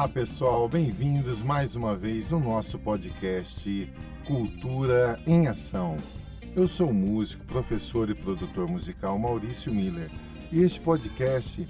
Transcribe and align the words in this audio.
Olá 0.00 0.08
pessoal, 0.08 0.66
bem-vindos 0.66 1.42
mais 1.42 1.76
uma 1.76 1.94
vez 1.94 2.30
no 2.30 2.40
nosso 2.40 2.78
podcast 2.78 3.92
Cultura 4.26 5.20
em 5.26 5.46
Ação. 5.46 5.98
Eu 6.56 6.66
sou 6.66 6.88
o 6.88 6.94
músico, 6.94 7.44
professor 7.44 8.08
e 8.08 8.14
produtor 8.14 8.66
musical 8.66 9.18
Maurício 9.18 9.70
Miller 9.70 10.10
e 10.50 10.62
este 10.62 10.80
podcast 10.80 11.68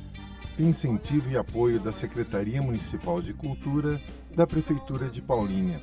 tem 0.57 0.69
incentivo 0.69 1.29
e 1.29 1.37
apoio 1.37 1.81
da 1.81 1.91
Secretaria 1.91 2.63
Municipal 2.63 3.21
de 3.21 3.35
Cultura 3.35 4.01
da 4.33 4.47
Prefeitura 4.47 5.11
de 5.11 5.21
Paulínia. 5.21 5.81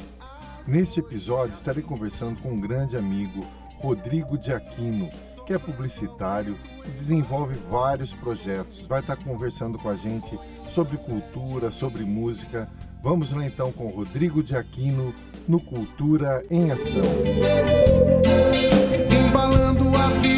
Neste 0.65 1.01
episódio 1.01 1.53
estarei 1.53 1.83
conversando 1.83 2.39
com 2.39 2.53
um 2.53 2.61
grande 2.61 2.95
amigo, 2.95 3.45
Rodrigo 3.79 4.37
de 4.37 4.51
Aquino, 4.51 5.09
que 5.45 5.53
é 5.53 5.57
publicitário 5.57 6.57
e 6.85 6.89
desenvolve 6.89 7.55
vários 7.69 8.13
projetos. 8.13 8.85
Vai 8.87 8.99
estar 8.99 9.15
conversando 9.17 9.77
com 9.77 9.89
a 9.89 9.95
gente 9.95 10.37
sobre 10.73 10.97
cultura, 10.97 11.71
sobre 11.71 12.03
música. 12.03 12.67
Vamos 13.01 13.31
lá 13.31 13.45
então 13.45 13.71
com 13.71 13.87
Rodrigo 13.87 14.43
de 14.43 14.55
Aquino 14.55 15.13
no 15.47 15.59
Cultura 15.59 16.43
em 16.49 16.71
Ação. 16.71 17.01
Embalando 19.27 19.95
a 19.95 20.07
vida 20.19 20.36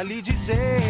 para 0.00 0.08
lhe 0.08 0.22
dizer 0.22 0.80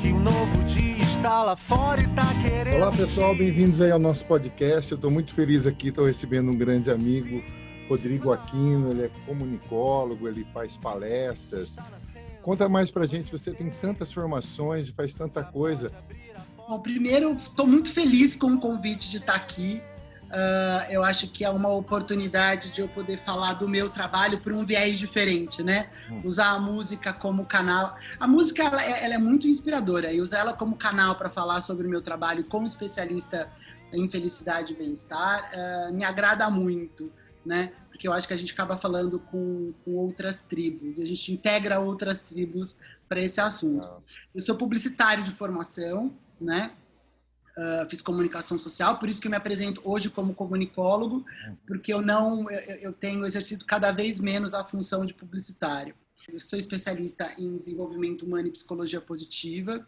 que 0.00 0.12
um 0.12 0.20
novo 0.20 0.62
dia 0.62 1.02
está 1.02 1.42
lá 1.42 1.56
fora 1.56 2.00
e 2.00 2.06
tá 2.06 2.32
querendo. 2.40 2.76
Olá 2.76 2.92
pessoal, 2.92 3.34
bem-vindos 3.34 3.80
aí 3.80 3.90
ao 3.90 3.98
nosso 3.98 4.24
podcast. 4.26 4.92
Eu 4.92 4.94
estou 4.94 5.10
muito 5.10 5.34
feliz 5.34 5.66
aqui, 5.66 5.88
estou 5.88 6.04
recebendo 6.04 6.52
um 6.52 6.56
grande 6.56 6.88
amigo, 6.88 7.42
Rodrigo 7.88 8.30
Aquino. 8.30 8.92
Ele 8.92 9.06
é 9.06 9.10
comunicólogo, 9.26 10.28
ele 10.28 10.46
faz 10.54 10.76
palestras. 10.76 11.74
Conta 12.42 12.68
mais 12.68 12.92
pra 12.92 13.06
gente, 13.06 13.32
você 13.32 13.50
tem 13.50 13.70
tantas 13.80 14.12
formações 14.12 14.88
e 14.88 14.92
faz 14.92 15.12
tanta 15.12 15.42
coisa. 15.42 15.90
Bom, 16.56 16.78
primeiro, 16.78 17.32
estou 17.32 17.66
muito 17.66 17.90
feliz 17.90 18.36
com 18.36 18.52
o 18.52 18.60
convite 18.60 19.10
de 19.10 19.16
estar 19.16 19.34
aqui. 19.34 19.82
Uh, 20.28 20.92
eu 20.92 21.02
acho 21.02 21.28
que 21.28 21.42
é 21.42 21.48
uma 21.48 21.70
oportunidade 21.70 22.70
de 22.70 22.82
eu 22.82 22.88
poder 22.88 23.18
falar 23.18 23.54
do 23.54 23.66
meu 23.66 23.88
trabalho 23.88 24.38
por 24.38 24.52
um 24.52 24.64
viés 24.64 24.98
diferente, 24.98 25.62
né? 25.62 25.88
Hum. 26.10 26.20
Usar 26.24 26.50
a 26.50 26.58
música 26.58 27.14
como 27.14 27.46
canal. 27.46 27.96
A 28.20 28.26
música 28.26 28.62
ela, 28.62 28.84
é, 28.84 29.04
ela 29.04 29.14
é 29.14 29.18
muito 29.18 29.48
inspiradora 29.48 30.12
e 30.12 30.20
usar 30.20 30.40
ela 30.40 30.52
como 30.52 30.76
canal 30.76 31.14
para 31.14 31.30
falar 31.30 31.62
sobre 31.62 31.86
o 31.86 31.90
meu 31.90 32.02
trabalho 32.02 32.44
como 32.44 32.66
especialista 32.66 33.50
em 33.90 34.06
felicidade 34.08 34.74
e 34.74 34.76
bem-estar 34.76 35.50
uh, 35.50 35.94
me 35.94 36.04
agrada 36.04 36.50
muito, 36.50 37.10
né? 37.44 37.72
Porque 37.88 38.06
eu 38.06 38.12
acho 38.12 38.28
que 38.28 38.34
a 38.34 38.36
gente 38.36 38.52
acaba 38.52 38.76
falando 38.76 39.18
com, 39.18 39.72
com 39.82 39.96
outras 39.96 40.42
tribos, 40.42 40.98
a 40.98 41.06
gente 41.06 41.32
integra 41.32 41.80
outras 41.80 42.20
tribos 42.20 42.76
para 43.08 43.20
esse 43.20 43.40
assunto. 43.40 43.82
Ah. 43.82 43.98
Eu 44.34 44.42
sou 44.42 44.56
publicitário 44.56 45.24
de 45.24 45.30
formação, 45.30 46.14
né? 46.38 46.72
Uh, 47.58 47.90
fiz 47.90 48.00
comunicação 48.00 48.56
social, 48.56 48.98
por 48.98 49.08
isso 49.08 49.20
que 49.20 49.26
eu 49.26 49.30
me 49.32 49.36
apresento 49.36 49.80
hoje 49.84 50.08
como 50.08 50.32
comunicólogo, 50.32 51.26
porque 51.66 51.92
eu 51.92 52.00
não, 52.00 52.48
eu, 52.48 52.76
eu, 52.76 52.92
tenho 52.92 53.26
exercido 53.26 53.64
cada 53.64 53.90
vez 53.90 54.20
menos 54.20 54.54
a 54.54 54.62
função 54.62 55.04
de 55.04 55.12
publicitário. 55.12 55.92
Eu 56.28 56.40
sou 56.40 56.56
especialista 56.56 57.34
em 57.36 57.56
desenvolvimento 57.56 58.24
humano 58.24 58.46
e 58.46 58.52
psicologia 58.52 59.00
positiva, 59.00 59.84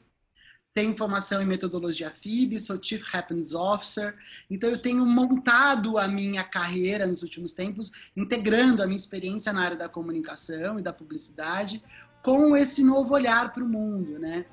tenho 0.72 0.96
formação 0.96 1.42
em 1.42 1.46
metodologia 1.46 2.10
FIB, 2.10 2.60
sou 2.60 2.80
Chief 2.80 3.02
Happens 3.12 3.54
Officer, 3.54 4.16
então 4.48 4.70
eu 4.70 4.78
tenho 4.78 5.04
montado 5.04 5.98
a 5.98 6.06
minha 6.06 6.44
carreira 6.44 7.06
nos 7.06 7.22
últimos 7.22 7.52
tempos, 7.52 7.90
integrando 8.16 8.82
a 8.82 8.86
minha 8.86 8.96
experiência 8.96 9.52
na 9.52 9.62
área 9.62 9.76
da 9.76 9.88
comunicação 9.88 10.78
e 10.78 10.82
da 10.82 10.92
publicidade 10.92 11.82
com 12.22 12.56
esse 12.56 12.84
novo 12.84 13.14
olhar 13.14 13.52
para 13.52 13.64
o 13.64 13.68
mundo, 13.68 14.18
né? 14.18 14.46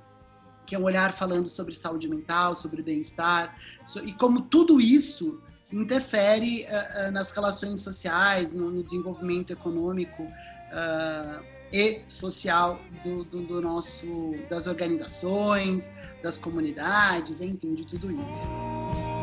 Que 0.67 0.75
é 0.75 0.79
um 0.79 0.83
olhar 0.83 1.13
falando 1.13 1.47
sobre 1.47 1.73
saúde 1.73 2.07
mental, 2.07 2.53
sobre 2.53 2.83
bem-estar, 2.83 3.57
e 4.03 4.11
como 4.13 4.41
tudo 4.41 4.79
isso 4.79 5.41
interfere 5.71 6.65
uh, 6.65 7.07
uh, 7.07 7.11
nas 7.11 7.31
relações 7.31 7.79
sociais, 7.81 8.51
no, 8.51 8.69
no 8.69 8.83
desenvolvimento 8.83 9.51
econômico 9.51 10.23
uh, 10.23 11.43
e 11.71 12.01
social 12.07 12.79
do, 13.03 13.23
do, 13.23 13.41
do, 13.41 13.61
nosso, 13.61 14.35
das 14.49 14.67
organizações, 14.67 15.91
das 16.21 16.37
comunidades, 16.37 17.41
enfim, 17.41 17.73
de 17.73 17.85
tudo 17.85 18.11
isso. 18.11 19.16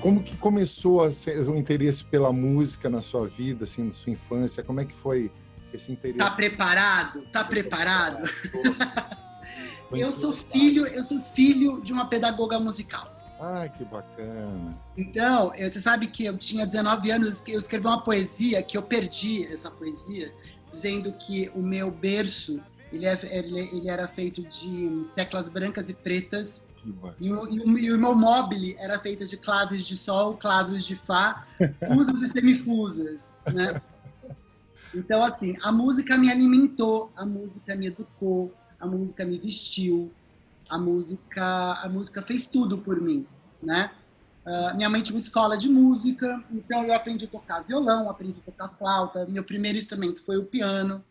Como 0.00 0.22
que 0.22 0.36
começou 0.36 1.10
ser, 1.10 1.38
o 1.48 1.56
interesse 1.56 2.04
pela 2.04 2.32
música 2.32 2.88
na 2.88 3.02
sua 3.02 3.26
vida, 3.26 3.64
assim, 3.64 3.84
na 3.84 3.92
sua 3.92 4.12
infância? 4.12 4.62
Como 4.62 4.80
é 4.80 4.84
que 4.84 4.94
foi 4.94 5.30
esse 5.72 5.90
interesse? 5.90 6.18
Tá 6.18 6.30
preparado? 6.30 7.22
Tá 7.32 7.44
preparado? 7.44 8.28
eu 9.90 10.12
sou 10.12 10.32
filho, 10.32 10.86
eu 10.86 11.02
sou 11.02 11.20
filho 11.20 11.80
de 11.80 11.92
uma 11.92 12.06
pedagoga 12.06 12.58
musical. 12.60 13.12
Ah, 13.38 13.68
que 13.68 13.84
bacana. 13.84 14.76
Então, 14.96 15.52
você 15.56 15.80
sabe 15.80 16.06
que 16.06 16.24
eu 16.24 16.38
tinha 16.38 16.64
19 16.64 17.10
anos, 17.10 17.42
eu 17.46 17.58
escrevi 17.58 17.86
uma 17.86 18.02
poesia 18.02 18.62
que 18.62 18.76
eu 18.78 18.82
perdi 18.82 19.46
essa 19.46 19.70
poesia, 19.70 20.32
dizendo 20.70 21.12
que 21.12 21.50
o 21.54 21.60
meu 21.60 21.90
berço 21.90 22.60
ele, 22.92 23.04
é, 23.04 23.18
ele 23.22 23.88
era 23.88 24.08
feito 24.08 24.42
de 24.42 25.06
teclas 25.14 25.48
brancas 25.48 25.88
e 25.88 25.94
pretas 25.94 26.64
e 27.18 27.32
o, 27.32 27.48
e, 27.48 27.60
o, 27.60 27.78
e 27.78 27.92
o 27.92 27.98
meu 27.98 28.14
mobile 28.14 28.76
era 28.78 28.98
feito 28.98 29.24
de 29.24 29.36
claves 29.36 29.86
de 29.86 29.96
sol, 29.96 30.36
claves 30.36 30.84
de 30.84 30.94
fá, 30.94 31.46
fusas 31.92 32.22
e 32.22 32.28
semifusas, 32.28 33.32
né? 33.52 33.80
Então, 34.94 35.22
assim, 35.22 35.56
a 35.62 35.72
música 35.72 36.16
me 36.16 36.30
alimentou, 36.30 37.12
a 37.16 37.26
música 37.26 37.74
me 37.74 37.88
educou, 37.88 38.54
a 38.78 38.86
música 38.86 39.24
me 39.24 39.38
vestiu, 39.38 40.12
a 40.68 40.78
música, 40.78 41.44
a 41.82 41.88
música 41.88 42.22
fez 42.22 42.48
tudo 42.48 42.78
por 42.78 43.00
mim, 43.00 43.26
né? 43.62 43.90
Uh, 44.46 44.76
minha 44.76 44.88
mãe 44.88 45.02
tinha 45.02 45.14
uma 45.14 45.20
escola 45.20 45.58
de 45.58 45.68
música, 45.68 46.40
então 46.52 46.84
eu 46.84 46.94
aprendi 46.94 47.24
a 47.24 47.28
tocar 47.28 47.64
violão, 47.64 48.08
aprendi 48.08 48.38
a 48.40 48.44
tocar 48.44 48.68
flauta. 48.78 49.26
Meu 49.26 49.42
primeiro 49.42 49.76
instrumento 49.76 50.24
foi 50.24 50.36
o 50.36 50.44
piano. 50.44 51.04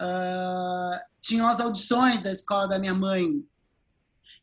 Uh, 0.00 0.96
tinham 1.20 1.48
as 1.48 1.60
audições 1.60 2.22
da 2.22 2.30
escola 2.30 2.68
da 2.68 2.78
minha 2.78 2.94
mãe 2.94 3.44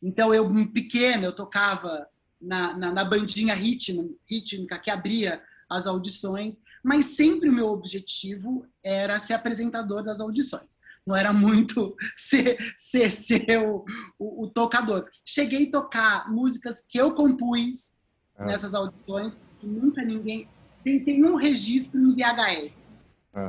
então, 0.02 0.34
eu, 0.34 0.48
pequeno, 0.72 1.24
eu 1.24 1.34
tocava 1.34 2.06
na, 2.40 2.76
na, 2.76 2.92
na 2.92 3.04
bandinha 3.04 3.54
rítmica 3.54 4.78
que 4.78 4.90
abria 4.90 5.42
as 5.68 5.86
audições, 5.86 6.58
mas 6.82 7.16
sempre 7.16 7.48
o 7.48 7.52
meu 7.52 7.66
objetivo 7.68 8.66
era 8.82 9.16
ser 9.16 9.34
apresentador 9.34 10.02
das 10.02 10.20
audições. 10.20 10.80
Não 11.06 11.14
era 11.14 11.32
muito 11.32 11.96
ser, 12.16 12.58
ser, 12.78 13.10
ser 13.10 13.58
o, 13.58 13.84
o, 14.18 14.44
o 14.44 14.50
tocador. 14.50 15.08
Cheguei 15.24 15.68
a 15.68 15.70
tocar 15.70 16.30
músicas 16.30 16.84
que 16.88 16.98
eu 16.98 17.14
compus 17.14 18.00
ah. 18.36 18.46
nessas 18.46 18.74
audições, 18.74 19.42
que 19.60 19.66
nunca 19.66 20.02
ninguém. 20.02 20.48
Tem, 20.82 21.04
tem 21.04 21.24
um 21.24 21.36
registro 21.36 22.00
no 22.00 22.14
VHS, 22.14 22.90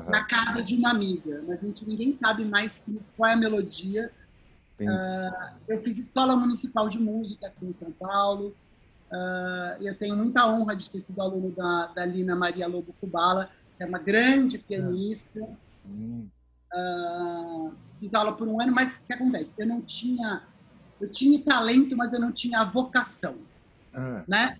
na 0.09 0.25
casa 0.25 0.61
de 0.61 0.75
uma 0.75 0.91
amiga, 0.91 1.41
mas 1.47 1.63
a 1.63 1.65
gente, 1.65 1.87
ninguém 1.87 2.11
sabe 2.11 2.43
mais 2.43 2.83
qual 3.15 3.31
é 3.31 3.33
a 3.33 3.37
melodia 3.37 4.11
Uh, 4.89 5.55
eu 5.67 5.81
fiz 5.81 5.99
escola 5.99 6.35
municipal 6.35 6.89
de 6.89 6.99
música 6.99 7.47
aqui 7.47 7.65
em 7.65 7.73
São 7.73 7.91
Paulo. 7.91 8.55
Uh, 9.11 9.81
eu 9.81 9.97
tenho 9.97 10.15
muita 10.15 10.47
honra 10.47 10.75
de 10.75 10.89
ter 10.89 10.99
sido 10.99 11.21
aluno 11.21 11.51
da, 11.51 11.87
da 11.87 12.05
Lina 12.05 12.35
Maria 12.35 12.67
Lobo 12.67 12.93
Cubala, 12.99 13.49
que 13.77 13.83
é 13.83 13.85
uma 13.85 13.99
grande 13.99 14.57
pianista. 14.57 15.41
Uh, 16.73 17.73
fiz 17.99 18.13
aula 18.13 18.35
por 18.35 18.47
um 18.47 18.61
ano, 18.61 18.71
mas 18.73 18.93
o 18.93 19.05
que 19.05 19.13
acontece? 19.13 19.51
Eu 19.57 19.67
não 19.67 19.81
tinha, 19.81 20.43
eu 20.99 21.09
tinha 21.09 21.41
talento, 21.43 21.95
mas 21.95 22.13
eu 22.13 22.19
não 22.19 22.31
tinha 22.31 22.63
vocação, 22.63 23.37
ah. 23.93 24.23
né? 24.27 24.57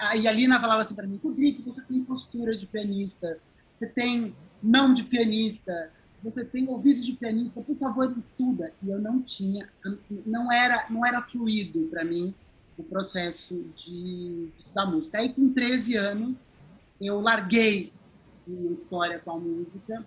aí 0.00 0.28
a 0.28 0.32
Lina 0.32 0.60
falava 0.60 0.82
assim 0.82 0.94
para 0.94 1.06
mim, 1.06 1.18
Rodrigo, 1.22 1.62
você 1.62 1.82
tem 1.82 2.04
postura 2.04 2.54
de 2.54 2.66
pianista, 2.66 3.38
você 3.78 3.86
tem 3.86 4.36
mão 4.62 4.92
de 4.92 5.02
pianista, 5.02 5.90
você 6.22 6.44
tem 6.44 6.68
ouvido 6.68 7.00
de 7.00 7.12
pianista, 7.12 7.60
por 7.60 7.76
favor, 7.76 8.14
estuda. 8.18 8.72
E 8.82 8.90
eu 8.90 9.00
não 9.00 9.22
tinha, 9.22 9.68
não 10.26 10.52
era, 10.52 10.86
não 10.90 11.06
era 11.06 11.22
fluido 11.22 11.86
para 11.88 12.04
mim 12.04 12.34
o 12.76 12.82
processo 12.82 13.64
de, 13.76 14.50
de 14.50 14.58
estudar 14.58 14.86
música. 14.86 15.18
Aí, 15.18 15.32
com 15.32 15.52
13 15.52 15.96
anos, 15.96 16.38
eu 17.00 17.20
larguei 17.20 17.92
minha 18.46 18.72
história 18.72 19.18
com 19.18 19.32
a 19.32 19.38
música. 19.38 20.04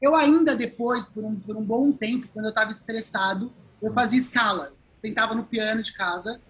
Eu 0.00 0.14
ainda 0.14 0.54
depois, 0.54 1.06
por 1.06 1.24
um, 1.24 1.36
por 1.36 1.56
um 1.56 1.62
bom 1.62 1.92
tempo, 1.92 2.28
quando 2.32 2.46
eu 2.46 2.50
estava 2.50 2.70
estressado, 2.70 3.52
eu 3.80 3.92
fazia 3.92 4.18
escalas. 4.18 4.90
Sentava 4.96 5.34
no 5.34 5.44
piano 5.44 5.82
de 5.82 5.92
casa 5.92 6.40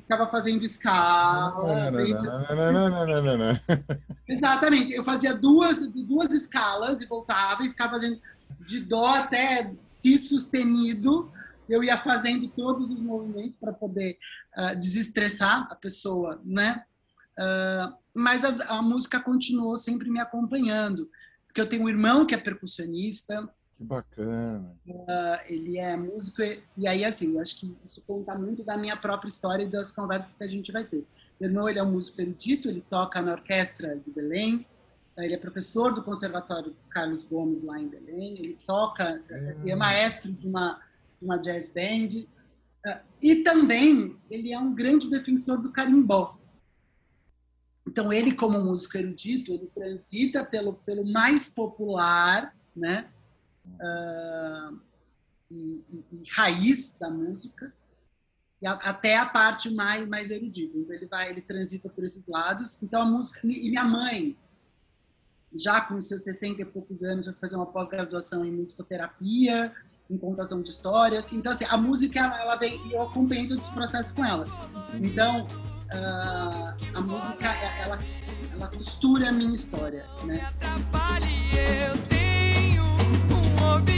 ficava 0.00 0.26
fazendo 0.30 0.64
escala. 0.64 1.54
Exatamente. 4.28 4.92
Eu 4.92 5.02
fazia 5.02 5.34
duas, 5.34 5.86
duas 5.88 6.32
escalas 6.32 7.02
e 7.02 7.06
voltava 7.06 7.64
e 7.64 7.70
ficava 7.70 7.92
fazendo 7.92 8.20
de 8.66 8.80
dó 8.80 9.06
até 9.06 9.72
si 9.78 10.18
sustenido, 10.18 11.30
eu 11.68 11.82
ia 11.82 11.98
fazendo 11.98 12.48
todos 12.48 12.90
os 12.90 13.00
movimentos 13.00 13.56
para 13.60 13.72
poder 13.72 14.18
uh, 14.56 14.76
desestressar 14.76 15.68
a 15.70 15.74
pessoa, 15.74 16.40
né? 16.44 16.84
Uh, 17.38 17.94
mas 18.14 18.44
a, 18.44 18.78
a, 18.78 18.82
música 18.82 19.20
continuou 19.20 19.76
sempre 19.76 20.08
me 20.08 20.18
acompanhando, 20.18 21.10
porque 21.46 21.60
eu 21.60 21.68
tenho 21.68 21.84
um 21.84 21.88
irmão 21.88 22.24
que 22.24 22.34
é 22.34 22.38
percussionista. 22.38 23.48
Que 23.76 23.84
bacana. 23.84 24.74
Uh, 24.88 25.38
ele 25.46 25.78
é 25.78 25.96
músico 25.96 26.42
e, 26.42 26.62
e, 26.78 26.88
aí 26.88 27.04
assim, 27.04 27.34
eu 27.34 27.40
acho 27.40 27.60
que 27.60 27.76
isso 27.86 28.02
conta 28.06 28.34
muito 28.34 28.64
da 28.64 28.76
minha 28.76 28.96
própria 28.96 29.28
história 29.28 29.64
e 29.64 29.68
das 29.68 29.92
conversas 29.92 30.34
que 30.34 30.44
a 30.44 30.48
gente 30.48 30.72
vai 30.72 30.84
ter. 30.84 31.04
Meu 31.38 31.50
irmão 31.50 31.68
ele 31.68 31.78
é 31.78 31.82
um 31.82 31.92
músico 31.92 32.20
erudito, 32.20 32.68
ele 32.68 32.82
toca 32.88 33.20
na 33.20 33.32
orquestra 33.32 33.96
de 33.96 34.10
Belém, 34.10 34.66
ele 35.18 35.34
é 35.34 35.38
professor 35.38 35.94
do 35.94 36.02
Conservatório 36.02 36.74
Carlos 36.88 37.24
Gomes 37.24 37.62
lá 37.62 37.78
em 37.78 37.88
Belém, 37.88 38.38
ele 38.38 38.58
toca, 38.66 39.04
é, 39.30 39.70
é 39.70 39.74
maestro 39.74 40.32
de 40.32 40.46
uma 40.46 40.80
uma 41.20 41.36
jazz 41.38 41.72
band. 41.72 42.26
Ah, 42.84 43.00
e 43.20 43.36
também 43.36 44.16
ele 44.30 44.52
é 44.52 44.58
um 44.58 44.74
grande 44.74 45.10
defensor 45.10 45.58
do 45.58 45.70
carimbó. 45.70 46.38
Então 47.86 48.12
ele, 48.12 48.32
como 48.32 48.62
músico 48.62 48.98
erudito, 48.98 49.52
ele 49.52 49.70
transita 49.74 50.44
pelo 50.44 50.74
pelo 50.74 51.04
mais 51.04 51.48
popular, 51.48 52.54
né, 52.74 53.08
uh, 53.74 54.78
e, 55.50 55.82
e, 55.90 56.04
e, 56.12 56.24
raiz 56.30 56.96
da 56.98 57.10
música, 57.10 57.72
e 58.60 58.66
a, 58.66 58.72
até 58.72 59.16
a 59.16 59.26
parte 59.26 59.70
mais 59.70 60.08
mais 60.08 60.30
erudita. 60.30 60.76
Então 60.76 60.94
ele 60.94 61.06
vai, 61.06 61.30
ele 61.30 61.42
transita 61.42 61.88
por 61.88 62.04
esses 62.04 62.26
lados. 62.26 62.82
Então 62.82 63.02
a 63.02 63.04
música 63.04 63.40
e 63.46 63.68
minha 63.68 63.84
mãe, 63.84 64.36
já 65.54 65.80
com 65.80 66.00
seus 66.00 66.22
60 66.24 66.62
e 66.62 66.64
poucos 66.64 67.02
anos, 67.02 67.26
vai 67.26 67.34
fazer 67.34 67.56
uma 67.56 67.66
pós-graduação 67.66 68.44
em 68.44 68.52
musicoterapia 68.52 69.74
em 70.10 70.16
contação 70.16 70.62
de 70.62 70.70
histórias. 70.70 71.32
Então, 71.32 71.52
assim, 71.52 71.64
a 71.68 71.76
música, 71.76 72.20
ela 72.20 72.56
vem 72.56 72.80
e 72.86 72.92
eu 72.92 73.02
acompanho 73.02 73.48
todos 73.48 73.64
os 73.64 73.74
processos 73.74 74.12
com 74.12 74.24
ela. 74.24 74.44
Então, 74.94 75.34
uh, 75.34 76.96
a 76.96 77.00
música, 77.00 77.46
ela, 77.82 77.98
ela 78.52 78.68
costura 78.68 79.30
a 79.30 79.32
minha 79.32 79.54
história, 79.54 80.06
né? 80.24 80.52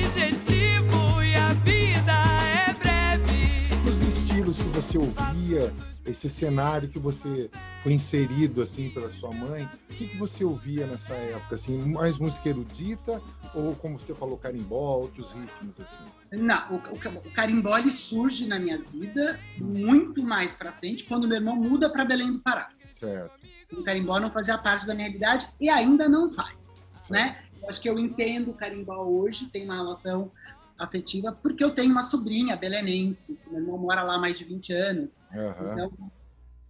Objetivo 0.08 1.22
e 1.22 1.34
a 1.34 1.52
vida 1.52 2.12
é 2.42 2.72
breve. 2.72 3.68
Os 3.86 4.02
estilos 4.02 4.56
que 4.56 4.68
você 4.70 4.96
ouvia, 4.96 5.70
esse 6.06 6.30
cenário 6.30 6.88
que 6.88 6.98
você 6.98 7.50
foi 7.82 7.92
inserido 7.92 8.62
assim 8.62 8.88
pela 8.88 9.10
sua 9.10 9.30
mãe, 9.30 9.68
o 9.90 9.94
que, 9.94 10.08
que 10.08 10.16
você 10.16 10.46
ouvia 10.46 10.86
nessa 10.86 11.12
época? 11.12 11.56
Assim, 11.56 11.76
mais 11.92 12.18
música 12.18 12.48
erudita 12.48 13.20
ou 13.54 13.74
como 13.76 14.00
você 14.00 14.14
falou, 14.14 14.38
carimbó, 14.38 14.96
outros 14.96 15.32
ritmos 15.32 15.78
assim? 15.78 16.42
Não, 16.42 16.72
o, 16.72 16.76
o, 16.76 17.28
o 17.28 17.32
carimbó 17.34 17.76
ele 17.76 17.90
surge 17.90 18.46
na 18.46 18.58
minha 18.58 18.78
vida 18.78 19.38
muito 19.58 20.22
mais 20.22 20.54
para 20.54 20.72
frente 20.72 21.04
quando 21.04 21.28
meu 21.28 21.36
irmão 21.36 21.54
muda 21.54 21.90
para 21.90 22.06
Belém 22.06 22.32
do 22.32 22.38
Pará. 22.38 22.70
Certo. 22.90 23.46
O 23.74 23.82
carimbó 23.84 24.18
não 24.18 24.30
fazia 24.30 24.56
parte 24.56 24.86
da 24.86 24.94
minha 24.94 25.08
idade 25.08 25.48
e 25.60 25.68
ainda 25.68 26.08
não 26.08 26.30
faz, 26.30 26.98
né? 27.10 27.42
Acho 27.68 27.82
que 27.82 27.88
eu 27.88 27.98
entendo 27.98 28.50
o 28.50 28.54
carimbó 28.54 29.04
hoje, 29.04 29.46
tem 29.50 29.64
uma 29.64 29.76
relação 29.76 30.32
afetiva, 30.78 31.32
porque 31.32 31.62
eu 31.62 31.74
tenho 31.74 31.90
uma 31.90 32.02
sobrinha 32.02 32.56
belenense, 32.56 33.38
meu 33.46 33.60
irmão 33.60 33.76
mora 33.76 34.02
lá 34.02 34.14
há 34.14 34.18
mais 34.18 34.38
de 34.38 34.44
20 34.44 34.72
anos. 34.72 35.18
Uhum. 35.32 35.72
Então, 35.72 35.92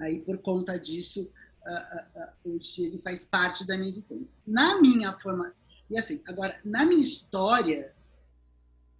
aí 0.00 0.18
por 0.18 0.38
conta 0.38 0.78
disso, 0.78 1.30
uh, 1.64 1.70
uh, 1.70 2.24
uh, 2.24 2.56
hoje 2.56 2.82
ele 2.82 2.98
faz 2.98 3.24
parte 3.24 3.66
da 3.66 3.76
minha 3.76 3.90
existência. 3.90 4.34
Na 4.46 4.80
minha 4.80 5.12
forma, 5.18 5.52
e 5.88 5.96
assim, 5.96 6.20
agora, 6.26 6.58
na 6.64 6.84
minha 6.84 7.00
história, 7.00 7.92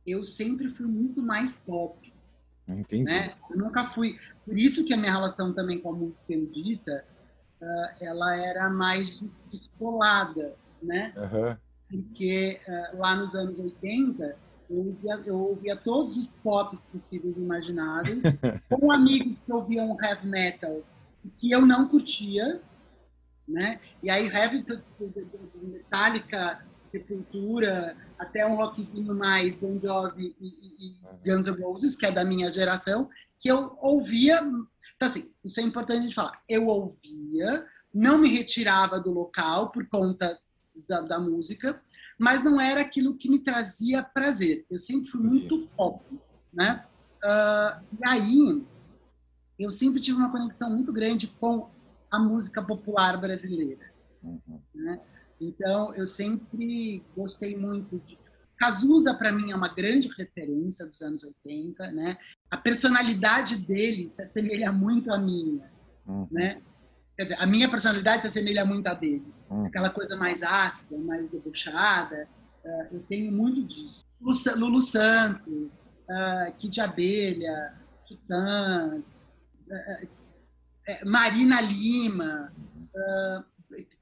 eu 0.07 0.23
sempre 0.23 0.69
fui 0.69 0.87
muito 0.87 1.21
mais 1.21 1.57
pop. 1.57 2.13
Entendi. 2.69 3.05
Né? 3.05 3.35
Eu 3.51 3.57
nunca 3.57 3.89
fui. 3.89 4.19
Por 4.45 4.59
isso 4.59 4.85
que 4.85 4.93
a 4.93 4.97
minha 4.97 5.13
relação 5.13 5.53
também 5.53 5.81
com 5.81 5.91
a 5.91 5.97
música 5.97 6.33
erudita, 6.33 7.05
ela 8.01 8.37
era 8.37 8.71
mais 8.71 9.43
descolada, 9.51 10.55
né? 10.83 11.13
Uhum. 11.17 11.57
Porque 11.91 12.61
lá 12.95 13.17
nos 13.17 13.35
anos 13.35 13.59
80, 13.59 14.37
eu 14.71 14.77
ouvia, 14.77 15.23
eu 15.25 15.39
ouvia 15.39 15.77
todos 15.77 16.17
os 16.17 16.31
pops 16.43 16.85
possíveis 16.85 17.39
e 17.39 17.43
imagináveis, 17.43 18.23
com 18.69 18.93
amigos 18.93 19.41
que 19.41 19.53
ouviam 19.53 19.97
heavy 20.03 20.27
metal 20.27 20.83
que 21.39 21.51
eu 21.51 21.65
não 21.67 21.89
curtia, 21.89 22.61
né? 23.47 23.81
E 24.03 24.11
aí 24.11 24.29
heavy 24.29 24.65
Metallica, 25.63 26.65
Sepultura, 26.85 27.97
até 28.19 28.47
um 28.47 28.57
rockzinho 28.57 29.15
mais 29.15 29.57
Bon 29.57 29.79
Jovi 29.81 30.35
e, 30.41 30.47
e, 30.47 30.89
e 30.89 30.97
Guns 31.25 31.49
N' 31.49 31.61
Roses, 31.61 31.97
que 31.97 32.07
é 32.07 32.13
da 32.13 32.25
minha 32.25 32.51
geração, 32.51 33.09
que 33.41 33.51
eu 33.51 33.77
ouvia. 33.81 34.41
Então 34.97 35.09
assim, 35.09 35.33
isso 35.45 35.61
é 35.61 35.63
importante 35.63 35.99
a 35.99 36.03
gente 36.03 36.15
falar. 36.15 36.41
Eu 36.49 36.67
ouvia, 36.67 37.67
não 37.93 38.19
me 38.19 38.29
retirava 38.29 39.01
do 39.01 39.11
local 39.11 39.71
por 39.71 39.87
conta 39.89 40.39
da, 40.87 41.01
da 41.01 41.19
música, 41.19 41.81
mas 42.19 42.43
não 42.43 42.61
era 42.61 42.81
aquilo 42.81 43.17
que 43.17 43.31
me 43.31 43.39
trazia 43.39 44.03
prazer. 44.03 44.67
Eu 44.71 44.79
sempre 44.79 45.11
fui 45.11 45.21
muito 45.21 45.69
pop, 45.77 46.05
né? 46.53 46.85
Uh, 47.25 47.85
e 48.01 48.07
aí, 48.07 48.63
eu 49.59 49.71
sempre 49.71 50.01
tive 50.01 50.19
uma 50.19 50.31
conexão 50.31 50.71
muito 50.71 50.93
grande 50.93 51.27
com 51.27 51.69
a 52.11 52.19
música 52.19 52.63
popular 52.63 53.21
brasileira. 53.21 53.93
Uhum. 54.23 54.61
Né? 54.75 55.01
Então, 55.41 55.95
eu 55.95 56.07
sempre 56.07 57.03
gostei 57.17 57.57
muito 57.57 57.99
de. 58.07 58.19
Cazuza, 58.57 59.15
para 59.15 59.31
mim, 59.31 59.53
é 59.53 59.57
uma 59.57 59.73
grande 59.73 60.09
referência 60.09 60.85
dos 60.85 61.01
anos 61.01 61.23
80. 61.23 61.93
Né? 61.93 62.19
A 62.51 62.57
personalidade 62.57 63.57
dele 63.57 64.11
se 64.11 64.21
assemelha 64.21 64.73
muito 64.73 65.13
à 65.13 65.19
minha. 65.19 65.71
Uhum. 66.05 66.27
Né? 66.31 66.61
Dizer, 67.17 67.37
a 67.39 67.47
minha 67.47 67.69
personalidade 67.69 68.23
se 68.23 68.29
assemelha 68.29 68.65
muito 68.65 68.87
à 68.89 68.95
dele. 68.95 69.25
Hum. 69.51 69.67
Aquela 69.67 69.91
coisa 69.91 70.17
mais 70.17 70.43
ácida, 70.43 70.97
mais 70.99 71.29
debochada. 71.31 72.29
Uh, 72.65 72.95
eu 72.95 73.01
tenho 73.09 73.33
muito 73.33 73.65
disso. 73.65 74.05
Lulu 74.57 74.81
Santos, 74.81 75.47
uh, 75.47 76.53
Kid 76.59 76.81
Abelha, 76.81 77.75
Titãs, 78.07 79.13
uh, 79.69 81.09
Marina 81.09 81.61
Lima. 81.61 82.53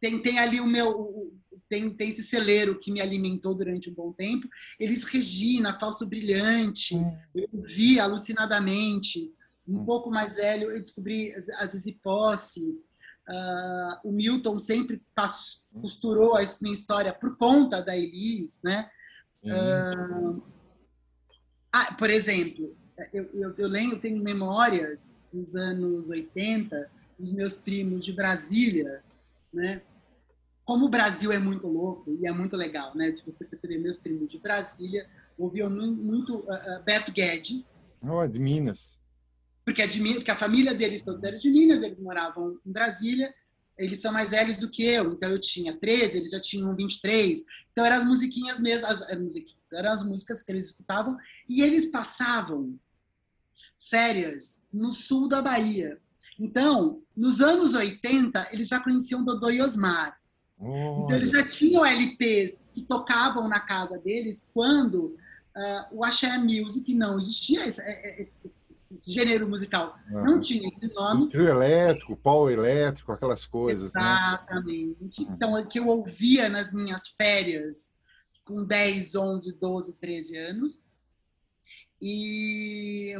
Tem, 0.00 0.21
tem 0.23 0.38
ali 0.38 0.61
o 0.61 0.67
meu. 0.67 1.33
Tem, 1.69 1.91
tem 1.91 2.09
esse 2.09 2.23
celeiro 2.23 2.79
que 2.79 2.93
me 2.93 3.00
alimentou 3.00 3.53
durante 3.53 3.91
um 3.91 3.95
bom 3.95 4.12
tempo. 4.12 4.49
Eles 4.79 5.03
Regina, 5.03 5.79
Falso 5.79 6.07
Brilhante, 6.07 6.95
hum. 6.95 7.19
eu 7.35 7.49
vi 7.62 7.99
alucinadamente. 7.99 9.33
Um 9.69 9.81
hum. 9.81 9.85
pouco 9.85 10.11
mais 10.11 10.37
velho, 10.37 10.71
eu 10.71 10.81
descobri 10.81 11.35
as 11.35 11.73
Zizi 11.73 11.99
Posse, 12.03 12.81
Uh, 13.28 14.09
o 14.09 14.12
Milton 14.12 14.59
sempre 14.59 15.02
costurou 15.80 16.37
a 16.37 16.45
minha 16.61 16.73
história 16.73 17.12
por 17.12 17.37
conta 17.37 17.83
da 17.83 17.97
Elis, 17.97 18.61
né? 18.62 18.88
Uh, 19.42 20.42
ah, 21.73 21.92
por 21.95 22.09
exemplo, 22.09 22.76
eu, 23.12 23.28
eu, 23.35 23.54
eu 23.59 23.68
lembro, 23.68 23.97
eu 23.97 24.00
tenho 24.00 24.23
memórias 24.23 25.18
dos 25.33 25.56
anos 25.56 26.09
80 26.09 26.88
dos 27.18 27.33
meus 27.33 27.56
primos 27.56 28.04
de 28.04 28.12
Brasília, 28.12 29.02
né? 29.52 29.83
Como 30.64 30.87
o 30.87 30.88
Brasil 30.88 31.33
é 31.33 31.38
muito 31.38 31.66
louco 31.66 32.16
e 32.21 32.26
é 32.26 32.33
muito 32.33 32.56
legal, 32.56 32.97
né? 32.97 33.11
De 33.11 33.25
você 33.25 33.45
perceber 33.45 33.78
meus 33.78 33.99
primos 33.99 34.30
de 34.30 34.38
Brasília 34.38 35.09
ouviam 35.37 35.68
muito 35.68 36.38
uh, 36.38 36.83
Beto 36.85 37.12
Guedes. 37.12 37.83
Oh, 38.02 38.26
de 38.26 38.38
Minas 38.38 38.96
porque, 39.67 39.83
é 39.83 39.87
de, 39.89 40.01
porque 40.15 40.31
a 40.31 40.37
família 40.37 40.73
deles 40.73 41.03
todos 41.03 41.25
eram 41.25 41.39
de 41.39 41.51
Minas, 41.51 41.83
eles 41.83 41.99
moravam 41.99 42.57
em 42.65 42.71
Brasília, 42.71 43.35
eles 43.77 44.01
são 44.01 44.13
mais 44.13 44.31
velhos 44.31 44.59
do 44.59 44.71
que 44.71 44.85
eu, 44.85 45.13
então 45.13 45.29
eu 45.29 45.41
tinha 45.41 45.77
13, 45.77 46.19
eles 46.19 46.31
já 46.31 46.41
tinham 46.41 46.75
23, 46.75 47.43
então 47.73 47.85
eram 47.85 47.97
as 47.97 48.05
musiquinhas 48.05 48.61
mesmo, 48.61 48.87
as, 48.87 49.03
eram 49.73 49.93
as 49.93 50.05
músicas 50.05 50.41
que 50.41 50.53
eles 50.53 50.67
escutavam, 50.67 51.17
e 51.49 51.63
eles 51.63 51.87
passavam 51.87 52.79
férias 53.91 54.65
no 54.73 54.93
sul 54.93 55.29
da 55.29 55.43
Bahia. 55.43 55.99
Então, 56.39 57.03
nos 57.17 57.41
anos 57.41 57.75
80, 57.75 58.51
eles 58.53 58.69
já 58.69 58.79
conheciam 58.79 59.25
Dodô 59.25 59.51
e 59.51 59.61
Osmar. 59.61 60.17
Então, 60.61 61.17
eles 61.17 61.33
já 61.33 61.47
tinham 61.47 61.85
LPs 61.85 62.71
que 62.73 62.83
tocavam 62.83 63.49
na 63.49 63.61
casa 63.61 63.99
deles 63.99 64.49
quando 64.55 65.17
uh, 65.57 65.87
o 65.91 66.05
axé 66.05 66.37
music 66.39 66.95
não 66.95 67.19
existia, 67.19 67.67
esse, 67.67 67.81
é, 67.81 67.91
é, 67.91 68.23
esse, 68.23 68.41
esse, 68.45 68.66
esse 68.95 69.11
gênero 69.11 69.49
musical 69.49 69.97
uhum. 70.11 70.25
não 70.25 70.40
tinha 70.40 70.69
esse 70.69 70.95
nome. 70.95 71.28
trio 71.28 71.49
elétrico, 71.49 72.16
pau 72.16 72.50
elétrico, 72.50 73.12
aquelas 73.12 73.45
coisas. 73.47 73.90
Né? 73.93 74.00
Exatamente. 74.00 75.21
Né? 75.23 75.28
Então, 75.31 75.55
o 75.55 75.66
que 75.66 75.78
eu 75.78 75.88
ouvia 75.88 76.49
nas 76.49 76.73
minhas 76.73 77.09
férias 77.09 77.97
com 78.47 78.64
10, 78.64 79.16
11, 79.16 79.59
12, 79.59 79.99
13 79.99 80.38
anos. 80.38 80.81
E 82.00 83.14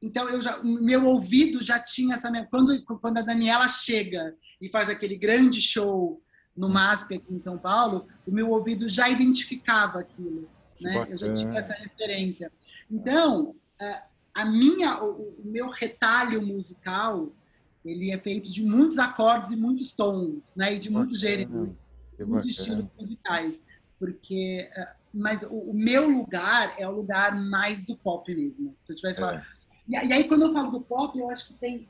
então 0.00 0.28
eu 0.28 0.40
já, 0.40 0.62
meu 0.62 1.04
ouvido 1.04 1.62
já 1.62 1.78
tinha 1.78 2.14
essa 2.14 2.30
quando 2.46 2.82
quando 2.84 3.18
a 3.18 3.22
Daniela 3.22 3.68
chega 3.68 4.34
e 4.60 4.68
faz 4.68 4.88
aquele 4.88 5.16
grande 5.16 5.60
show 5.60 6.22
no 6.56 6.68
MASP 6.68 7.16
aqui 7.16 7.34
em 7.34 7.40
São 7.40 7.58
Paulo, 7.58 8.06
o 8.26 8.30
meu 8.30 8.48
ouvido 8.50 8.88
já 8.88 9.10
identificava 9.10 10.00
aquilo, 10.00 10.48
né? 10.80 11.06
Eu 11.10 11.16
já 11.18 11.34
tinha 11.34 11.58
essa 11.58 11.74
referência. 11.74 12.50
Então, 12.90 13.54
a 14.34 14.44
minha, 14.44 15.02
o, 15.02 15.40
meu 15.44 15.68
retalho 15.70 16.42
musical, 16.42 17.32
ele 17.84 18.10
é 18.10 18.18
feito 18.18 18.50
de 18.50 18.62
muitos 18.62 18.98
acordes 18.98 19.50
e 19.50 19.56
muitos 19.56 19.92
tons, 19.92 20.42
né? 20.54 20.74
E 20.74 20.78
de 20.78 20.90
muitos 20.90 21.20
gêneros, 21.20 21.72
muitos 22.18 22.50
estilos 22.50 22.86
musicais, 22.98 23.62
porque 23.98 24.68
é, 24.74 24.92
mas 25.12 25.42
o, 25.42 25.70
o, 25.70 25.74
meu 25.74 26.08
lugar 26.10 26.74
é 26.78 26.86
o 26.86 26.92
lugar 26.92 27.34
mais 27.34 27.84
do 27.84 27.96
pop 27.96 28.34
mesmo. 28.34 28.76
Se 28.84 28.92
eu 28.92 28.96
tivesse 28.96 29.24
é. 29.24 29.42
e, 29.88 29.92
e 29.92 30.12
aí 30.12 30.24
quando 30.28 30.42
eu 30.42 30.52
falo 30.52 30.70
do 30.70 30.80
pop, 30.80 31.18
eu 31.18 31.30
acho 31.30 31.48
que 31.48 31.54
tem 31.54 31.88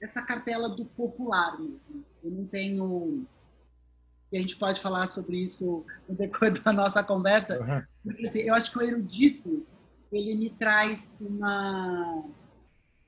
essa 0.00 0.22
cartela 0.22 0.68
do 0.68 0.84
popular 0.84 1.58
mesmo. 1.58 2.04
Eu 2.22 2.30
não 2.30 2.46
tenho 2.46 3.26
e 4.30 4.36
a 4.36 4.40
gente 4.40 4.56
pode 4.56 4.78
falar 4.80 5.08
sobre 5.08 5.38
isso 5.38 5.84
no 6.06 6.14
decorrer 6.14 6.62
da 6.62 6.72
nossa 6.72 7.02
conversa, 7.02 7.58
uhum. 7.58 7.82
porque 8.04 8.26
assim, 8.26 8.40
eu 8.40 8.54
acho 8.54 8.70
que 8.70 8.78
o 8.78 8.82
erudito 8.82 9.66
ele 10.12 10.34
me 10.34 10.50
traz 10.50 11.12
uma 11.20 12.24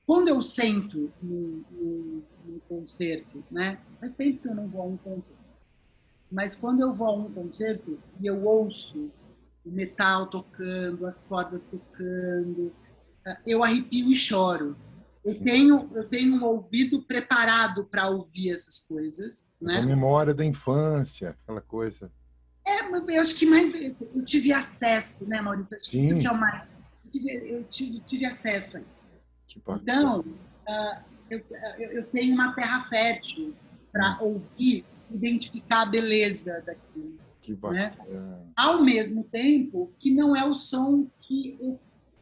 quando 0.05 0.27
eu 0.27 0.41
sento 0.41 1.11
num, 1.21 1.63
num, 1.71 2.23
num 2.45 2.59
concerto, 2.67 3.43
né? 3.49 3.79
Faz 3.99 4.13
tempo 4.15 4.41
que 4.41 4.47
eu 4.47 4.55
não 4.55 4.67
vou 4.67 4.81
a 4.81 4.85
um 4.85 4.97
concerto, 4.97 5.39
mas 6.31 6.55
quando 6.55 6.81
eu 6.81 6.93
vou 6.93 7.07
a 7.07 7.13
um 7.13 7.31
concerto 7.31 7.97
e 8.19 8.27
eu 8.27 8.45
ouço 8.45 9.11
o 9.65 9.69
metal 9.69 10.27
tocando, 10.27 11.05
as 11.05 11.21
cordas 11.27 11.65
tocando, 11.65 12.73
eu 13.45 13.63
arrepio 13.63 14.11
e 14.11 14.17
choro 14.17 14.75
eu 15.23 15.39
tenho, 15.39 15.75
eu 15.93 16.07
tenho 16.07 16.35
um 16.35 16.43
ouvido 16.43 17.03
preparado 17.03 17.85
para 17.85 18.09
ouvir 18.09 18.51
essas 18.51 18.79
coisas. 18.79 19.47
Né? 19.61 19.77
A 19.77 19.81
memória 19.83 20.33
da 20.33 20.43
infância, 20.43 21.37
aquela 21.43 21.61
coisa. 21.61 22.11
É, 22.65 22.81
eu 22.81 23.21
acho 23.21 23.35
que 23.35 23.45
mais 23.45 23.73
eu 24.13 24.25
tive 24.25 24.51
acesso, 24.51 25.27
né, 25.27 25.39
Maurício? 25.41 25.75
Acho 25.75 25.89
Sim. 25.89 26.19
que 26.19 26.27
é 26.27 26.31
o 26.31 26.39
mais. 26.39 26.70
Eu 27.11 27.19
tive, 27.19 27.49
eu 27.49 27.63
tive, 27.65 27.99
tive 28.01 28.25
acesso 28.25 28.77
aí. 28.77 28.85
Então, 29.81 30.19
uh, 30.21 31.03
eu, 31.29 31.43
eu, 31.77 32.07
tenho 32.07 32.33
uma 32.33 32.53
terra 32.53 32.87
fértil 32.87 33.53
para 33.91 34.17
ouvir, 34.21 34.85
identificar 35.09 35.81
a 35.81 35.85
beleza 35.85 36.63
daquilo. 36.65 37.19
Que 37.41 37.53
Né? 37.71 37.93
Ao 38.55 38.83
mesmo 38.83 39.23
tempo 39.25 39.91
que 39.99 40.11
não 40.11 40.35
é 40.35 40.45
o 40.45 40.53
som 40.55 41.07
que. 41.21 41.57
Eu, 41.59 41.79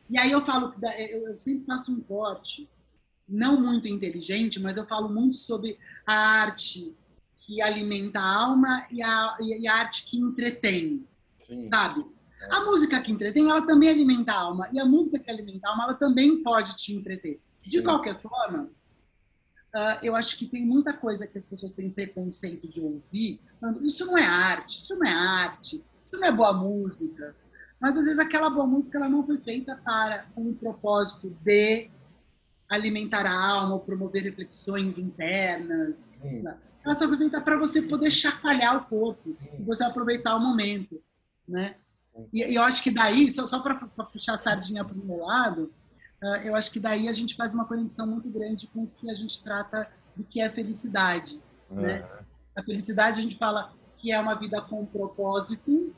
e 0.10 0.18
aí 0.18 0.32
eu 0.32 0.44
falo, 0.44 0.74
eu 1.10 1.38
sempre 1.38 1.66
faço 1.66 1.92
um 1.92 2.00
corte 2.02 2.68
não 3.28 3.62
muito 3.62 3.88
inteligente, 3.88 4.60
mas 4.60 4.76
eu 4.76 4.88
falo 4.88 5.08
muito 5.08 5.38
sobre 5.38 5.78
a 6.06 6.16
arte 6.16 6.96
que 7.38 7.62
alimenta 7.62 8.20
a 8.20 8.36
alma 8.44 8.88
e 8.90 9.04
a, 9.04 9.38
e 9.40 9.68
a 9.68 9.76
arte 9.76 10.06
que 10.06 10.18
entretém, 10.18 11.06
Sim. 11.38 11.70
sabe? 11.70 12.06
A 12.50 12.64
música 12.66 13.02
que 13.02 13.12
entretém, 13.12 13.50
ela 13.50 13.62
também 13.62 13.90
alimenta 13.90 14.32
a 14.32 14.40
alma. 14.40 14.70
E 14.72 14.80
a 14.80 14.86
música 14.86 15.20
que 15.20 15.30
alimenta 15.30 15.68
a 15.68 15.72
alma, 15.72 15.84
ela 15.86 15.94
também 15.94 16.42
pode 16.42 16.76
te 16.78 16.94
entreter. 16.94 17.42
De 17.62 17.80
Sim. 17.80 17.84
qualquer 17.84 18.20
forma, 18.22 18.70
uh, 19.76 20.00
eu 20.02 20.16
acho 20.16 20.38
que 20.38 20.46
tem 20.46 20.66
muita 20.66 20.94
coisa 20.94 21.28
que 21.28 21.38
as 21.38 21.46
pessoas 21.46 21.74
têm 21.74 21.90
preconceito 21.90 22.68
de 22.68 22.80
ouvir. 22.80 23.42
Falando, 23.60 23.86
isso 23.86 24.06
não 24.06 24.18
é 24.18 24.24
arte, 24.24 24.80
isso 24.80 24.96
não 24.96 25.06
é 25.06 25.12
arte, 25.12 25.84
isso 26.06 26.18
não 26.18 26.28
é 26.28 26.32
boa 26.32 26.54
música. 26.54 27.36
Mas, 27.80 27.98
às 27.98 28.06
vezes, 28.06 28.20
aquela 28.20 28.50
boa 28.50 28.66
música 28.66 28.98
ela 28.98 29.10
não 29.10 29.26
foi 29.26 29.38
feita 29.38 29.76
para 29.84 30.28
um 30.36 30.54
propósito 30.54 31.36
de 31.44 31.90
alimentar 32.70 33.26
a 33.26 33.34
alma, 33.34 33.74
ou 33.74 33.80
promover 33.80 34.24
reflexões 34.24 34.98
internas. 34.98 36.10
Sim. 36.22 36.44
Ela 36.86 36.96
só 36.96 37.08
foi 37.08 37.18
feita 37.18 37.42
para 37.42 37.58
você 37.58 37.82
poder 37.82 38.12
chacoalhar 38.12 38.78
o 38.78 38.86
corpo 38.86 39.36
e 39.58 39.64
você 39.64 39.84
aproveitar 39.84 40.36
o 40.36 40.40
momento, 40.40 41.02
né? 41.48 41.76
E, 42.34 42.44
e 42.52 42.56
eu 42.56 42.64
acho 42.64 42.82
que 42.84 42.92
daí, 42.92 43.32
só, 43.32 43.46
só 43.46 43.60
para 43.60 43.76
puxar 43.76 44.34
a 44.34 44.38
sardinha 44.38 44.84
para 44.84 44.96
o 44.96 45.06
meu 45.06 45.26
lado, 45.26 45.72
uh, 46.22 46.38
eu 46.44 46.56
acho 46.56 46.72
que 46.72 46.80
daí 46.80 47.08
a 47.08 47.14
gente 47.14 47.36
faz 47.36 47.54
uma 47.54 47.66
conexão 47.66 48.08
muito 48.08 48.30
grande 48.30 48.68
com 48.68 48.84
o 48.84 48.88
que 48.88 49.10
a 49.10 49.16
gente 49.16 49.42
trata 49.44 49.88
do 50.16 50.24
que 50.24 50.42
é 50.42 50.50
felicidade, 50.50 51.40
uhum. 51.70 51.82
né? 51.82 52.08
A 52.56 52.64
felicidade 52.64 53.20
a 53.20 53.24
gente 53.24 53.38
fala 53.38 53.72
que 53.98 54.12
é 54.12 54.20
uma 54.20 54.36
vida 54.36 54.62
com 54.62 54.86
propósito 54.86 55.94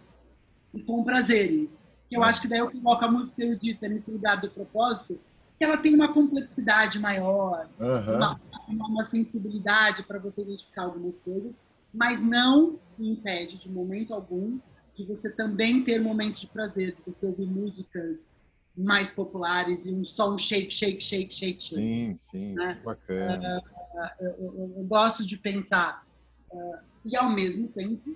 e 0.73 0.81
com 0.81 1.03
prazeres. 1.03 1.79
Eu 2.09 2.23
acho 2.23 2.41
que 2.41 2.47
daí 2.47 2.59
eu 2.59 2.69
coloco 2.69 3.05
a 3.05 3.11
música 3.11 3.43
erudita 3.43 3.87
nesse 3.87 4.11
lugar 4.11 4.39
do 4.39 4.49
propósito, 4.49 5.19
que 5.57 5.63
ela 5.63 5.77
tem 5.77 5.95
uma 5.95 6.11
complexidade 6.11 6.99
maior, 6.99 7.67
uhum. 7.79 8.15
uma, 8.15 8.41
uma, 8.67 9.05
sensibilidade 9.05 10.03
para 10.03 10.19
você 10.19 10.41
identificar 10.41 10.83
algumas 10.83 11.19
coisas, 11.19 11.61
mas 11.93 12.21
não 12.21 12.79
impede 12.99 13.57
de 13.59 13.69
momento 13.69 14.13
algum 14.13 14.59
de 14.95 15.05
você 15.05 15.33
também 15.35 15.83
ter 15.83 15.99
momentos 15.99 16.41
de 16.41 16.47
prazer, 16.47 16.95
de 16.95 17.01
você 17.05 17.25
ouvir 17.25 17.45
músicas 17.45 18.31
mais 18.75 19.11
populares 19.11 19.85
e 19.85 19.93
um 19.93 20.03
som 20.03 20.37
shake, 20.37 20.73
shake, 20.73 21.03
shake, 21.03 21.33
shake, 21.33 21.63
shake. 21.63 21.81
Sim, 21.81 22.15
sim, 22.17 22.53
né? 22.53 22.79
bacana. 22.83 23.61
Uh, 23.93 24.23
eu, 24.23 24.29
eu, 24.29 24.73
eu, 24.77 24.83
gosto 24.85 25.25
de 25.25 25.37
pensar 25.37 26.05
uh, 26.51 26.77
e 27.03 27.15
ao 27.15 27.29
mesmo 27.29 27.67
tempo 27.67 28.15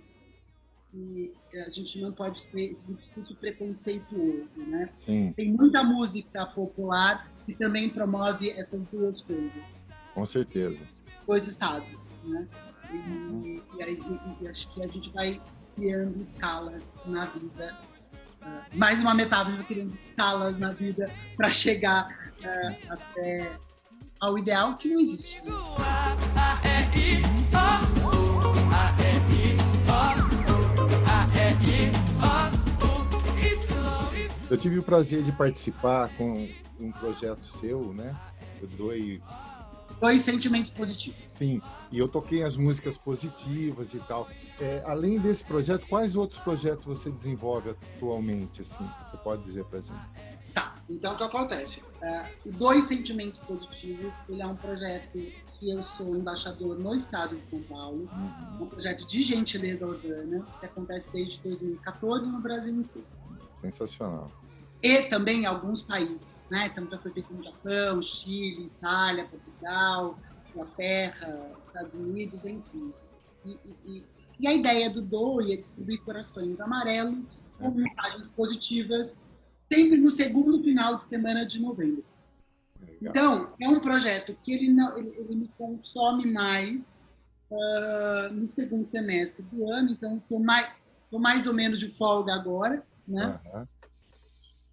e 0.95 1.33
a 1.65 1.69
gente 1.69 1.99
não 1.99 2.13
pode 2.13 2.41
ter 2.47 2.71
esse 2.71 2.83
discurso 2.85 3.35
preconceituoso, 3.35 4.49
né? 4.57 4.89
Sim. 4.97 5.33
Tem 5.33 5.51
muita 5.51 5.83
música 5.83 6.45
popular 6.45 7.29
que 7.45 7.53
também 7.53 7.89
promove 7.89 8.49
essas 8.51 8.87
duas 8.87 9.21
coisas. 9.21 9.85
Com 10.13 10.25
certeza. 10.25 10.87
Dois 11.27 11.47
estados, 11.47 11.89
né? 12.23 12.47
E, 12.91 12.95
uhum. 12.95 13.61
e, 13.77 13.83
aí, 13.83 13.99
e, 14.41 14.47
acho 14.47 14.73
que 14.73 14.81
a 14.81 14.87
gente 14.87 15.09
vai 15.11 15.41
criando 15.75 16.21
escalas 16.23 16.93
na 17.05 17.25
vida. 17.25 17.77
Uh, 18.41 18.77
mais 18.77 19.01
uma 19.01 19.13
metáfora, 19.13 19.63
criando 19.63 19.93
escalas 19.93 20.57
na 20.57 20.71
vida 20.71 21.11
para 21.35 21.51
chegar 21.51 22.07
uh, 22.39 22.93
até 22.93 23.51
ao 24.19 24.37
ideal 24.37 24.77
que 24.77 24.89
não 24.89 24.99
existe. 24.99 25.41
Eu 34.49 34.57
tive 34.57 34.79
o 34.79 34.83
prazer 34.83 35.23
de 35.23 35.31
participar 35.31 36.09
com 36.17 36.47
um 36.79 36.91
projeto 36.91 37.45
seu, 37.45 37.93
né? 37.93 38.15
Eu 38.61 38.67
doei 38.69 39.21
dois 39.99 40.21
sentimentos 40.21 40.71
positivos. 40.71 41.19
Sim, 41.29 41.61
e 41.91 41.99
eu 41.99 42.07
toquei 42.07 42.43
as 42.43 42.57
músicas 42.57 42.97
positivas 42.97 43.93
e 43.93 43.99
tal. 43.99 44.27
É, 44.59 44.83
além 44.85 45.19
desse 45.19 45.43
projeto, 45.43 45.87
quais 45.87 46.15
outros 46.15 46.39
projetos 46.41 46.85
você 46.85 47.09
desenvolve 47.09 47.71
atualmente? 47.71 48.61
Assim, 48.61 48.87
você 49.05 49.17
pode 49.17 49.43
dizer 49.43 49.65
para 49.65 49.79
gente? 49.79 49.93
Tá. 50.53 50.75
Então, 50.89 51.13
o 51.13 51.17
que 51.17 51.23
acontece? 51.23 51.83
É, 52.01 52.31
dois 52.45 52.85
sentimentos 52.85 53.41
positivos. 53.41 54.21
Ele 54.29 54.41
é 54.41 54.47
um 54.47 54.55
projeto 54.55 55.19
que 55.59 55.69
eu 55.69 55.83
sou 55.83 56.15
embaixador 56.15 56.77
no 56.77 56.93
Estado 56.95 57.37
de 57.37 57.47
São 57.47 57.61
Paulo, 57.63 58.09
uhum. 58.11 58.63
um 58.63 58.67
projeto 58.67 59.05
de 59.07 59.23
gentileza 59.23 59.87
urbana 59.87 60.45
que 60.59 60.65
acontece 60.65 61.11
desde 61.11 61.39
2014 61.41 62.29
no 62.29 62.39
Brasil 62.39 62.73
inteiro. 62.73 63.07
Sensacional. 63.51 64.29
E 64.83 65.03
também 65.03 65.41
em 65.41 65.45
alguns 65.45 65.81
países, 65.81 66.27
né? 66.49 66.67
Então 66.67 66.87
já 66.89 66.97
foi 66.99 67.11
feito 67.11 67.33
no 67.33 67.43
Japão, 67.43 68.01
Chile, 68.01 68.65
Itália, 68.77 69.25
Portugal, 69.25 70.19
Inglaterra, 70.51 71.51
Estados 71.67 71.93
Unidos, 71.93 72.45
enfim. 72.45 72.93
E, 73.45 73.59
e, 73.85 74.03
e 74.39 74.47
a 74.47 74.53
ideia 74.53 74.89
do 74.89 75.01
DOI 75.01 75.53
é 75.53 75.57
distribuir 75.57 76.01
corações 76.01 76.59
amarelos 76.59 77.37
com 77.57 77.67
uhum. 77.67 77.75
mensagens 77.75 78.29
positivas, 78.29 79.17
sempre 79.59 79.97
no 79.97 80.11
segundo 80.11 80.61
final 80.61 80.95
de 80.95 81.03
semana 81.03 81.45
de 81.45 81.59
novembro. 81.59 82.03
Então, 83.01 83.53
é 83.59 83.67
um 83.67 83.79
projeto 83.79 84.35
que 84.43 84.51
ele, 84.53 84.71
não, 84.71 84.97
ele, 84.97 85.13
ele 85.17 85.35
me 85.35 85.47
consome 85.57 86.25
mais 86.25 86.91
uh, 87.49 88.33
no 88.33 88.47
segundo 88.47 88.85
semestre 88.85 89.43
do 89.43 89.69
ano, 89.69 89.91
então 89.91 90.17
estou 90.17 90.39
mais, 90.39 90.73
tô 91.09 91.19
mais 91.19 91.45
ou 91.45 91.53
menos 91.53 91.79
de 91.79 91.87
folga 91.87 92.33
agora, 92.33 92.83
né? 93.07 93.39
Uhum. 93.53 93.67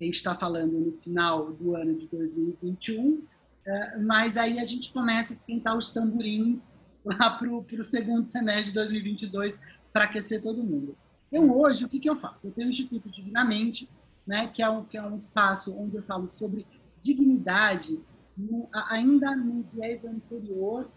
A 0.02 0.04
gente 0.04 0.16
está 0.16 0.34
falando 0.34 0.72
no 0.72 0.98
final 0.98 1.52
do 1.52 1.76
ano 1.76 1.94
de 1.94 2.08
2021, 2.08 3.22
é, 3.64 3.98
mas 3.98 4.36
aí 4.36 4.58
a 4.58 4.66
gente 4.66 4.92
começa 4.92 5.32
a 5.32 5.36
esquentar 5.36 5.78
os 5.78 5.92
tamborins 5.92 6.60
lá 7.06 7.30
para 7.30 7.48
o 7.48 7.84
segundo 7.84 8.24
semestre 8.24 8.70
de 8.70 8.74
2022 8.74 9.60
para 9.92 10.06
aquecer 10.06 10.42
todo 10.42 10.64
mundo. 10.64 10.96
Então, 11.30 11.56
hoje, 11.56 11.84
o 11.84 11.88
que, 11.88 12.00
que 12.00 12.10
eu 12.10 12.18
faço? 12.18 12.48
Eu 12.48 12.52
tenho 12.52 12.66
o 12.66 12.70
Instituto 12.72 13.08
Dignamente, 13.08 13.88
né, 14.26 14.48
que, 14.48 14.60
é 14.60 14.68
um, 14.68 14.84
que 14.84 14.98
é 14.98 15.02
um 15.02 15.16
espaço 15.16 15.72
onde 15.78 15.94
eu 15.94 16.02
falo 16.02 16.28
sobre 16.28 16.66
dignidade, 17.00 18.00
no, 18.36 18.68
ainda 18.72 19.36
no 19.36 19.62
viés 19.72 20.04
anterior 20.04 20.90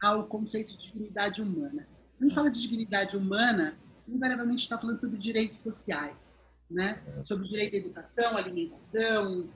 ao 0.00 0.24
conceito 0.26 0.78
de 0.78 0.86
dignidade 0.86 1.42
humana. 1.42 1.84
Quando 2.16 2.32
fala 2.32 2.48
de 2.48 2.60
dignidade 2.60 3.16
humana, 3.16 3.74
invariavelmente 4.06 4.62
está 4.62 4.78
falando 4.78 5.00
sobre 5.00 5.18
direitos 5.18 5.58
sociais, 5.58 6.29
né? 6.70 7.02
sobre 7.24 7.48
direito 7.48 7.74
à 7.74 7.78
educação, 7.78 8.36
alimentação, 8.36 9.48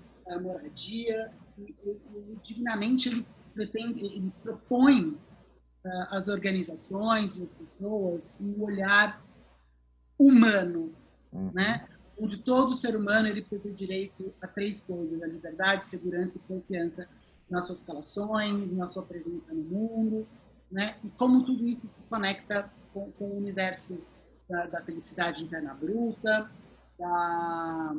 moradia. 0.42 1.30
E, 1.59 1.62
e, 1.62 1.90
e, 1.90 2.38
dignamente 2.42 3.09
ele, 3.09 3.26
pretende, 3.52 4.04
ele 4.04 4.33
propõe 4.42 5.11
uh, 5.11 5.18
as 6.11 6.28
organizações, 6.28 7.40
as 7.40 7.54
pessoas, 7.54 8.37
um 8.40 8.62
olhar 8.62 9.23
humano, 10.18 10.92
uhum. 11.33 11.50
né? 11.54 11.87
onde 12.18 12.38
todo 12.38 12.75
ser 12.75 12.97
humano 12.97 13.28
ele 13.28 13.40
precisa 13.40 13.62
ter 13.62 13.75
direito 13.75 14.33
a 14.40 14.47
três 14.47 14.80
coisas: 14.80 15.23
a 15.23 15.26
liberdade, 15.26 15.87
segurança 15.87 16.38
e 16.38 16.42
confiança 16.42 17.09
nas 17.49 17.66
suas 17.66 17.87
relações, 17.87 18.76
na 18.76 18.87
sua 18.87 19.02
presença 19.02 19.52
no 19.52 19.62
mundo, 19.62 20.26
né? 20.71 20.97
E 21.04 21.09
como 21.11 21.44
tudo 21.44 21.66
isso 21.68 21.87
se 21.87 22.00
conecta 22.02 22.71
com, 22.92 23.11
com 23.12 23.25
o 23.26 23.37
universo 23.37 24.00
da, 24.49 24.66
da, 24.66 24.83
felicidade 24.83 25.44
interna 25.44 25.75
bruta, 25.75 26.50
da, 26.98 27.94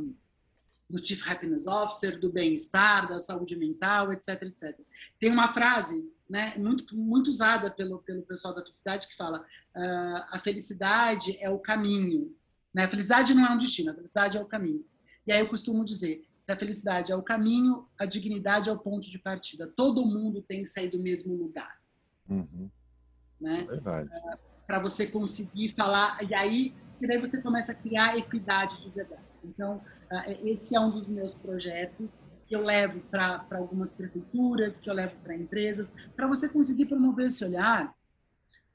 do 0.90 1.06
Chief 1.06 1.22
Happiness 1.30 1.68
Officer, 1.68 2.20
do 2.20 2.32
bem-estar, 2.32 3.08
da 3.08 3.20
saúde 3.20 3.56
mental, 3.56 4.14
etc, 4.14 4.42
etc. 4.44 4.80
Tem 5.20 5.32
uma 5.32 5.54
frase, 5.54 6.12
né, 6.30 6.56
muito 6.58 6.96
muito 6.98 7.30
usada 7.30 7.70
pelo 7.72 8.00
pelo 8.00 8.24
pessoal 8.24 8.54
da 8.54 8.64
felicidade 8.64 9.08
que 9.08 9.16
fala: 9.16 9.40
uh, 9.40 10.26
a 10.30 10.40
felicidade 10.40 11.38
é 11.40 11.50
o 11.50 11.60
caminho 11.60 12.36
né? 12.76 12.84
A 12.84 12.90
felicidade 12.90 13.34
não 13.34 13.46
é 13.46 13.52
um 13.52 13.58
destino, 13.58 13.92
a 13.92 13.94
felicidade 13.96 14.38
é 14.38 14.42
o 14.42 14.46
caminho. 14.46 14.86
E 15.26 15.32
aí 15.32 15.40
eu 15.40 15.48
costumo 15.48 15.86
dizer, 15.86 16.28
se 16.42 16.52
a 16.52 16.58
felicidade 16.58 17.10
é 17.10 17.16
o 17.16 17.24
caminho, 17.24 17.88
a 17.98 18.06
dignidade 18.06 18.68
é 18.68 18.72
o 18.74 18.78
ponto 18.78 19.10
de 19.10 19.18
partida. 19.18 19.66
Todo 19.66 20.06
mundo 20.06 20.42
tem 20.42 20.64
que 20.64 20.70
sair 20.70 20.90
do 20.90 21.00
mesmo 21.00 21.34
lugar. 21.34 21.80
Uhum. 22.30 22.70
Né? 23.40 23.64
Verdade. 23.64 24.10
Uh, 24.10 24.38
Para 24.68 24.80
você 24.80 25.08
conseguir 25.08 25.74
falar, 25.74 26.22
e 26.30 26.36
aí 26.36 26.76
e 27.02 27.08
daí 27.08 27.20
você 27.20 27.42
começa 27.42 27.72
a 27.72 27.76
criar 27.76 28.18
equidade 28.18 28.82
de 28.82 28.90
verdade. 28.90 29.22
Então, 29.44 29.78
uh, 30.12 30.48
esse 30.48 30.76
é 30.76 30.80
um 30.80 30.92
dos 30.92 31.10
meus 31.10 31.34
projetos 31.36 32.10
que 32.48 32.56
eu 32.56 32.62
levo 32.62 33.00
para 33.10 33.46
algumas 33.52 33.92
prefeituras, 33.92 34.80
que 34.80 34.90
eu 34.90 34.94
levo 34.94 35.16
para 35.24 35.36
empresas, 35.36 35.94
para 36.16 36.28
você 36.28 36.48
conseguir 36.48 36.86
promover 36.86 37.28
esse 37.28 37.44
olhar 37.44 37.96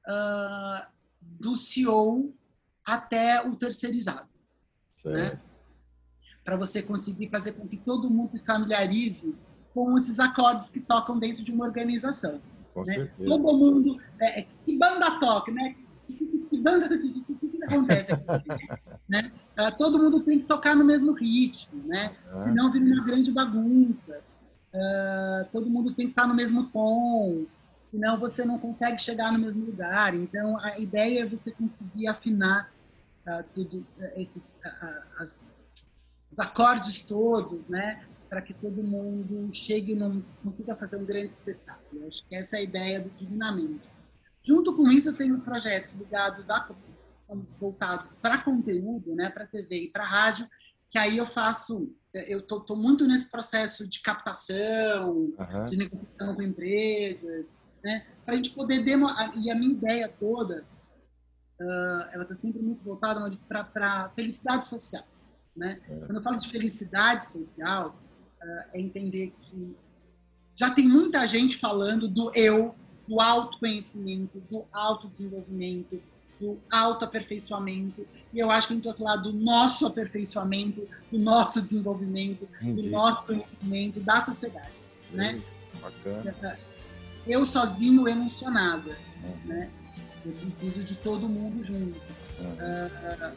uh, 0.06 0.86
do 1.22 1.54
CEO 1.56 2.34
até 2.84 3.46
o 3.46 3.54
terceirizado. 3.54 4.28
Né? 5.04 5.40
Para 6.44 6.56
você 6.56 6.82
conseguir 6.82 7.28
fazer 7.28 7.52
com 7.52 7.66
que 7.68 7.76
todo 7.76 8.10
mundo 8.10 8.30
se 8.30 8.44
familiarize 8.44 9.36
com 9.72 9.96
esses 9.96 10.18
acordes 10.18 10.70
que 10.70 10.80
tocam 10.80 11.18
dentro 11.18 11.44
de 11.44 11.52
uma 11.52 11.64
organização. 11.64 12.40
Com 12.74 12.82
né? 12.84 12.94
certeza. 12.94 13.28
Todo 13.28 13.56
mundo. 13.56 14.00
É, 14.20 14.40
é 14.40 14.46
que 14.64 14.76
banda 14.76 15.18
toca, 15.20 15.52
né? 15.52 15.76
Que 16.08 16.60
banda. 16.60 16.88
Que, 16.88 17.24
que, 17.24 17.39
acontece 17.74 18.12
aqui? 18.12 18.48
né? 19.08 19.32
Uh, 19.58 19.76
todo 19.76 19.98
mundo 19.98 20.20
tem 20.20 20.38
que 20.38 20.46
tocar 20.46 20.76
no 20.76 20.84
mesmo 20.84 21.12
ritmo, 21.12 21.82
né? 21.86 22.14
Ah. 22.32 22.42
Senão 22.42 22.70
vira 22.70 22.84
uma 22.84 23.04
grande 23.04 23.32
bagunça. 23.32 24.20
Uh, 24.72 25.48
todo 25.52 25.68
mundo 25.68 25.94
tem 25.94 26.06
que 26.06 26.12
estar 26.12 26.26
no 26.26 26.34
mesmo 26.34 26.64
tom 26.70 27.46
senão 27.90 28.18
você 28.18 28.44
não 28.44 28.58
consegue 28.58 29.02
chegar 29.02 29.32
no 29.32 29.38
mesmo 29.38 29.66
lugar. 29.66 30.14
Então, 30.14 30.58
a 30.60 30.78
ideia 30.78 31.22
é 31.22 31.26
você 31.26 31.50
conseguir 31.50 32.06
afinar 32.06 32.72
uh, 33.26 33.44
tudo, 33.52 33.78
uh, 33.98 34.20
esses 34.20 34.54
uh, 34.64 35.02
as, 35.18 35.54
os 36.30 36.38
acordes 36.38 37.02
todos, 37.02 37.66
né, 37.68 38.04
para 38.28 38.40
que 38.40 38.54
todo 38.54 38.82
mundo 38.82 39.50
chegue 39.52 39.92
e 39.92 40.22
consiga 40.42 40.76
fazer 40.76 40.96
um 40.96 41.04
grande 41.04 41.30
espetáculo. 41.30 42.02
Eu 42.02 42.08
acho 42.08 42.26
que 42.28 42.36
essa 42.36 42.56
é 42.56 42.60
a 42.60 42.62
ideia 42.62 43.00
do 43.00 43.10
Dignamente. 43.10 43.88
Junto 44.42 44.74
com 44.74 44.90
isso, 44.90 45.10
eu 45.10 45.16
tenho 45.16 45.40
projetos 45.40 45.92
ligados 45.94 46.48
a 47.30 47.34
voltados 47.58 48.14
para 48.14 48.42
conteúdo, 48.42 49.14
né, 49.14 49.30
para 49.30 49.46
TV 49.46 49.84
e 49.84 49.90
para 49.90 50.04
rádio, 50.04 50.48
que 50.90 50.98
aí 50.98 51.18
eu 51.18 51.26
faço, 51.26 51.94
eu 52.12 52.42
tô, 52.42 52.60
tô, 52.60 52.74
muito 52.74 53.06
nesse 53.06 53.30
processo 53.30 53.88
de 53.88 54.00
captação, 54.02 55.32
uhum. 55.38 55.66
de 55.68 55.76
negociação 55.76 56.34
com 56.34 56.42
empresas, 56.42 57.54
né? 57.82 58.06
Para 58.24 58.34
a 58.34 58.36
gente 58.36 58.50
poder 58.50 58.84
demorar. 58.84 59.36
E 59.36 59.50
a 59.50 59.54
minha 59.54 59.72
ideia 59.72 60.12
toda, 60.18 60.64
uh, 61.60 62.08
ela 62.12 62.24
está 62.24 62.34
sempre 62.34 62.60
muito 62.60 62.82
voltada 62.82 63.20
para 63.48 64.10
felicidade 64.10 64.66
social. 64.66 65.04
Né? 65.56 65.74
Quando 65.86 66.16
eu 66.16 66.22
falo 66.22 66.38
de 66.38 66.50
felicidade 66.50 67.26
social, 67.26 67.96
uh, 68.42 68.70
é 68.72 68.80
entender 68.80 69.32
que 69.40 69.76
já 70.56 70.70
tem 70.70 70.86
muita 70.86 71.26
gente 71.26 71.56
falando 71.56 72.08
do 72.08 72.32
eu, 72.34 72.74
do 73.08 73.20
autoconhecimento, 73.20 74.40
do 74.40 74.66
autodesenvolvimento, 74.72 76.02
do 76.40 76.58
autoaperfeiçoamento. 76.70 78.06
E 78.32 78.38
eu 78.38 78.50
acho 78.50 78.68
que 78.68 78.72
a 78.72 78.76
gente 78.76 78.84
tem 78.84 78.92
que 78.92 78.98
falar 78.98 79.16
do 79.16 79.32
nosso 79.32 79.86
aperfeiçoamento, 79.86 80.88
do 81.10 81.18
nosso 81.18 81.60
desenvolvimento, 81.60 82.48
Entendi. 82.62 82.82
do 82.82 82.90
nosso 82.90 83.26
conhecimento, 83.26 84.00
da 84.00 84.20
sociedade. 84.20 84.72
Né? 85.12 85.40
Bacana 85.80 86.56
eu 87.26 87.44
sozinho 87.44 88.08
emocionada, 88.08 88.96
né? 89.44 89.70
Eu 90.24 90.32
preciso 90.32 90.82
de 90.82 90.94
todo 90.96 91.28
mundo 91.28 91.64
junto. 91.64 91.98
Uh, 92.40 93.32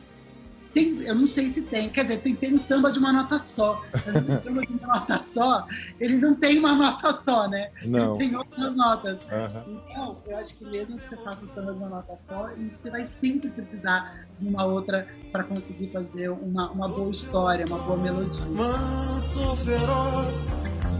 tem, 0.74 1.04
eu 1.04 1.16
não 1.16 1.28
sei 1.28 1.48
se 1.48 1.62
tem, 1.62 1.90
quer 1.90 2.02
dizer, 2.02 2.20
tem, 2.20 2.36
tem 2.36 2.54
um 2.54 2.60
samba 2.60 2.92
de 2.92 3.00
uma 3.00 3.14
nota 3.14 3.38
só. 3.38 3.84
Mas 3.94 4.40
o 4.40 4.44
samba 4.44 4.62
de 4.66 4.74
uma 4.74 4.88
nota 4.88 5.22
só, 5.22 5.68
ele 6.00 6.18
não 6.18 6.34
tem 6.34 6.58
uma 6.58 6.76
nota 6.76 7.12
só, 7.24 7.48
né? 7.48 7.70
Não. 7.86 8.16
Ele 8.16 8.30
tem 8.30 8.36
outras 8.36 8.76
notas. 8.76 9.20
Uhum. 9.20 9.80
Então, 9.90 10.18
eu 10.28 10.38
acho 10.38 10.58
que 10.58 10.66
mesmo 10.66 10.98
que 10.98 11.08
você 11.08 11.18
faça 11.18 11.46
o 11.46 11.48
samba 11.48 11.74
de 11.74 11.78
uma 11.78 11.90
nota 11.90 12.18
só, 12.18 12.50
você 12.50 12.90
vai 12.90 13.06
sempre 13.06 13.50
precisar 13.50 14.26
de 14.40 14.48
uma 14.48 14.66
outra 14.66 15.08
para 15.32 15.44
conseguir 15.44 15.90
fazer 15.92 16.30
uma, 16.30 16.72
uma 16.72 16.88
boa 16.88 17.12
história, 17.12 17.66
uma 17.68 17.78
boa 17.78 17.98
melodia. 17.98 18.42
Manso 18.46 19.56
feroz, 19.58 20.48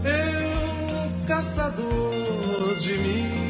eu 0.04 1.26
caçador 1.26 2.76
de 2.78 2.98
mim, 2.98 3.43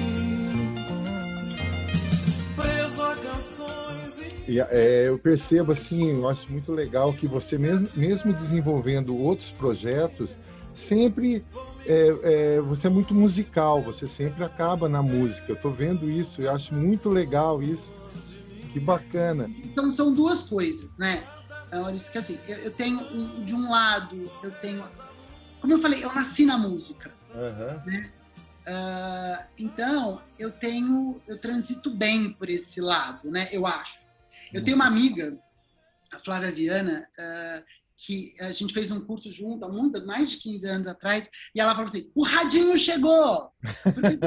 E, 4.47 4.61
é, 4.61 5.09
eu 5.09 5.19
percebo 5.19 5.73
assim, 5.73 6.11
eu 6.11 6.29
acho 6.29 6.51
muito 6.51 6.73
legal 6.73 7.13
que 7.13 7.27
você 7.27 7.57
mesmo, 7.57 7.89
mesmo 7.97 8.33
desenvolvendo 8.33 9.17
outros 9.17 9.51
projetos, 9.51 10.39
sempre 10.75 11.45
é, 11.87 12.19
é, 12.23 12.61
você 12.61 12.89
é 12.89 12.91
muito 12.91 13.15
musical, 13.15 13.81
você 13.81 14.07
sempre 14.07 14.45
acaba 14.45 14.89
na 14.89 15.03
música. 15.03 15.51
Eu 15.51 15.57
estou 15.57 15.73
vendo 15.73 16.11
isso, 16.11 16.43
eu 16.43 16.51
acho 16.51 16.75
muito 16.75 17.09
legal 17.09 17.63
isso. 17.63 17.93
Que 18.73 18.81
bacana. 18.81 19.49
São, 19.73 19.93
são 19.93 20.13
duas 20.13 20.43
coisas, 20.43 20.99
né? 20.99 21.23
Maurício, 21.73 22.13
que 22.13 22.19
assim, 22.19 22.39
eu, 22.47 22.57
eu 22.59 22.71
tenho 22.71 23.01
um, 23.01 23.45
de 23.45 23.55
um 23.55 23.71
lado, 23.71 24.31
eu 24.43 24.51
tenho, 24.51 24.85
como 25.61 25.73
eu 25.73 25.79
falei, 25.79 26.05
eu 26.05 26.15
nasci 26.15 26.45
na 26.45 26.57
música, 26.57 27.11
uhum. 27.35 27.85
né? 27.87 28.11
Uh, 28.67 29.45
então, 29.59 30.23
eu 30.39 30.51
tenho, 30.51 31.21
eu 31.27 31.39
transito 31.39 31.91
bem 31.91 32.33
por 32.33 32.49
esse 32.49 32.81
lado, 32.81 33.31
né? 33.31 33.49
Eu 33.53 33.67
acho. 33.67 34.04
Eu 34.55 34.65
tenho 34.65 34.77
uma 34.77 34.87
amiga, 34.87 35.37
a 36.13 36.19
Flávia 36.19 36.53
Viana, 36.53 37.09
uh, 37.19 37.65
que 37.97 38.35
a 38.41 38.51
gente 38.51 38.75
fez 38.75 38.91
um 38.91 39.05
curso 39.05 39.31
junto 39.31 39.65
há 39.65 39.69
muito, 39.69 40.05
mais 40.07 40.31
de 40.31 40.37
15 40.39 40.69
anos 40.69 40.87
atrás, 40.87 41.29
e 41.55 41.61
ela 41.61 41.73
falou 41.73 41.87
assim: 41.87 42.11
o 42.15 42.25
radinho 42.25 42.77
chegou! 42.77 43.51
Porque, 43.83 44.19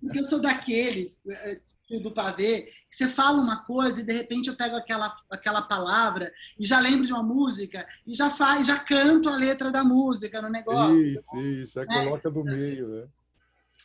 porque 0.00 0.18
eu 0.18 0.28
sou 0.28 0.40
daqueles 0.40 1.22
eh, 1.26 1.60
do 2.02 2.12
pavê, 2.12 2.62
que 2.90 2.96
você 2.96 3.08
fala 3.08 3.40
uma 3.40 3.64
coisa 3.64 4.00
e 4.00 4.04
de 4.04 4.12
repente 4.12 4.48
eu 4.48 4.56
pego 4.56 4.74
aquela, 4.76 5.14
aquela 5.30 5.62
palavra 5.62 6.32
e 6.58 6.66
já 6.66 6.80
lembro 6.80 7.06
de 7.06 7.12
uma 7.12 7.22
música 7.22 7.86
e 8.06 8.14
já 8.14 8.30
faz, 8.30 8.66
já 8.66 8.78
canto 8.78 9.28
a 9.28 9.36
letra 9.36 9.70
da 9.70 9.84
música 9.84 10.40
no 10.40 10.48
negócio. 10.48 11.06
Isso, 11.06 11.36
isso, 11.36 11.78
né? 11.78 11.86
coloca 11.86 12.30
do 12.30 12.42
meio, 12.42 12.88
né? 12.88 13.08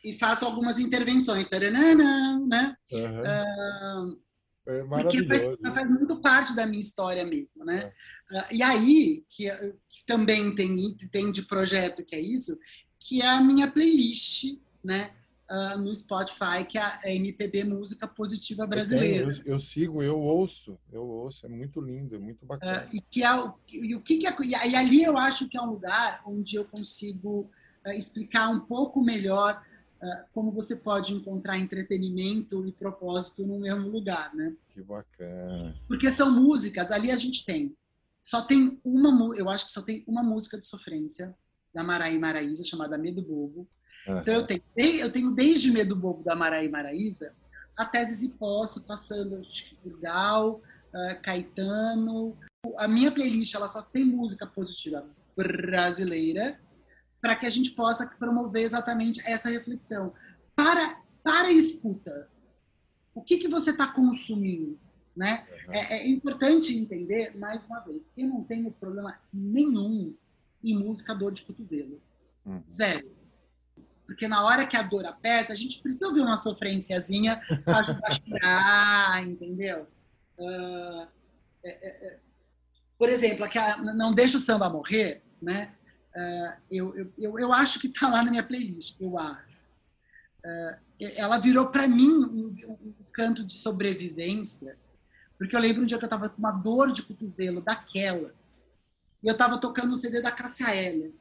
E 0.04 0.18
faço 0.18 0.46
algumas 0.46 0.80
intervenções, 0.80 1.48
taranana, 1.48 2.40
né? 2.48 2.76
Uhum. 2.92 4.14
Uh, 4.14 4.22
é 4.70 4.84
porque 4.84 5.26
faz, 5.26 5.44
faz, 5.62 5.90
muito 5.90 6.22
parte 6.22 6.56
da 6.56 6.66
minha 6.66 6.80
história 6.80 7.26
mesmo, 7.26 7.66
né? 7.66 7.92
É. 8.32 8.40
Uh, 8.40 8.46
e 8.52 8.64
aí, 8.64 9.26
que, 9.30 9.50
que 9.50 10.06
também 10.06 10.54
tem, 10.56 10.96
tem 11.12 11.32
de 11.32 11.42
projeto 11.44 12.04
que 12.04 12.16
é 12.16 12.20
isso, 12.20 12.58
que 13.00 13.22
é 13.22 13.28
a 13.28 13.42
minha 13.42 13.70
playlist, 13.70 14.58
né? 14.84 15.12
uh, 15.50 15.78
no 15.78 15.94
Spotify, 15.96 16.64
que 16.68 16.78
é 16.78 16.82
a 16.82 17.02
MPB 17.06 17.64
Música 17.64 18.08
Positiva 18.08 18.66
Brasileira. 18.66 19.26
Eu, 19.26 19.32
eu, 19.32 19.44
eu, 19.46 19.60
sigo, 19.60 20.04
eu 20.04 20.20
ouço, 20.20 20.78
eu 20.92 21.04
ouço, 21.04 21.46
é 21.46 21.50
muito 21.50 21.82
lindo, 21.82 22.16
é 22.16 22.20
muito 22.20 22.46
bacana. 22.46 22.86
Uh, 22.86 22.96
e, 22.96 23.02
que 23.02 23.24
é, 23.24 23.54
e 23.72 23.96
o 23.96 24.02
que, 24.02 24.18
que 24.18 24.28
é, 24.28 24.68
e 24.68 24.76
ali 24.76 25.04
eu 25.04 25.18
acho 25.18 25.50
que 25.50 25.58
é 25.58 25.62
um 25.62 25.72
lugar 25.72 26.22
onde 26.26 26.56
eu 26.56 26.66
consigo 26.66 27.50
uh, 27.86 27.92
explicar 27.92 28.50
um 28.50 28.62
pouco 28.62 29.02
melhor 29.02 29.62
como 30.34 30.52
você 30.52 30.78
pode 30.78 31.14
encontrar 31.14 31.58
entretenimento 31.58 32.66
e 32.66 32.72
propósito 32.72 33.46
no 33.46 33.60
mesmo 33.60 33.90
lugar, 33.90 34.34
né? 34.34 34.56
Que 34.70 34.82
bacana. 34.82 35.76
Porque 35.88 36.12
são 36.12 36.32
músicas, 36.32 36.92
ali 36.92 37.12
a 37.12 37.18
gente 37.18 37.46
tem. 37.46 37.76
Só 38.24 38.42
tem 38.42 38.80
uma, 38.84 39.36
eu 39.36 39.50
acho 39.50 39.66
que 39.66 39.72
só 39.72 39.82
tem 39.82 40.04
uma 40.08 40.24
música 40.24 40.60
de 40.60 40.66
sofrência 40.66 41.36
da 41.74 41.84
Maraí 41.84 42.18
Maraísa 42.18 42.64
chamada 42.64 42.98
Medo 42.98 43.22
Bobo 43.22 43.68
Uhum. 44.08 44.20
Então 44.20 44.34
eu 44.34 44.48
tenho, 44.48 44.64
eu 44.76 45.12
tenho 45.12 45.32
desde 45.32 45.72
Medo 45.72 45.96
Bobo 45.96 46.24
da 46.24 46.36
Maraí 46.36 46.70
Maraíza 46.70 47.34
até 47.78 48.04
Zizi 48.04 48.30
Posse, 48.34 48.86
passando 48.86 49.42
por 49.82 50.00
Gal, 50.00 50.56
uh, 50.56 51.22
Caetano. 51.22 52.38
A 52.78 52.88
minha 52.88 53.12
playlist 53.12 53.56
ela 53.56 53.68
só 53.68 53.82
tem 53.82 54.04
música 54.04 54.46
positiva 54.46 55.06
brasileira 55.36 56.60
para 57.22 57.36
que 57.36 57.46
a 57.46 57.50
gente 57.50 57.72
possa 57.72 58.08
promover 58.18 58.64
exatamente 58.64 59.22
essa 59.26 59.50
reflexão. 59.50 60.14
Para, 60.56 61.02
para 61.24 61.52
e 61.52 61.58
escuta. 61.58 62.30
O 63.14 63.22
que, 63.22 63.38
que 63.38 63.48
você 63.48 63.72
está 63.72 63.88
consumindo? 63.88 64.80
Né? 65.16 65.46
Uhum. 65.68 65.74
É, 65.74 65.98
é, 65.98 66.08
importante 66.08 66.78
entender, 66.78 67.38
mais 67.38 67.66
uma 67.66 67.80
vez, 67.82 68.06
que 68.06 68.22
eu 68.22 68.28
não 68.28 68.44
tenho 68.44 68.72
problema 68.72 69.20
nenhum 69.34 70.16
em 70.64 70.78
música 70.78 71.14
dor 71.14 71.34
de 71.34 71.44
cotovelo. 71.44 72.02
Uhum. 72.46 72.64
Zero. 72.70 73.10
Porque 74.06 74.28
na 74.28 74.44
hora 74.44 74.66
que 74.66 74.78
a 74.78 74.82
dor 74.82 75.06
aperta, 75.06 75.54
a 75.54 75.56
gente 75.56 75.82
precisa 75.82 76.08
ouvir 76.08 76.22
uma 76.22 76.38
sofrênciazinha 76.38 77.40
para 77.64 77.80
ajudar 77.80 78.12
a 78.12 78.20
chorar, 78.20 79.24
entendeu? 79.28 79.88
Uh, 80.38 81.08
é, 81.64 81.70
é, 81.70 82.20
por 82.98 83.10
exemplo, 83.10 83.46
aquela, 83.46 83.78
Não 83.94 84.14
Deixa 84.14 84.38
o 84.38 84.40
Samba 84.40 84.70
Morrer, 84.70 85.22
né? 85.42 85.74
Uh, 86.20 86.62
eu, 86.70 87.12
eu, 87.18 87.40
eu 87.40 87.54
acho 87.54 87.80
que 87.80 87.88
está 87.88 88.10
lá 88.10 88.22
na 88.22 88.30
minha 88.30 88.44
playlist, 88.44 89.00
eu 89.00 89.18
acho. 89.18 89.70
Uh, 90.44 90.76
ela 91.16 91.38
virou 91.38 91.68
para 91.68 91.88
mim 91.88 92.10
um, 92.10 92.56
um, 92.68 92.94
canto 93.14 93.46
de 93.46 93.54
sobrevivência, 93.54 94.78
porque 95.38 95.56
eu 95.56 95.60
lembro 95.60 95.84
um 95.84 95.86
dia 95.86 95.98
que 95.98 96.04
eu 96.04 96.08
estava 96.08 96.28
com 96.28 96.38
uma 96.38 96.52
dor 96.52 96.92
de 96.92 97.04
cotovelo 97.04 97.62
daquelas, 97.62 98.34
e 99.24 99.28
eu 99.28 99.32
estava 99.32 99.58
tocando 99.58 99.94
um 99.94 99.96
CD 99.96 100.22
da 100.22 100.32
Cássia 100.32 100.76
Eller. 100.76 101.14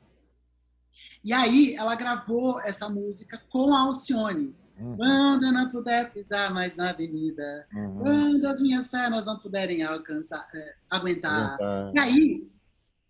E 1.23 1.33
aí 1.33 1.77
ela 1.77 1.95
gravou 1.95 2.61
essa 2.61 2.89
música 2.89 3.41
com 3.51 3.73
a 3.75 3.83
Alcione. 3.83 4.55
Uhum. 4.77 4.97
Quando 4.97 5.47
eu 5.47 5.53
não 5.53 5.69
puder 5.71 6.13
pisar 6.13 6.53
mais 6.53 6.77
na 6.77 6.91
avenida, 6.91 7.67
uhum. 7.73 7.99
quando 7.99 8.47
as 8.47 8.61
minhas 8.61 8.89
pernas 8.89 9.25
não 9.25 9.39
puderem 9.39 9.83
alcançar, 9.83 10.49
é, 10.55 10.75
aguentar. 10.91 11.57
Uhum. 11.61 11.93
E 11.95 11.99
aí, 11.99 12.49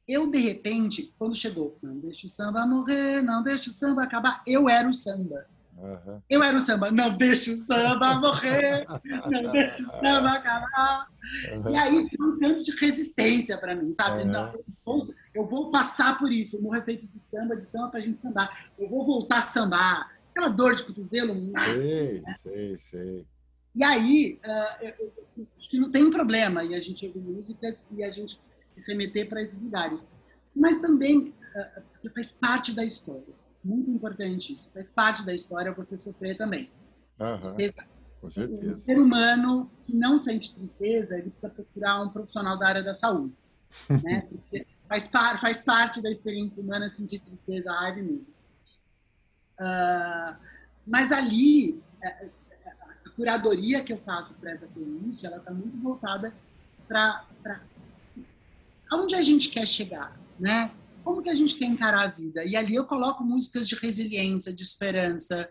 eu 0.09 0.31
de 0.31 0.39
repente, 0.39 1.15
quando 1.19 1.37
chegou, 1.37 1.79
não 1.83 1.99
deixa 1.99 2.27
o 2.27 2.31
samba 2.31 2.67
morrer, 2.67 3.21
não 3.23 3.43
deixa 3.43 3.69
o 3.69 3.73
samba 3.73 4.05
acabar, 4.05 4.43
eu 4.47 4.69
era 4.69 4.89
o 4.89 4.95
samba. 4.95 5.47
Uhum. 5.77 6.21
Eu 6.29 6.43
era 6.43 6.59
o 6.59 6.63
samba, 6.63 6.91
não 6.91 7.17
deixa 7.17 7.53
o 7.53 7.57
samba 7.57 8.15
morrer, 8.19 8.85
não 9.31 9.53
deixa 9.53 9.83
o 9.83 9.87
samba 9.87 10.33
acabar. 10.33 11.09
Uhum. 11.53 11.71
E 11.71 11.77
aí 11.77 12.09
foi 12.17 12.27
um 12.27 12.39
canto 12.39 12.63
de 12.65 12.73
resistência 12.73 13.57
para 13.59 13.77
mim, 13.77 13.93
sabe? 13.93 14.23
Uhum. 14.23 14.33
Não, 14.33 14.53
eu, 14.53 14.65
vou, 14.85 15.15
eu, 15.35 15.47
vou, 15.47 15.71
passar 15.71 16.19
por 16.19 16.33
isso, 16.33 16.57
eu 16.57 16.63
morro 16.63 16.83
feito 16.83 17.07
de 17.07 17.19
samba, 17.19 17.55
de 17.55 17.65
samba 17.65 17.89
para 17.89 18.01
a 18.01 18.03
gente 18.03 18.19
sambar. 18.19 18.71
Eu 18.79 18.89
vou 18.89 19.05
voltar 19.05 19.39
a 19.39 19.43
sambar. 19.43 20.11
Aquela 20.31 20.49
dor 20.49 20.75
de 20.75 20.85
cotovelo 20.85 21.35
nasce. 21.53 21.81
Sei, 21.81 22.21
né? 22.23 22.37
sei, 22.43 22.79
sei. 22.79 23.27
E 23.75 23.85
aí, 23.85 24.41
uh, 24.45 24.85
eu, 24.85 25.13
eu, 25.37 25.47
acho 25.59 25.71
que 25.71 25.79
não 25.79 25.91
tem 25.91 26.11
problema 26.11 26.65
e 26.65 26.75
a 26.75 26.81
gente 26.81 27.07
ouvir 27.07 27.21
músicas 27.21 27.87
e 27.93 28.03
a 28.03 28.11
gente 28.11 28.41
se 28.81 28.87
remeter 28.87 29.29
para 29.29 29.43
esses 29.43 29.61
lugares. 29.63 30.07
Mas 30.55 30.81
também 30.81 31.35
uh, 32.05 32.11
faz 32.15 32.33
parte 32.33 32.75
da 32.75 32.85
história 32.85 33.39
muito 33.69 33.91
importante 33.91 34.55
isso. 34.55 34.69
Faz 34.73 34.91
parte 34.91 35.25
da 35.25 35.35
história 35.35 35.73
você 35.73 35.97
sofrer 35.97 36.37
também. 36.37 36.71
Uhum, 37.21 37.55
com 38.21 38.31
certeza. 38.31 38.77
O 38.77 38.79
ser 38.79 38.99
humano 38.99 39.71
que 39.85 39.95
não 39.95 40.19
sente 40.19 40.55
tristeza, 40.55 41.19
ele 41.19 41.31
precisa 41.31 41.51
procurar 41.53 42.03
um 42.03 42.09
profissional 42.09 42.59
da 42.59 42.67
área 42.67 42.83
da 42.83 42.95
saúde. 42.95 43.35
né? 44.03 44.23
Porque 44.23 44.67
faz, 44.89 45.09
par, 45.09 45.41
faz 45.41 45.61
parte 45.61 46.01
da 46.01 46.11
experiência 46.11 46.63
humana 46.63 46.89
sentir 46.89 47.21
tristeza, 47.21 47.71
raiva 47.71 48.01
e 48.01 48.03
medo. 48.03 48.27
Uh, 49.61 50.37
mas 50.87 51.13
ali, 51.13 51.83
é, 52.01 52.09
é, 52.09 52.31
a 53.05 53.11
curadoria 53.11 53.83
que 53.83 53.93
eu 53.93 53.99
faço 53.99 54.33
para 54.35 54.53
essa 54.53 54.67
playlist, 54.69 55.23
ela 55.23 55.39
está 55.39 55.53
muito 55.53 55.77
voltada 55.79 56.33
para 56.87 57.27
aonde 58.91 59.15
a 59.15 59.23
gente 59.23 59.49
quer 59.49 59.67
chegar, 59.67 60.21
né? 60.39 60.71
como 61.09 61.23
que 61.23 61.31
a 61.31 61.35
gente 61.35 61.55
quer 61.55 61.65
encarar 61.65 62.05
a 62.05 62.11
vida? 62.11 62.45
E 62.45 62.55
ali 62.55 62.75
eu 62.75 62.85
coloco 62.85 63.25
músicas 63.25 63.67
de 63.67 63.75
resiliência, 63.75 64.53
de 64.53 64.63
esperança, 64.63 65.49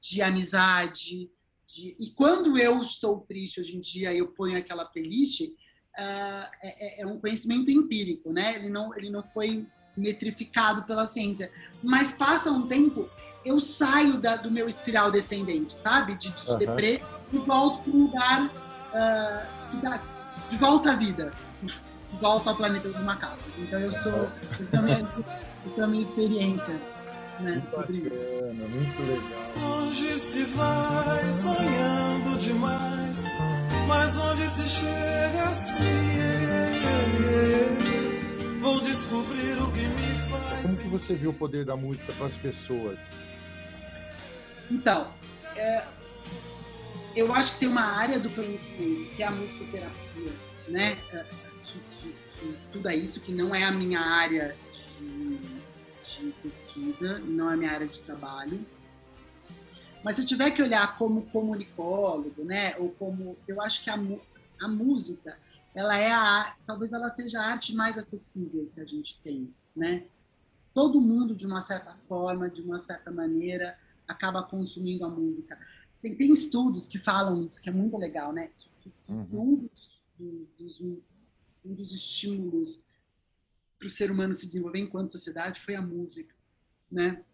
de 0.00 0.22
amizade. 0.22 1.28
De... 1.66 1.96
E 1.98 2.12
quando 2.14 2.56
eu 2.56 2.80
estou 2.80 3.18
triste 3.22 3.60
hoje 3.60 3.76
em 3.76 3.80
dia, 3.80 4.14
eu 4.14 4.28
ponho 4.28 4.56
aquela 4.56 4.84
playlist, 4.84 5.40
uh, 5.40 6.46
é, 6.62 7.02
é, 7.02 7.06
um 7.06 7.18
conhecimento 7.18 7.72
empírico, 7.72 8.32
né? 8.32 8.54
Ele 8.54 8.68
não, 8.68 8.96
ele 8.96 9.10
não 9.10 9.24
foi 9.24 9.66
metrificado 9.96 10.84
pela 10.84 11.04
ciência. 11.04 11.50
Mas 11.82 12.12
passa 12.12 12.52
um 12.52 12.68
tempo, 12.68 13.10
eu 13.44 13.58
saio 13.58 14.16
da, 14.16 14.36
do 14.36 14.48
meu 14.48 14.68
espiral 14.68 15.10
descendente, 15.10 15.78
sabe? 15.78 16.16
De, 16.16 16.30
de 16.30 16.50
uhum. 16.50 16.56
deprê 16.56 17.02
e 17.32 17.38
volto 17.38 17.82
para 17.82 17.92
um 17.92 18.04
lugar 18.04 18.46
uh, 18.46 20.48
de 20.48 20.56
volta 20.56 20.92
à 20.92 20.94
vida 20.94 21.32
volta 22.20 22.50
ao 22.50 22.56
planeta 22.56 22.88
dos 22.88 23.02
macacos. 23.02 23.46
Então 23.58 23.78
eu 23.78 23.92
sou. 23.92 24.28
Essa 24.42 24.68
é 24.72 24.78
a 24.78 24.82
minha, 24.82 25.08
essa 25.66 25.80
é 25.80 25.84
a 25.84 25.86
minha 25.86 26.02
experiência. 26.02 26.74
Né, 27.40 27.52
muito 27.52 27.70
bacana, 27.70 28.68
muito 28.68 29.02
legal. 29.02 29.22
Onde 29.56 30.18
se 30.18 30.44
vai 30.44 31.32
sonhando 31.32 32.38
demais, 32.38 33.24
mas 33.88 34.16
onde 34.18 34.46
se 34.46 34.68
chega 34.68 35.42
assim, 35.44 35.80
vou 38.60 38.78
descobrir 38.80 39.58
o 39.62 39.72
que 39.72 39.80
me 39.80 40.18
faz. 40.28 40.62
Como 40.62 40.76
que 40.76 40.88
você 40.88 41.14
viu 41.14 41.30
o 41.30 41.34
poder 41.34 41.64
da 41.64 41.76
música 41.76 42.12
para 42.12 42.26
as 42.26 42.36
pessoas? 42.36 42.98
Então, 44.70 45.08
é, 45.56 45.82
eu 47.16 47.34
acho 47.34 47.52
que 47.52 47.60
tem 47.60 47.68
uma 47.68 47.96
área 47.96 48.18
do 48.20 48.28
conhecimento 48.28 49.14
que 49.16 49.22
é 49.22 49.26
a 49.26 49.30
musicoterapia, 49.30 50.32
né? 50.68 50.98
Estuda 52.46 52.94
isso, 52.94 53.20
que 53.20 53.32
não 53.32 53.54
é 53.54 53.64
a 53.64 53.72
minha 53.72 54.00
área 54.00 54.56
de, 54.98 55.38
de 55.38 56.32
pesquisa, 56.42 57.18
não 57.18 57.50
é 57.50 57.54
a 57.54 57.56
minha 57.56 57.70
área 57.70 57.86
de 57.86 58.00
trabalho. 58.00 58.64
Mas 60.02 60.16
se 60.16 60.22
eu 60.22 60.26
tiver 60.26 60.50
que 60.52 60.62
olhar 60.62 60.96
como 60.96 61.22
comunicólogo, 61.26 62.42
né, 62.42 62.76
ou 62.78 62.90
como 62.90 63.36
eu 63.46 63.60
acho 63.60 63.84
que 63.84 63.90
a, 63.90 63.98
a 64.60 64.68
música, 64.68 65.36
ela 65.74 65.98
é 65.98 66.10
a 66.10 66.56
talvez 66.66 66.92
ela 66.92 67.08
seja 67.08 67.40
a 67.40 67.46
arte 67.46 67.74
mais 67.74 67.98
acessível 67.98 68.70
que 68.74 68.80
a 68.80 68.84
gente 68.84 69.20
tem, 69.22 69.52
né? 69.76 70.04
Todo 70.72 71.00
mundo 71.00 71.34
de 71.34 71.46
uma 71.46 71.60
certa 71.60 71.94
forma, 72.08 72.48
de 72.48 72.62
uma 72.62 72.78
certa 72.78 73.10
maneira, 73.10 73.76
acaba 74.06 74.42
consumindo 74.42 75.04
a 75.04 75.08
música. 75.08 75.58
Tem, 76.00 76.14
tem 76.14 76.32
estudos 76.32 76.86
que 76.86 76.98
falam 76.98 77.44
isso, 77.44 77.60
que 77.60 77.68
é 77.68 77.72
muito 77.72 77.96
legal, 77.96 78.32
né? 78.32 78.50
Que, 78.80 78.92
uhum. 79.08 79.26
Um 79.32 79.56
dos, 79.56 80.00
dos, 80.58 80.80
um 81.64 81.74
dos 81.74 81.92
estímulos 81.92 82.80
para 83.78 83.88
o 83.88 83.90
ser 83.90 84.10
humano 84.10 84.34
se 84.34 84.46
desenvolver 84.46 84.80
enquanto 84.80 85.12
sociedade 85.12 85.60
foi 85.60 85.74
a 85.74 85.82
música, 85.82 86.34
né? 86.90 87.24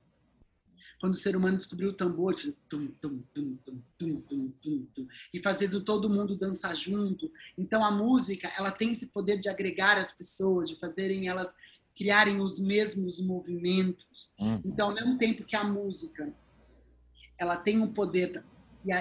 Quando 1.00 1.12
o 1.12 1.18
ser 1.18 1.36
humano 1.36 1.58
descobriu 1.58 1.90
o 1.90 1.92
tambor, 1.92 2.34
tum, 2.34 2.52
tum, 2.70 2.88
tum, 2.98 3.22
tum, 3.34 3.58
tum, 3.98 4.20
tum, 4.20 4.50
tum, 4.62 4.86
tum, 4.94 5.08
e 5.32 5.42
fazendo 5.42 5.84
todo 5.84 6.08
mundo 6.08 6.36
dançar 6.36 6.74
junto. 6.74 7.30
Então 7.58 7.84
a 7.84 7.90
música, 7.90 8.50
ela 8.56 8.70
tem 8.70 8.92
esse 8.92 9.08
poder 9.08 9.38
de 9.38 9.48
agregar 9.48 9.98
as 9.98 10.10
pessoas, 10.10 10.70
de 10.70 10.76
fazerem 10.76 11.28
elas 11.28 11.54
criarem 11.96 12.40
os 12.40 12.60
mesmos 12.60 13.20
movimentos. 13.20 14.30
Uhum. 14.38 14.60
Então, 14.64 14.88
ao 14.88 14.94
mesmo 14.94 15.18
tempo 15.18 15.44
que 15.44 15.56
a 15.56 15.64
música, 15.64 16.32
ela 17.38 17.56
tem 17.56 17.80
um 17.80 17.92
poder, 17.92 18.44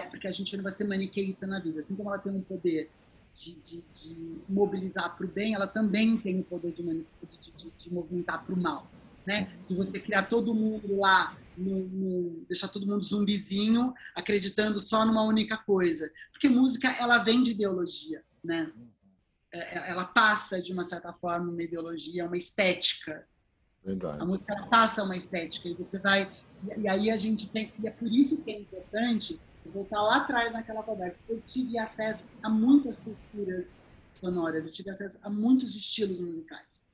porque 0.10 0.28
a 0.28 0.32
gente 0.32 0.56
não 0.56 0.64
vai 0.64 0.72
ser 0.72 0.88
maniqueísta 0.88 1.46
na 1.46 1.60
vida, 1.60 1.82
assim 1.82 1.96
como 1.96 2.10
ela 2.10 2.20
tem 2.20 2.32
um 2.32 2.42
poder 2.42 2.90
de, 3.36 3.54
de, 3.56 3.84
de 3.93 4.41
mobilizar 4.48 5.15
para 5.15 5.26
o 5.26 5.30
bem, 5.30 5.54
ela 5.54 5.67
também 5.67 6.17
tem 6.17 6.39
o 6.39 6.43
poder 6.43 6.71
de, 6.71 6.84
de, 7.80 7.93
movimentar 7.93 8.45
para 8.45 8.56
o 8.56 8.58
mal. 8.58 8.89
Né? 9.26 9.52
De 9.67 9.76
você 9.76 10.00
criar 10.00 10.30
todo 10.30 10.54
mundo 10.54 10.98
lá, 10.98 11.36
no, 11.58 11.88
no, 11.88 12.45
deixar 12.48 12.69
todo 12.69 12.88
mundo 12.88 13.04
zumbizinho, 13.04 13.93
acreditando 14.15 14.80
só 14.80 15.06
numa 15.06 15.24
única 15.24 15.58
coisa. 15.58 16.10
Porque 16.32 16.48
música, 16.48 16.89
ela 16.98 17.17
vem 17.19 17.43
de 17.43 17.52
ideologia, 17.52 18.24
né? 18.43 18.71
É, 19.52 19.60
é, 19.80 19.89
ela 19.89 20.06
passa, 20.06 20.62
de 20.62 20.71
uma 20.71 20.84
certa 20.84 21.12
forma, 21.12 21.52
uma 21.52 21.63
ideologia, 21.63 22.26
uma 22.26 22.38
estética. 22.38 23.28
Verdade. 23.84 24.21
A 24.21 24.26
música 24.26 24.67
passa 24.69 25.04
uma 25.04 25.17
estética. 25.17 25.67
E 25.67 25.74
você 25.74 26.00
vai... 26.00 26.32
E 26.78 26.88
aí 26.88 27.10
a 27.12 27.17
gente 27.17 27.48
tem... 27.50 27.74
E 27.80 27.88
é 27.88 27.91
por 27.91 28.08
isso 28.08 28.41
que 28.43 28.52
é 28.52 28.60
importante 28.60 29.39
voltar 29.69 30.01
lá 30.01 30.17
atrás 30.17 30.54
naquela 30.54 30.84
conversa, 30.84 31.19
eu 31.28 31.41
tive 31.41 31.78
acesso 31.78 32.23
a 32.41 32.49
muitas 32.49 32.99
texturas 32.99 33.75
sonoras, 34.13 34.65
eu 34.65 34.71
tive 34.71 34.89
acesso 34.89 35.17
a 35.21 35.30
muitos 35.30 35.75
estilos 35.75 36.19
musicais. 36.19 36.86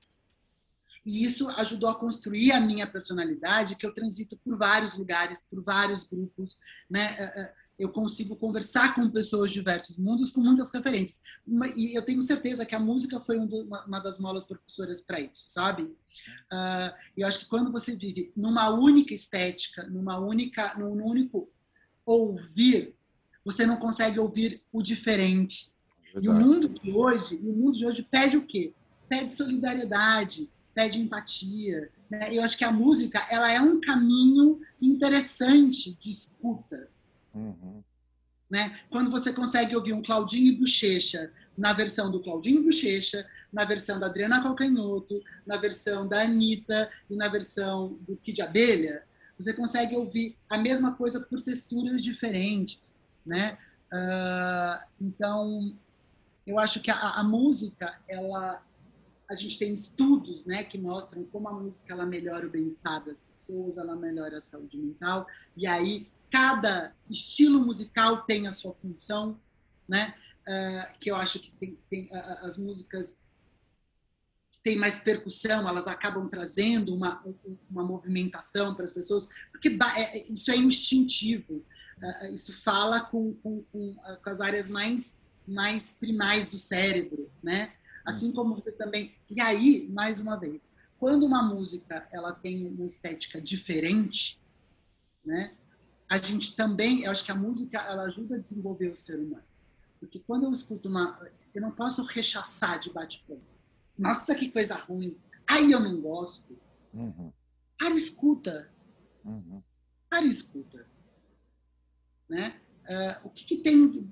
E 1.06 1.24
isso 1.24 1.50
ajudou 1.50 1.90
a 1.90 1.96
construir 1.96 2.52
a 2.52 2.62
minha 2.62 2.86
personalidade, 2.86 3.76
que 3.76 3.86
eu 3.86 3.94
transito 3.94 4.38
por 4.38 4.56
vários 4.56 4.96
lugares, 4.96 5.46
por 5.50 5.64
vários 5.64 6.08
grupos, 6.08 6.60
né? 6.90 7.16
É, 7.18 7.42
é, 7.42 7.54
eu 7.80 7.90
consigo 7.90 8.36
conversar 8.36 8.94
com 8.94 9.10
pessoas 9.10 9.50
de 9.50 9.58
diversos 9.58 9.98
mundos 9.98 10.30
com 10.30 10.40
muitas 10.40 10.72
referências. 10.72 11.20
E 11.76 11.98
eu 11.98 12.06
tenho 12.06 12.22
certeza 12.22 12.64
que 12.64 12.76
a 12.76 12.80
música 12.80 13.20
foi 13.20 13.40
uma 13.40 14.00
das 14.00 14.20
molas 14.20 14.44
propulsoras 14.44 15.02
para 15.02 15.20
isso, 15.20 15.46
sabe? 15.48 15.84
Uh, 15.84 16.94
eu 17.18 17.26
acho 17.28 17.40
que 17.40 17.48
quando 17.48 17.72
você 17.72 17.96
vive 17.96 18.32
numa 18.38 18.70
única 18.70 19.16
estética, 19.16 19.84
numa 19.88 20.20
única, 20.20 20.78
num 20.78 21.04
único 21.04 21.50
ouvir, 22.06 22.94
você 23.44 23.66
não 23.66 23.78
consegue 23.78 24.20
ouvir 24.20 24.62
o 24.72 24.82
diferente. 24.82 25.72
Verdade. 26.14 26.26
E 26.26 26.30
o 26.30 26.34
mundo 26.34 26.70
de 26.70 26.92
hoje, 26.92 27.36
o 27.36 27.54
mundo 27.54 27.78
de 27.78 27.86
hoje 27.86 28.04
pede 28.04 28.38
o 28.38 28.46
quê? 28.46 28.74
Pede 29.08 29.34
solidariedade, 29.34 30.50
pede 30.74 31.00
empatia. 31.00 31.90
Né? 32.10 32.36
Eu 32.36 32.44
acho 32.44 32.58
que 32.58 32.64
a 32.64 32.72
música 32.72 33.26
ela 33.30 33.52
é 33.52 33.60
um 33.60 33.80
caminho 33.80 34.62
interessante 34.82 35.98
de 36.00 36.10
escuta. 36.10 36.90
Uhum. 37.34 37.82
Né? 38.50 38.78
Quando 38.90 39.10
você 39.10 39.32
consegue 39.32 39.76
ouvir 39.76 39.94
um 39.94 40.02
Claudinho 40.02 40.52
e 40.52 40.58
Bochecha 40.58 41.32
na 41.58 41.74
versão 41.74 42.12
do 42.12 42.20
Claudinho 42.20 42.64
Bochecha, 42.64 43.26
na 43.52 43.66
versão 43.66 44.00
da 44.00 44.08
Adriana 44.08 44.42
Calcanhoto, 44.42 45.22
na 45.46 45.58
versão 45.58 46.08
da 46.08 46.24
Anitta 46.24 46.90
e 47.10 47.16
na 47.16 47.28
versão 47.28 47.98
do 48.08 48.16
Kid 48.18 48.42
Abelha, 48.42 49.04
você 49.42 49.54
consegue 49.54 49.96
ouvir 49.96 50.38
a 50.50 50.58
mesma 50.58 50.96
coisa 50.96 51.20
por 51.20 51.42
texturas 51.42 52.04
diferentes, 52.04 52.98
né? 53.26 53.58
Uh, 53.92 54.86
então, 55.00 55.76
eu 56.46 56.58
acho 56.60 56.80
que 56.80 56.90
a, 56.90 56.98
a, 56.98 57.24
música, 57.24 58.00
ela, 58.08 58.64
a 59.30 59.36
gente 59.36 59.60
tem 59.60 59.74
estudos, 59.74 60.46
né, 60.46 60.64
que 60.64 60.78
mostram 60.78 61.24
como 61.26 61.50
a 61.50 61.54
música 61.54 61.94
ela 61.94 62.06
melhora 62.06 62.48
o 62.48 62.50
bem-estar 62.50 63.04
das 63.04 63.20
pessoas, 63.20 63.78
ela 63.78 63.96
melhora 63.96 64.38
a 64.38 64.42
saúde 64.42 64.78
mental, 64.78 65.28
e 65.58 65.68
aí 65.68 66.10
cada 66.32 66.94
estilo 67.10 67.60
musical 67.60 68.24
tem 68.24 68.48
a 68.48 68.54
sua 68.54 68.74
função, 68.74 69.38
né? 69.88 70.16
Uh, 70.42 71.00
que 71.00 71.12
eu 71.12 71.16
acho 71.16 71.40
que 71.40 71.52
tem, 71.52 71.78
tem 71.90 72.06
uh, 72.08 72.46
as 72.46 72.58
músicas 72.58 73.22
têm 74.64 74.78
mais 74.78 75.00
percussão, 75.00 75.68
elas 75.68 75.88
acabam 75.88 76.28
trazendo 76.30 76.94
uma, 76.94 77.24
uma 77.70 77.84
movimentação 77.84 78.76
para 78.76 78.84
as 78.84 78.92
pessoas, 78.92 79.28
porque 79.52 79.70
é, 79.96 80.18
é, 80.18 80.32
isso 80.32 80.52
é 80.52 80.56
instintivo, 80.56 81.66
uh, 82.02 82.34
isso 82.34 82.54
fala 82.62 83.02
com, 83.02 83.34
com, 83.36 83.64
com, 83.72 83.96
com, 83.96 84.30
as 84.30 84.42
áreas 84.42 84.70
mais, 84.70 85.18
mais 85.48 85.90
primais 85.90 86.52
do 86.52 86.60
cérebro, 86.60 87.30
né? 87.42 87.74
Assim 88.06 88.30
hum. 88.30 88.34
como 88.34 88.56
você 88.56 88.72
também... 88.72 89.14
E 89.30 89.40
aí, 89.42 89.88
mais 89.92 90.20
uma 90.20 90.36
vez, 90.36 90.72
quando 91.00 91.26
uma 91.26 91.42
música 91.42 92.08
ela 92.12 92.34
tem 92.34 92.68
uma 92.68 92.86
estética 92.86 93.42
diferente, 93.42 94.40
né? 95.26 95.56
a 96.12 96.18
gente 96.18 96.58
também, 96.58 97.04
eu 97.06 97.12
acho 97.12 97.24
que 97.24 97.32
a 97.32 97.36
música 97.36 97.80
ela 97.80 98.04
ajuda 98.04 98.36
a 98.36 98.38
desenvolver 98.38 98.90
o 98.90 98.98
ser 98.98 99.16
humano. 99.16 99.46
Porque 99.98 100.20
quando 100.20 100.44
eu 100.44 100.52
escuto 100.52 100.90
uma, 100.90 101.18
eu 101.56 101.62
não 101.62 101.72
posso 101.72 102.04
rechaçar 102.04 102.78
de 102.80 102.92
bate-pronto. 102.92 103.42
Nossa, 104.02 104.36
que 104.36 104.50
coisa 104.50 104.76
ruim. 104.76 105.16
Ai, 105.48 105.72
eu 105.72 105.80
não 105.80 106.02
gosto. 106.02 106.58
Uhum. 106.94 107.32
Para 107.78 107.96
escuta. 107.96 108.72
Uhum. 109.24 109.62
Para 110.10 110.26
escuta. 110.26 110.90
Né? 112.28 112.60
Uh, 112.90 113.28
o 113.28 113.30
que, 113.30 113.46
que, 113.46 113.58
tem. 113.58 114.12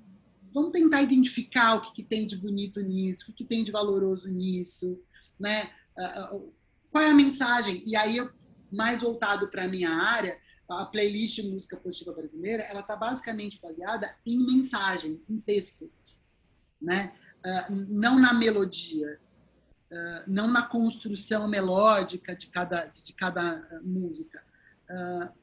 Vamos 0.52 0.72
tentar 0.72 1.02
identificar 1.02 1.74
o 1.74 1.82
que, 1.82 1.94
que, 1.94 2.02
tem 2.04 2.26
de 2.26 2.36
bonito 2.36 2.80
nisso, 2.80 3.22
o 3.22 3.26
que, 3.26 3.32
que 3.32 3.44
tem 3.44 3.64
de 3.64 3.72
valoroso 3.72 4.32
nisso. 4.32 5.02
Né? 5.38 5.70
Uh, 5.96 6.36
uh, 6.36 6.54
qual 6.90 7.02
é 7.02 7.10
a 7.10 7.14
mensagem? 7.14 7.82
E 7.84 7.96
aí, 7.96 8.16
eu, 8.16 8.30
mais 8.70 9.00
voltado 9.00 9.48
para 9.48 9.64
a 9.64 9.68
minha 9.68 9.90
área, 9.90 10.38
a 10.68 10.86
playlist 10.86 11.42
Música 11.44 11.76
Positiva 11.76 12.12
Brasileira, 12.12 12.62
ela 12.62 12.80
está 12.80 12.94
basicamente 12.94 13.60
baseada 13.60 14.14
em 14.24 14.38
mensagem, 14.38 15.20
em 15.28 15.40
texto, 15.40 15.90
né? 16.80 17.12
Não 17.88 18.20
na 18.20 18.32
melodia, 18.32 19.18
uh, 19.90 20.22
não 20.26 20.48
na 20.48 20.62
construção 20.62 21.48
melódica 21.48 22.34
de 22.34 22.48
cada, 22.48 22.84
de 22.86 23.12
cada 23.12 23.56
uh, 23.56 23.86
música. 23.86 24.42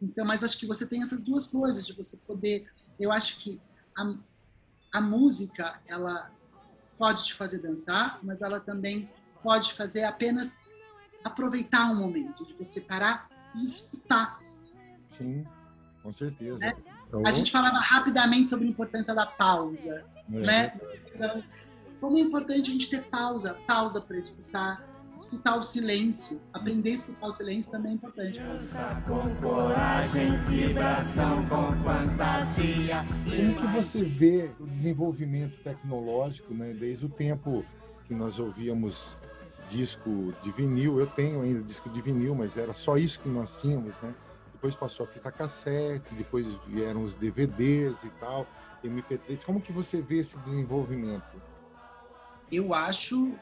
então, 0.02 0.26
mas 0.26 0.44
acho 0.44 0.58
que 0.58 0.68
você 0.68 0.86
tem 0.86 1.02
essas 1.02 1.24
duas 1.24 1.48
coisas, 1.48 1.86
de 1.86 1.94
você 1.94 2.18
poder... 2.18 2.70
Eu 3.00 3.12
acho 3.12 3.38
que 3.38 3.62
a, 3.98 4.14
a 4.94 5.02
música, 5.02 5.80
ela 5.88 6.30
pode 6.98 7.26
te 7.26 7.34
fazer 7.34 7.60
dançar, 7.60 8.20
mas 8.24 8.42
ela 8.42 8.60
também 8.60 9.10
pode 9.42 9.74
fazer 9.74 10.04
apenas 10.04 10.58
aproveitar 11.24 11.90
um 11.92 11.96
momento, 11.96 12.46
de 12.46 12.54
você 12.56 12.82
parar 12.82 13.30
e 13.56 13.64
escutar 13.64 14.40
Sim, 15.18 15.46
com 16.04 16.12
certeza. 16.12 16.66
Né? 16.66 16.74
Então... 17.08 17.26
A 17.26 17.32
gente 17.32 17.52
falava 17.52 17.80
rapidamente 17.80 18.50
sobre 18.50 18.68
a 18.68 18.70
importância 18.70 19.14
da 19.16 19.26
pausa, 19.26 20.06
é, 20.32 20.40
né? 20.40 20.80
Então, 21.14 21.44
como 22.00 22.18
é 22.18 22.22
importante 22.22 22.70
a 22.70 22.74
gente 22.74 22.90
ter 22.90 23.04
pausa, 23.04 23.56
pausa 23.68 24.02
para 24.02 24.18
escutar, 24.18 24.88
escutar 25.18 25.58
o 25.58 25.64
silêncio, 25.64 26.40
aprender 26.54 26.92
a 26.92 26.94
escutar 26.94 27.28
o 27.28 27.34
silêncio 27.34 27.72
também 27.72 27.94
é 27.94 27.96
importante. 27.96 28.40
Com 29.08 29.36
coragem, 29.42 30.38
vibração, 30.46 31.46
com 31.48 31.72
fantasia. 31.84 33.06
Como 33.26 33.56
que 33.56 33.68
você 33.68 34.04
vê 34.04 34.52
o 34.60 34.68
desenvolvimento 34.68 35.58
tecnológico, 35.64 36.54
né? 36.54 36.74
Desde 36.74 37.06
o 37.06 37.10
tempo 37.10 37.66
que 38.06 38.14
nós 38.14 38.40
ouvíamos 38.40 39.18
disco 39.70 40.34
de 40.42 40.52
vinil, 40.52 41.00
eu 41.00 41.08
tenho 41.08 41.42
ainda 41.42 41.62
disco 41.62 41.90
de 41.90 42.02
vinil, 42.02 42.34
mas 42.34 42.56
era 42.56 42.74
só 42.74 42.98
isso 42.98 43.20
que 43.20 43.28
nós 43.28 43.60
tínhamos, 43.60 43.94
né? 44.02 44.14
depois 44.58 44.76
passou 44.76 45.06
a 45.06 45.10
fita 45.10 45.32
cassete, 45.32 46.16
depois 46.16 46.46
vieram 46.68 47.04
os 47.04 47.16
DVDs 47.16 48.04
e 48.04 48.10
tal, 48.20 48.48
MP3. 48.84 49.44
Como 49.46 49.62
que 49.62 49.72
você 49.72 50.02
vê 50.02 50.18
esse 50.18 50.38
desenvolvimento? 50.40 51.42
Eu 52.52 52.74
acho, 52.74 53.34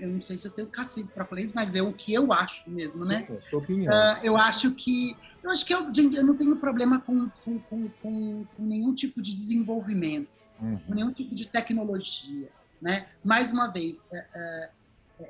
eu 0.00 0.08
não 0.08 0.22
sei 0.22 0.36
se 0.36 0.48
eu 0.48 0.52
tenho 0.52 0.68
cacique 0.68 1.08
para 1.12 1.24
falar 1.24 1.42
isso, 1.42 1.54
mas 1.54 1.74
é 1.74 1.82
o 1.82 1.92
que 1.92 2.12
eu 2.12 2.32
acho 2.32 2.68
mesmo, 2.70 3.04
né? 3.04 3.26
É 3.30 3.40
sua 3.40 3.60
opinião. 3.60 3.92
Uh, 3.92 4.18
eu 4.22 4.36
acho 4.36 4.72
que, 4.72 5.16
eu 5.42 5.50
acho 5.50 5.64
que 5.64 5.74
eu, 5.74 5.88
eu 6.14 6.24
não 6.24 6.36
tenho 6.36 6.56
problema 6.56 7.00
com, 7.00 7.28
com, 7.44 7.58
com, 7.60 7.88
com, 8.02 8.46
nenhum 8.58 8.94
tipo 8.94 9.22
de 9.22 9.32
desenvolvimento, 9.32 10.28
uhum. 10.60 10.78
com 10.78 10.94
nenhum 10.94 11.12
tipo 11.12 11.34
de 11.34 11.46
tecnologia, 11.46 12.48
né? 12.82 13.06
Mais 13.24 13.52
uma 13.52 13.68
vez, 13.68 14.04
é, 14.12 14.26
é 14.34 14.70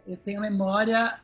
eu 0.07 0.17
tenho 0.19 0.41
memória 0.41 1.21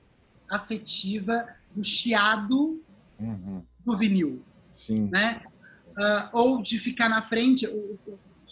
afetiva 0.49 1.47
do 1.75 1.85
chiado 1.85 2.83
uhum 3.19 3.63
do 3.85 3.97
vinil. 3.97 4.43
Sim. 4.73 5.09
Né? 5.13 5.43
Uh, 5.91 6.29
ou 6.33 6.63
de 6.63 6.79
ficar 6.79 7.09
na 7.09 7.23
frente. 7.29 7.67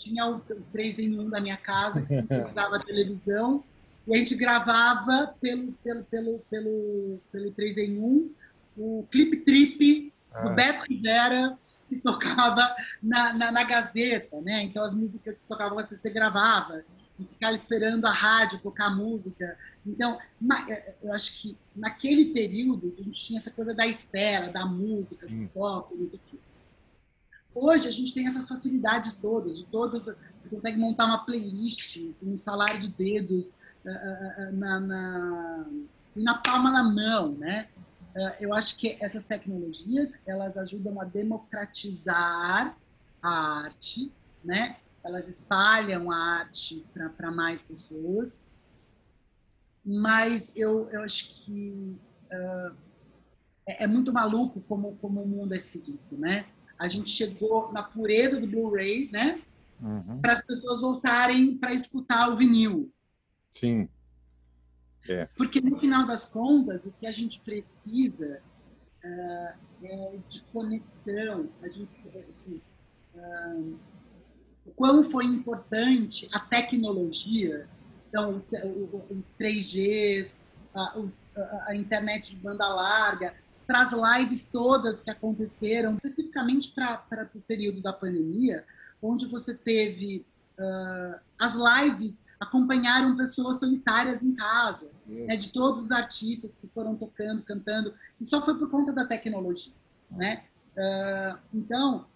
Tinha 0.02 0.26
o 0.26 0.40
3 0.40 0.98
em 0.98 1.18
1 1.18 1.30
da 1.30 1.40
minha 1.40 1.56
casa, 1.56 2.02
que 2.02 2.14
usava 2.50 2.76
a 2.76 2.84
televisão, 2.84 3.62
e 4.06 4.14
a 4.14 4.18
gente 4.18 4.34
gravava 4.34 5.34
pelo, 5.40 5.72
pelo, 5.84 6.04
pelo, 6.04 6.38
pelo, 6.50 7.20
pelo 7.30 7.52
3 7.52 7.78
em 7.78 7.98
1 7.98 8.30
o 8.76 9.06
Clip 9.10 9.36
Trip 9.38 10.12
do 10.42 10.48
ah. 10.48 10.54
Beto 10.54 10.84
Rivera, 10.88 11.58
que 11.88 11.96
tocava 11.96 12.74
na, 13.02 13.32
na, 13.34 13.52
na, 13.52 13.64
Gazeta, 13.64 14.40
né? 14.40 14.62
Então 14.62 14.84
as 14.84 14.94
músicas 14.94 15.38
que 15.38 15.46
tocavam 15.46 15.76
você, 15.76 15.94
você 15.94 16.10
gravava 16.10 16.82
e 17.18 17.24
ficava 17.24 17.52
esperando 17.52 18.06
a 18.06 18.12
rádio 18.12 18.58
tocar 18.60 18.90
música. 18.90 19.56
Então, 19.86 20.18
é, 20.68 20.72
é, 20.72 20.94
eu 21.02 21.12
acho 21.12 21.40
que 21.40 21.56
naquele 21.76 22.32
período 22.32 22.94
a 22.98 23.02
gente 23.02 23.24
tinha 23.24 23.38
essa 23.38 23.50
coisa 23.50 23.74
da 23.74 23.86
espera, 23.86 24.50
da 24.50 24.64
música, 24.64 25.26
do 25.26 25.48
toque, 25.48 25.96
do 25.96 26.18
que. 26.26 26.40
Hoje 27.54 27.88
a 27.88 27.90
gente 27.90 28.14
tem 28.14 28.26
essas 28.26 28.48
facilidades 28.48 29.14
todas, 29.14 29.58
de 29.58 29.66
todas, 29.66 30.06
você 30.06 30.48
consegue 30.48 30.78
montar 30.78 31.06
uma 31.06 31.24
playlist 31.24 31.98
um 32.22 32.38
salário 32.38 32.80
de 32.80 32.88
dedos 32.88 33.44
uh, 33.84 34.48
uh, 34.48 34.52
na, 34.52 34.80
na, 34.80 35.66
na, 36.16 36.34
palma 36.38 36.72
da 36.72 36.82
mão, 36.82 37.32
né? 37.32 37.68
Eu 38.38 38.52
acho 38.52 38.76
que 38.76 38.98
essas 39.00 39.24
tecnologias 39.24 40.18
elas 40.26 40.58
ajudam 40.58 41.00
a 41.00 41.04
democratizar 41.04 42.76
a 43.22 43.62
arte, 43.64 44.12
né? 44.44 44.76
Elas 45.02 45.30
espalham 45.30 46.10
a 46.10 46.16
arte 46.16 46.84
para 46.92 47.30
mais 47.30 47.62
pessoas 47.62 48.42
mas 49.84 50.56
eu, 50.56 50.88
eu 50.90 51.02
acho 51.02 51.44
que 51.44 51.96
uh, 52.32 52.76
é, 53.66 53.84
é, 53.84 53.86
muito 53.86 54.12
maluco 54.12 54.60
como, 54.62 54.96
como 54.96 55.22
o 55.22 55.28
mundo 55.28 55.54
é 55.54 55.58
seguido, 55.58 55.98
né? 56.12 56.46
A 56.82 56.88
gente 56.88 57.10
chegou 57.10 57.72
na 57.72 57.82
pureza 57.82 58.40
do 58.40 58.46
Blu-ray, 58.46 59.08
né? 59.10 59.40
Uhum. 59.80 60.20
Para 60.20 60.34
as 60.34 60.42
pessoas 60.42 60.80
voltarem 60.80 61.56
para 61.56 61.72
escutar 61.72 62.28
o 62.28 62.36
vinil. 62.36 62.92
Sim. 63.54 63.88
É. 65.08 65.26
Porque 65.36 65.60
no 65.60 65.78
final 65.78 66.06
das 66.06 66.30
contas, 66.30 66.86
o 66.86 66.92
que 66.92 67.06
a 67.06 67.12
gente 67.12 67.40
precisa 67.40 68.40
uh, 69.04 69.84
é 69.84 70.18
de 70.28 70.42
conexão. 70.52 71.48
A 71.62 71.68
gente, 71.68 71.90
assim, 72.30 72.60
uh, 73.14 73.78
o 74.66 74.70
quão 74.70 75.02
foi 75.04 75.24
importante 75.24 76.28
a 76.32 76.38
tecnologia 76.38 77.68
então, 78.12 78.42
os 79.10 79.32
3Gs, 79.40 80.36
a, 80.74 81.02
a, 81.68 81.74
internet 81.74 82.30
de 82.30 82.36
banda 82.36 82.68
larga, 82.68 83.34
para 83.66 83.82
as 83.82 83.92
lives 83.92 84.44
todas 84.44 85.00
que 85.00 85.10
aconteceram, 85.10 85.94
especificamente 85.94 86.72
para 86.72 87.30
o 87.34 87.40
período 87.40 87.80
da 87.80 87.92
pandemia, 87.92 88.64
onde 89.00 89.26
você 89.26 89.54
teve 89.54 90.24
uh, 90.58 91.20
as 91.38 91.54
lives 91.54 92.22
acompanharam 92.38 93.16
pessoas 93.16 93.60
solitárias 93.60 94.22
em 94.24 94.34
casa, 94.34 94.90
né, 95.06 95.36
de 95.36 95.52
todos 95.52 95.84
os 95.84 95.90
artistas 95.92 96.54
que 96.54 96.66
foram 96.68 96.96
tocando, 96.96 97.42
cantando, 97.42 97.94
e 98.20 98.26
só 98.26 98.42
foi 98.42 98.58
por 98.58 98.68
conta 98.68 98.92
da 98.92 99.04
tecnologia, 99.04 99.72
né? 100.10 100.44
Uh, 100.76 101.38
então, 101.54 102.06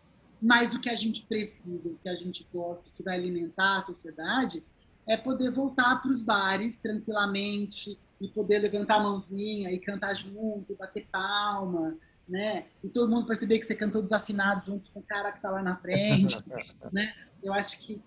mas 0.40 0.74
o 0.74 0.80
que 0.80 0.90
a 0.90 0.94
gente 0.94 1.24
precisa, 1.26 1.88
o 1.88 1.96
que 2.02 2.08
a 2.08 2.14
gente 2.16 2.46
gosta, 2.52 2.90
que 2.96 3.02
vai 3.02 3.16
alimentar 3.16 3.76
a 3.76 3.80
sociedade, 3.80 4.64
é 5.06 5.16
poder 5.16 5.52
voltar 5.52 6.02
para 6.02 6.10
os 6.10 6.20
bares 6.20 6.80
tranquilamente 6.80 7.96
e 8.20 8.28
poder 8.28 8.58
levantar 8.60 8.96
a 8.96 9.02
mãozinha 9.02 9.70
e 9.70 9.78
cantar 9.78 10.14
junto, 10.14 10.76
bater 10.76 11.06
palma, 11.10 11.96
né? 12.28 12.66
E 12.82 12.88
todo 12.88 13.10
mundo 13.10 13.26
perceber 13.26 13.58
que 13.58 13.66
você 13.66 13.74
cantou 13.74 14.02
desafinado 14.02 14.64
junto 14.64 14.90
com 14.90 15.00
o 15.00 15.02
cara 15.02 15.30
que 15.30 15.38
está 15.38 15.50
lá 15.50 15.62
na 15.62 15.76
frente, 15.76 16.36
né? 16.92 17.14
Eu 17.42 17.52
acho 17.52 17.80
que 17.80 18.00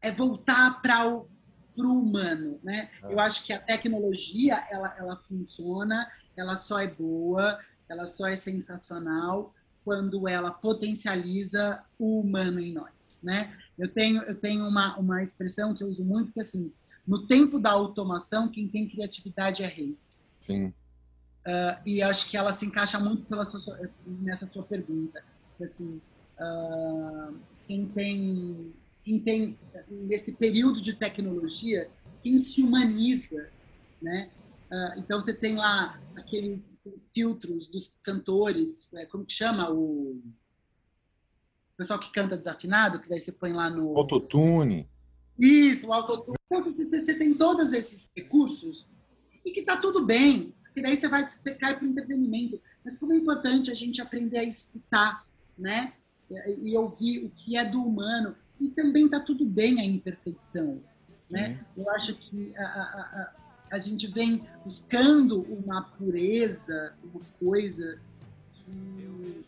é 0.00 0.10
voltar 0.12 0.80
para 0.82 1.08
o 1.08 1.28
pro 1.74 1.90
humano, 1.90 2.60
né? 2.62 2.90
Eu 3.02 3.18
acho 3.18 3.44
que 3.46 3.52
a 3.52 3.58
tecnologia 3.58 4.62
ela 4.70 4.94
ela 4.98 5.16
funciona, 5.16 6.10
ela 6.36 6.54
só 6.54 6.78
é 6.78 6.86
boa, 6.86 7.58
ela 7.88 8.06
só 8.06 8.28
é 8.28 8.36
sensacional 8.36 9.54
quando 9.84 10.28
ela 10.28 10.50
potencializa 10.50 11.82
o 11.98 12.20
humano 12.20 12.60
em 12.60 12.72
nós, 12.72 13.22
né? 13.22 13.56
Eu 13.78 13.88
tenho 13.88 14.22
eu 14.22 14.34
tenho 14.34 14.66
uma 14.66 14.96
uma 14.98 15.22
expressão 15.22 15.74
que 15.74 15.82
eu 15.82 15.88
uso 15.88 16.04
muito 16.04 16.32
que 16.32 16.40
é 16.40 16.42
assim, 16.42 16.72
no 17.06 17.26
tempo 17.26 17.58
da 17.58 17.70
automação 17.70 18.48
quem 18.48 18.68
tem 18.68 18.88
criatividade 18.88 19.62
é 19.62 19.66
rei. 19.66 19.96
Sim. 20.40 20.66
Uh, 20.66 21.82
e 21.84 22.02
acho 22.02 22.30
que 22.30 22.36
ela 22.36 22.52
se 22.52 22.64
encaixa 22.64 22.98
muito 22.98 23.26
sua, 23.44 23.90
nessa 24.06 24.46
sua 24.46 24.62
pergunta. 24.62 25.22
Assim, 25.60 26.00
uh, 26.38 27.36
quem 27.66 27.86
tem, 27.86 28.72
quem 29.04 29.18
tem 29.18 29.58
nesse 29.88 30.32
período 30.32 30.80
de 30.80 30.94
tecnologia, 30.94 31.90
quem 32.22 32.38
se 32.38 32.62
humaniza, 32.62 33.48
né? 34.00 34.30
Uh, 34.70 34.98
então 34.98 35.20
você 35.20 35.34
tem 35.34 35.56
lá 35.56 36.00
aqueles, 36.16 36.76
aqueles 36.80 37.10
filtros 37.12 37.68
dos 37.68 37.98
cantores, 38.02 38.88
é, 38.94 39.04
como 39.06 39.24
que 39.24 39.34
chama 39.34 39.70
o 39.70 40.20
pessoal 41.76 41.98
que 41.98 42.12
canta 42.12 42.38
desafinado, 42.38 43.00
que 43.00 43.08
daí 43.08 43.18
você 43.18 43.32
põe 43.32 43.52
lá 43.52 43.68
no 43.68 43.96
autotune. 43.98 44.88
Isso, 45.38 45.88
o 45.88 45.92
autotune. 45.92 46.36
Então 46.46 46.62
você, 46.62 46.84
você 46.84 47.14
tem 47.14 47.34
todos 47.34 47.72
esses 47.72 48.10
recursos 48.16 48.86
e 49.44 49.50
que 49.50 49.60
está 49.60 49.76
tudo 49.76 50.04
bem 50.04 50.54
porque 50.72 50.80
daí 50.80 50.96
você 50.96 51.06
vai 51.06 51.28
você 51.28 51.54
cai 51.54 51.76
para 51.76 51.84
o 51.86 51.88
entretenimento. 51.88 52.58
Mas 52.82 52.98
como 52.98 53.12
é 53.12 53.16
importante 53.16 53.70
a 53.70 53.74
gente 53.74 54.00
aprender 54.00 54.38
a 54.38 54.44
escutar, 54.44 55.24
né? 55.56 55.92
E 56.62 56.74
ouvir 56.76 57.26
o 57.26 57.30
que 57.30 57.58
é 57.58 57.64
do 57.64 57.82
humano. 57.82 58.34
E 58.58 58.68
também 58.68 59.04
está 59.04 59.20
tudo 59.20 59.44
bem 59.44 59.78
a 59.80 59.84
imperfeição, 59.84 60.82
né? 61.28 61.60
Eu 61.76 61.90
acho 61.90 62.14
que 62.14 62.56
a, 62.56 62.62
a, 62.62 62.66
a, 62.66 63.32
a 63.72 63.78
gente 63.78 64.06
vem 64.06 64.48
buscando 64.64 65.42
uma 65.42 65.82
pureza, 65.82 66.94
uma 67.04 67.20
coisa 67.38 68.00
que 68.54 69.44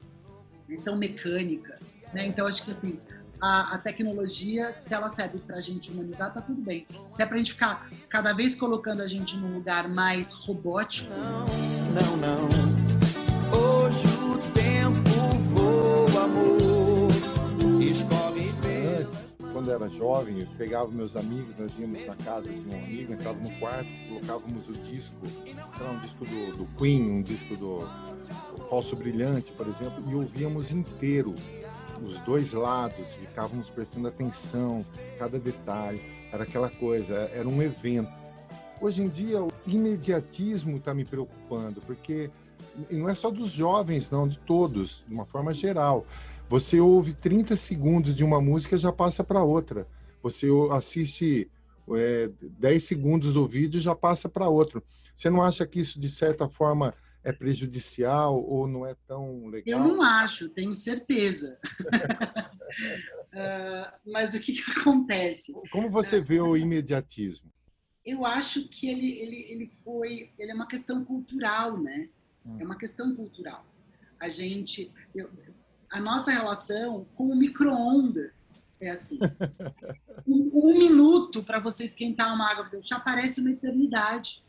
é 0.68 0.77
tão 0.77 0.97
mecânica, 0.97 1.81
né? 2.12 2.27
Então 2.27 2.47
acho 2.47 2.62
que 2.64 2.70
assim 2.70 3.01
a, 3.45 3.75
a 3.75 3.79
tecnologia, 3.79 4.73
se 4.73 4.95
ela 4.95 5.11
serve 5.11 5.39
para 5.39 5.57
a 5.57 5.61
gente 5.61 5.91
humanizar, 5.91 6.33
tá 6.33 6.41
tudo 6.41 6.63
bem. 6.63 6.87
Se 7.13 7.23
é 7.23 7.27
para 7.27 7.35
a 7.35 7.39
gente 7.39 7.53
ficar 7.53 7.91
cada 8.09 8.33
vez 8.33 8.55
colocando 8.55 9.03
a 9.03 9.07
gente 9.07 9.37
num 9.37 9.53
lugar 9.53 9.87
mais 9.87 10.33
robótico. 10.33 11.13
Não, 11.13 12.17
não, 12.17 12.17
não. 12.17 12.49
Hoje 13.55 14.07
o 14.23 14.39
tempo 14.53 15.11
voa, 15.53 16.25
amor. 16.25 17.11
Escolhe 17.83 18.55
Antes, 18.99 19.33
quando 19.53 19.69
eu 19.69 19.75
era 19.75 19.91
jovem, 19.91 20.41
eu 20.41 20.47
pegava 20.57 20.91
meus 20.91 21.15
amigos, 21.15 21.55
nós 21.59 21.71
íamos 21.79 22.07
na 22.07 22.17
casa 22.17 22.49
de 22.49 22.67
um 22.67 22.79
amigo, 22.83 23.13
entrava 23.13 23.39
no 23.39 23.51
quarto, 23.59 23.91
colocávamos 24.09 24.71
o 24.71 24.73
disco, 24.73 25.27
lá, 25.79 25.91
um 25.91 26.01
disco 26.01 26.25
do, 26.25 26.57
do 26.57 26.67
Queen, 26.79 27.11
um 27.11 27.23
disco 27.23 27.55
do, 27.57 27.81
do 28.57 28.69
Falso 28.71 28.97
Brilhante, 28.97 29.53
por 29.53 29.69
exemplo, 29.69 30.03
e 30.11 30.15
ouvíamos 30.15 30.73
inteiro 30.73 31.35
os 32.03 32.21
dois 32.21 32.53
lados, 32.53 33.13
ficávamos 33.13 33.71
prestando 33.71 34.09
atenção, 34.09 34.85
cada 35.19 35.39
detalhe, 35.39 36.03
era 36.33 36.45
aquela 36.45 36.71
coisa, 36.71 37.31
era 37.35 37.49
um 37.49 37.63
evento. 37.63 38.13
Hoje 38.81 39.03
em 39.03 39.09
dia, 39.09 39.43
o 39.43 39.51
imediatismo 39.67 40.77
está 40.77 40.93
me 40.93 41.05
preocupando, 41.05 41.81
porque 41.83 42.31
e 42.91 42.97
não 42.97 43.09
é 43.09 43.15
só 43.15 43.31
dos 43.31 43.51
jovens, 43.51 44.11
não, 44.11 44.27
de 44.27 44.39
todos, 44.39 45.05
de 45.07 45.15
uma 45.15 45.25
forma 45.25 45.55
geral. 45.55 46.05
Você 46.49 46.81
ouve 46.81 47.13
30 47.13 47.57
segundos 47.57 48.15
de 48.15 48.25
uma 48.25 48.41
música 48.41 48.77
já 48.77 48.93
passa 48.93 49.23
para 49.23 49.43
outra. 49.43 49.87
Você 50.23 50.49
assiste 50.73 51.49
é, 51.95 52.31
10 52.59 52.85
segundos 52.85 53.35
do 53.35 53.47
vídeo 53.47 53.81
já 53.81 53.95
passa 53.95 54.29
para 54.29 54.49
outro. 54.49 54.83
Você 55.15 55.31
não 55.31 55.43
acha 55.43 55.67
que 55.67 55.81
isso, 55.81 56.01
de 56.01 56.11
certa 56.11 56.49
forma, 56.49 56.93
é 57.25 57.33
prejudicial 57.33 58.45
ou 58.45 58.69
não 58.69 58.87
é 58.87 58.95
tão 59.07 59.47
legal? 59.47 59.81
Eu 59.81 59.89
não 59.89 60.03
acho, 60.03 60.49
tenho 60.51 60.75
certeza. 60.75 61.59
uh, 63.33 63.93
mas 64.13 64.35
o 64.35 64.41
que, 64.41 64.53
que, 64.53 64.81
acontece? 64.81 65.53
Como 65.73 65.91
você 65.91 66.21
vê 66.21 66.41
o 66.41 66.57
imediatismo? 66.57 67.51
Eu 68.05 68.27
acho 68.27 68.69
que 68.69 68.89
ele, 68.89 69.19
ele, 69.19 69.47
ele 69.51 69.73
foi, 69.83 70.31
ele 70.39 70.53
é 70.53 70.55
uma 70.55 70.69
questão 70.69 71.03
cultural, 71.03 71.81
né? 71.81 72.11
Hum. 72.45 72.59
É 72.61 72.65
uma 72.65 72.77
questão 72.77 73.15
cultural. 73.17 73.65
A 74.21 74.29
gente, 74.29 74.93
eu, 75.15 75.31
a 75.91 75.99
nossa 76.01 76.31
relação 76.31 77.07
com 77.15 77.31
o 77.31 77.37
micro-ondas 77.37 78.79
é 78.83 78.91
assim. 78.91 79.19
um, 80.29 80.51
um 80.53 80.79
minuto 80.79 81.43
para 81.43 81.59
você 81.59 81.85
esquentar 81.85 82.35
uma 82.35 82.51
água 82.51 82.69
já 82.83 83.01
parece 83.01 83.41
uma 83.41 83.51
eternidade. 83.51 84.44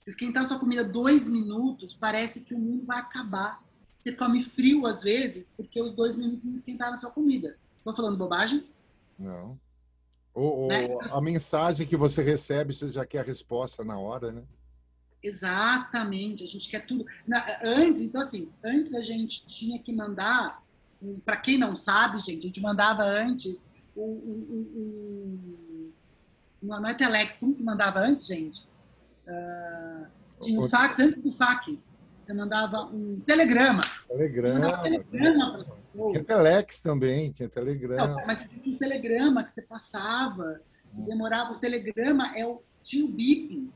Se 0.00 0.10
esquentar 0.10 0.44
sua 0.46 0.58
comida 0.58 0.82
dois 0.82 1.28
minutos, 1.28 1.94
parece 1.94 2.44
que 2.44 2.54
o 2.54 2.58
mundo 2.58 2.86
vai 2.86 3.00
acabar. 3.00 3.62
Você 3.98 4.12
come 4.12 4.42
frio 4.42 4.86
às 4.86 5.02
vezes 5.02 5.52
porque 5.54 5.80
os 5.80 5.92
dois 5.92 6.16
minutos 6.16 6.46
esquentaram 6.46 6.94
a 6.94 6.96
sua 6.96 7.10
comida. 7.10 7.56
Estou 7.76 7.94
falando 7.94 8.16
bobagem? 8.16 8.66
Não. 9.18 9.58
Ou, 10.32 10.68
né? 10.68 10.88
a 11.10 11.20
mensagem 11.20 11.86
que 11.86 11.96
você 11.96 12.22
recebe, 12.22 12.72
você 12.72 12.88
já 12.88 13.04
quer 13.04 13.20
a 13.20 13.24
resposta 13.24 13.84
na 13.84 13.98
hora, 13.98 14.32
né? 14.32 14.42
Exatamente, 15.22 16.44
a 16.44 16.46
gente 16.46 16.70
quer 16.70 16.86
tudo. 16.86 17.04
antes, 17.62 18.00
então 18.00 18.22
assim, 18.22 18.50
antes 18.64 18.94
a 18.94 19.02
gente 19.02 19.44
tinha 19.44 19.78
que 19.78 19.92
mandar, 19.92 20.62
para 21.26 21.36
quem 21.36 21.58
não 21.58 21.76
sabe, 21.76 22.20
gente, 22.20 22.38
a 22.38 22.46
gente 22.46 22.60
mandava 22.60 23.02
antes 23.02 23.66
o, 23.94 24.00
o, 24.00 24.62
o, 24.72 25.92
o 26.62 26.66
não 26.66 26.86
é 26.86 26.94
telex, 26.94 27.36
como 27.36 27.54
que 27.54 27.62
mandava 27.62 28.00
antes, 28.00 28.28
gente? 28.28 28.69
Uh, 29.30 30.06
tinha 30.40 30.60
um 30.60 30.68
fax 30.68 30.98
antes 30.98 31.22
do 31.22 31.32
fax. 31.32 31.88
Você 32.24 32.34
mandava 32.34 32.82
um 32.82 33.20
telegrama. 33.20 33.82
Telegrama. 34.08 34.82
telegrama 34.82 35.52
para 35.52 35.60
as 35.62 35.68
pessoas. 35.68 36.12
Tinha 36.12 36.24
telex 36.24 36.80
também, 36.80 37.32
tinha 37.32 37.48
telegrama. 37.48 38.06
Não, 38.06 38.26
mas 38.26 38.44
tinha 38.44 38.74
um 38.74 38.78
telegrama 38.78 39.44
que 39.44 39.52
você 39.52 39.62
passava, 39.62 40.60
hum. 40.94 41.04
demorava. 41.04 41.52
O 41.52 41.58
telegrama 41.58 42.36
é 42.38 42.46
o, 42.46 42.62
tinha 42.82 43.04
o 43.04 43.08
bip. 43.08 43.70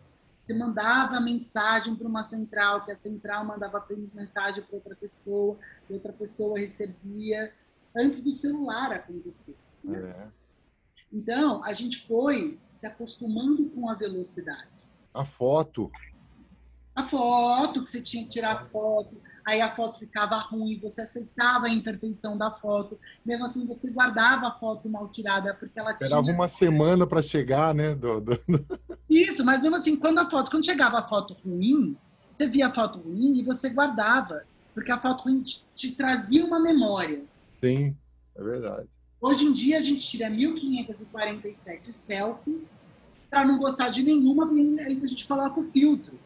Você 0.46 0.54
mandava 0.54 1.20
mensagem 1.20 1.96
para 1.96 2.06
uma 2.06 2.22
central, 2.22 2.84
que 2.84 2.92
a 2.92 2.96
central 2.96 3.46
mandava 3.46 3.78
apenas 3.78 4.12
mensagem 4.12 4.62
para 4.62 4.76
outra 4.76 4.94
pessoa, 4.94 5.58
e 5.88 5.94
outra 5.94 6.12
pessoa 6.12 6.58
recebia, 6.58 7.50
antes 7.96 8.20
do 8.20 8.32
celular 8.32 8.92
acontecer. 8.92 9.56
Né? 9.82 9.98
É. 9.98 10.28
Então, 11.10 11.64
a 11.64 11.72
gente 11.72 12.06
foi 12.06 12.58
se 12.68 12.86
acostumando 12.86 13.70
com 13.70 13.88
a 13.88 13.94
velocidade. 13.94 14.73
A 15.14 15.24
foto. 15.24 15.90
A 16.94 17.04
foto, 17.04 17.84
que 17.84 17.92
você 17.92 18.02
tinha 18.02 18.24
que 18.24 18.30
tirar 18.30 18.52
a 18.52 18.66
foto, 18.66 19.16
aí 19.44 19.60
a 19.60 19.74
foto 19.74 19.98
ficava 19.98 20.36
ruim, 20.38 20.80
você 20.80 21.02
aceitava 21.02 21.66
a 21.66 21.70
imperfeição 21.70 22.36
da 22.36 22.50
foto, 22.50 22.98
mesmo 23.24 23.44
assim 23.44 23.66
você 23.66 23.90
guardava 23.90 24.48
a 24.48 24.58
foto 24.58 24.88
mal 24.88 25.08
tirada, 25.08 25.54
porque 25.54 25.78
ela 25.78 25.90
Esperava 25.92 26.22
tinha... 26.22 26.34
uma 26.34 26.48
semana 26.48 27.06
para 27.06 27.22
chegar, 27.22 27.74
né? 27.74 27.94
Do, 27.94 28.20
do... 28.20 28.32
Isso, 29.08 29.44
mas 29.44 29.62
mesmo 29.62 29.76
assim, 29.76 29.96
quando 29.96 30.18
a 30.18 30.28
foto, 30.28 30.50
quando 30.50 30.64
chegava 30.64 30.98
a 30.98 31.08
foto 31.08 31.36
ruim, 31.44 31.96
você 32.30 32.48
via 32.48 32.66
a 32.66 32.74
foto 32.74 32.98
ruim 32.98 33.38
e 33.38 33.44
você 33.44 33.70
guardava, 33.70 34.44
porque 34.72 34.90
a 34.90 35.00
foto 35.00 35.24
ruim 35.24 35.42
te, 35.42 35.64
te 35.74 35.92
trazia 35.92 36.44
uma 36.44 36.58
memória. 36.58 37.22
Sim, 37.62 37.96
é 38.36 38.42
verdade. 38.42 38.88
Hoje 39.20 39.44
em 39.44 39.52
dia 39.52 39.78
a 39.78 39.80
gente 39.80 40.06
tira 40.06 40.28
1547 40.28 41.92
selfies 41.92 42.68
para 43.34 43.44
não 43.44 43.58
gostar 43.58 43.88
de 43.88 44.00
nenhuma, 44.04 44.48
aí 44.48 45.00
a 45.02 45.06
gente 45.08 45.26
coloca 45.26 45.58
o 45.58 45.64
filtro. 45.64 46.16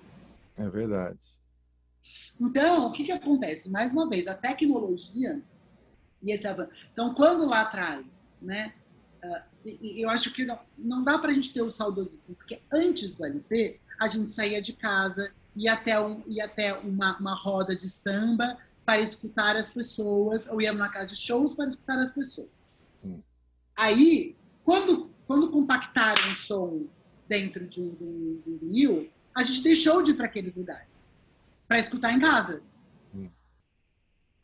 É 0.59 0.69
verdade. 0.69 1.19
Então, 2.39 2.87
o 2.87 2.93
que, 2.93 3.05
que 3.05 3.13
acontece? 3.13 3.71
Mais 3.71 3.95
uma 3.95 4.07
vez, 4.07 4.29
a 4.29 4.35
tecnologia 4.35 5.41
e 6.23 6.31
esse 6.31 6.47
avanço. 6.47 6.71
Então, 6.93 7.15
quando 7.15 7.47
lá 7.47 7.63
atrás, 7.63 8.31
né, 8.43 8.75
uh, 9.25 9.43
eu 9.81 10.11
acho 10.11 10.35
que 10.35 10.45
não, 10.45 10.59
não 10.77 11.03
dá 11.03 11.17
para 11.19 11.31
a 11.31 11.35
gente 11.35 11.51
ter 11.51 11.63
o 11.63 11.71
saudosismo, 11.71 12.35
porque 12.35 12.61
antes 12.71 13.13
do 13.13 13.25
LP, 13.25 13.81
a 13.99 14.07
gente 14.07 14.31
saía 14.31 14.61
de 14.61 14.75
casa, 14.75 15.33
ia 15.57 15.73
até, 15.73 15.99
um, 15.99 16.23
ia 16.27 16.45
até 16.45 16.75
uma, 16.75 17.17
uma 17.17 17.35
roda 17.35 17.75
de 17.75 17.89
samba 17.89 18.59
para 18.85 19.01
escutar 19.01 19.57
as 19.57 19.71
pessoas, 19.71 20.47
ou 20.47 20.61
ia 20.61 20.75
numa 20.75 20.91
casa 20.91 21.07
de 21.07 21.17
shows 21.17 21.55
para 21.55 21.69
escutar 21.69 21.99
as 21.99 22.11
pessoas. 22.11 22.51
Hum. 23.03 23.23
Aí, 23.79 24.37
quando, 24.63 25.11
quando 25.27 25.51
compactaram 25.51 26.33
o 26.33 26.35
som 26.35 26.87
dentro 27.29 27.67
de 27.67 27.81
um, 27.81 27.95
de 27.95 28.05
um, 28.05 28.41
de 28.45 28.51
um 28.51 28.59
vinil, 28.59 29.11
a 29.35 29.43
gente 29.43 29.63
deixou 29.63 30.03
de 30.03 30.13
ir 30.13 30.15
para 30.15 30.27
aqueles 30.27 30.55
lugares 30.55 30.89
para 31.67 31.79
escutar 31.79 32.13
em 32.13 32.21
casa. 32.21 32.63
Hum. 33.15 33.29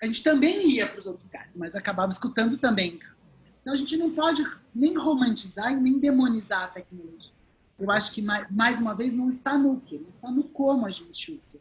A 0.02 0.06
gente 0.06 0.22
também 0.22 0.68
ia 0.70 0.86
para 0.86 1.00
os 1.00 1.06
outros 1.06 1.24
lugares, 1.24 1.50
mas 1.56 1.74
acabava 1.74 2.12
escutando 2.12 2.58
também 2.58 2.94
em 2.94 2.98
casa. 2.98 3.14
Então 3.60 3.72
a 3.72 3.76
gente 3.76 3.96
não 3.96 4.14
pode 4.14 4.44
nem 4.74 4.96
romantizar 4.96 5.72
e 5.72 5.76
nem 5.76 5.98
demonizar 5.98 6.64
a 6.64 6.68
tecnologia. 6.68 7.32
Eu 7.78 7.90
acho 7.90 8.12
que 8.12 8.22
mais 8.22 8.80
uma 8.80 8.94
vez 8.94 9.12
não 9.12 9.30
está 9.30 9.58
no 9.58 9.80
que, 9.80 9.96
está 9.96 10.30
no 10.30 10.44
como 10.44 10.86
a 10.86 10.90
gente 10.90 11.32
usa. 11.32 11.60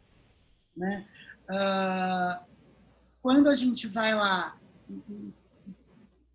né? 0.76 1.08
Uh, 1.50 2.46
quando 3.22 3.50
a 3.50 3.54
gente 3.54 3.88
vai 3.88 4.14
lá 4.14 4.58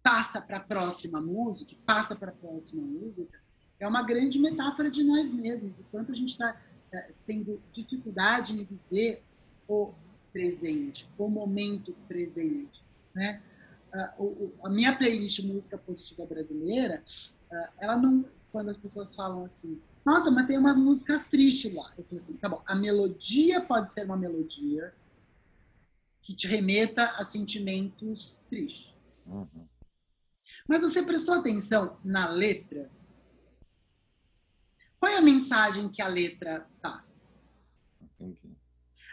passa 0.02 0.40
para 0.40 0.56
a 0.56 0.60
próxima 0.60 1.20
música, 1.20 1.76
passa 1.84 2.16
para 2.16 2.30
a 2.30 2.34
próxima 2.34 2.82
música, 2.82 3.37
é 3.80 3.86
uma 3.86 4.02
grande 4.02 4.38
metáfora 4.38 4.90
de 4.90 5.02
nós 5.02 5.30
mesmos, 5.30 5.78
o 5.78 5.84
quanto 5.84 6.12
a 6.12 6.14
gente 6.14 6.30
está 6.30 6.60
é, 6.92 7.10
tendo 7.26 7.60
dificuldade 7.72 8.52
em 8.52 8.64
viver 8.64 9.22
o 9.68 9.92
presente, 10.32 11.08
o 11.16 11.28
momento 11.28 11.94
presente, 12.06 12.82
né? 13.14 13.42
Uh, 14.18 14.52
a 14.62 14.68
minha 14.68 14.94
playlist 14.94 15.42
música 15.42 15.78
positiva 15.78 16.26
brasileira, 16.26 17.02
uh, 17.50 17.68
ela 17.78 17.96
não, 17.96 18.24
quando 18.52 18.68
as 18.68 18.76
pessoas 18.76 19.14
falam 19.14 19.44
assim, 19.44 19.80
nossa, 20.04 20.30
mas 20.30 20.46
tem 20.46 20.58
umas 20.58 20.78
músicas 20.78 21.26
tristes 21.26 21.72
lá. 21.74 21.92
Eu 21.96 22.04
falo 22.04 22.20
assim, 22.20 22.36
tá 22.36 22.48
bom, 22.48 22.62
a 22.66 22.74
melodia 22.74 23.62
pode 23.62 23.92
ser 23.92 24.04
uma 24.04 24.16
melodia 24.16 24.92
que 26.22 26.34
te 26.34 26.46
remeta 26.46 27.04
a 27.12 27.22
sentimentos 27.24 28.40
tristes. 28.48 29.16
Uhum. 29.26 29.66
Mas 30.68 30.82
você 30.82 31.02
prestou 31.02 31.34
atenção 31.34 31.98
na 32.04 32.28
letra? 32.28 32.90
Qual 34.98 35.10
é 35.10 35.16
a 35.16 35.22
mensagem 35.22 35.88
que 35.88 36.02
a 36.02 36.08
letra 36.08 36.66
passa? 36.82 37.22
Entendi. 38.02 38.56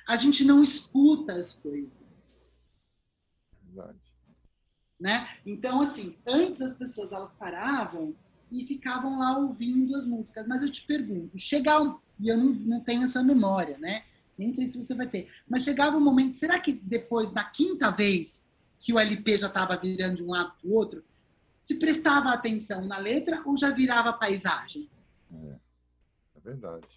A 0.07 0.15
gente 0.15 0.43
não 0.43 0.61
escuta 0.61 1.33
as 1.33 1.53
coisas. 1.53 2.51
Verdade. 3.63 3.99
Né? 4.99 5.27
Então, 5.45 5.81
assim, 5.81 6.15
antes 6.25 6.61
as 6.61 6.77
pessoas 6.77 7.11
elas 7.11 7.33
paravam 7.33 8.15
e 8.51 8.65
ficavam 8.65 9.19
lá 9.19 9.38
ouvindo 9.38 9.95
as 9.95 10.05
músicas. 10.05 10.47
Mas 10.47 10.63
eu 10.63 10.71
te 10.71 10.83
pergunto, 10.86 11.38
chegar 11.38 11.81
e 12.19 12.29
eu 12.29 12.38
não, 12.38 12.53
não 12.53 12.79
tenho 12.79 13.03
essa 13.03 13.21
memória, 13.21 13.77
né? 13.77 14.05
Nem 14.38 14.53
sei 14.53 14.65
se 14.65 14.77
você 14.77 14.93
vai 14.93 15.07
ter. 15.07 15.31
Mas 15.47 15.63
chegava 15.63 15.97
um 15.97 16.01
momento, 16.01 16.38
será 16.38 16.59
que 16.59 16.73
depois, 16.73 17.33
na 17.33 17.43
quinta 17.43 17.91
vez 17.91 18.45
que 18.79 18.93
o 18.93 18.99
LP 18.99 19.38
já 19.38 19.47
estava 19.47 19.77
virando 19.77 20.17
de 20.17 20.23
um 20.23 20.31
lado 20.31 20.53
para 20.59 20.69
o 20.69 20.73
outro, 20.73 21.03
se 21.63 21.75
prestava 21.75 22.31
atenção 22.31 22.86
na 22.86 22.97
letra 22.97 23.41
ou 23.45 23.57
já 23.57 23.71
virava 23.71 24.13
paisagem? 24.13 24.89
É 25.31 25.64
verdade. 26.46 26.88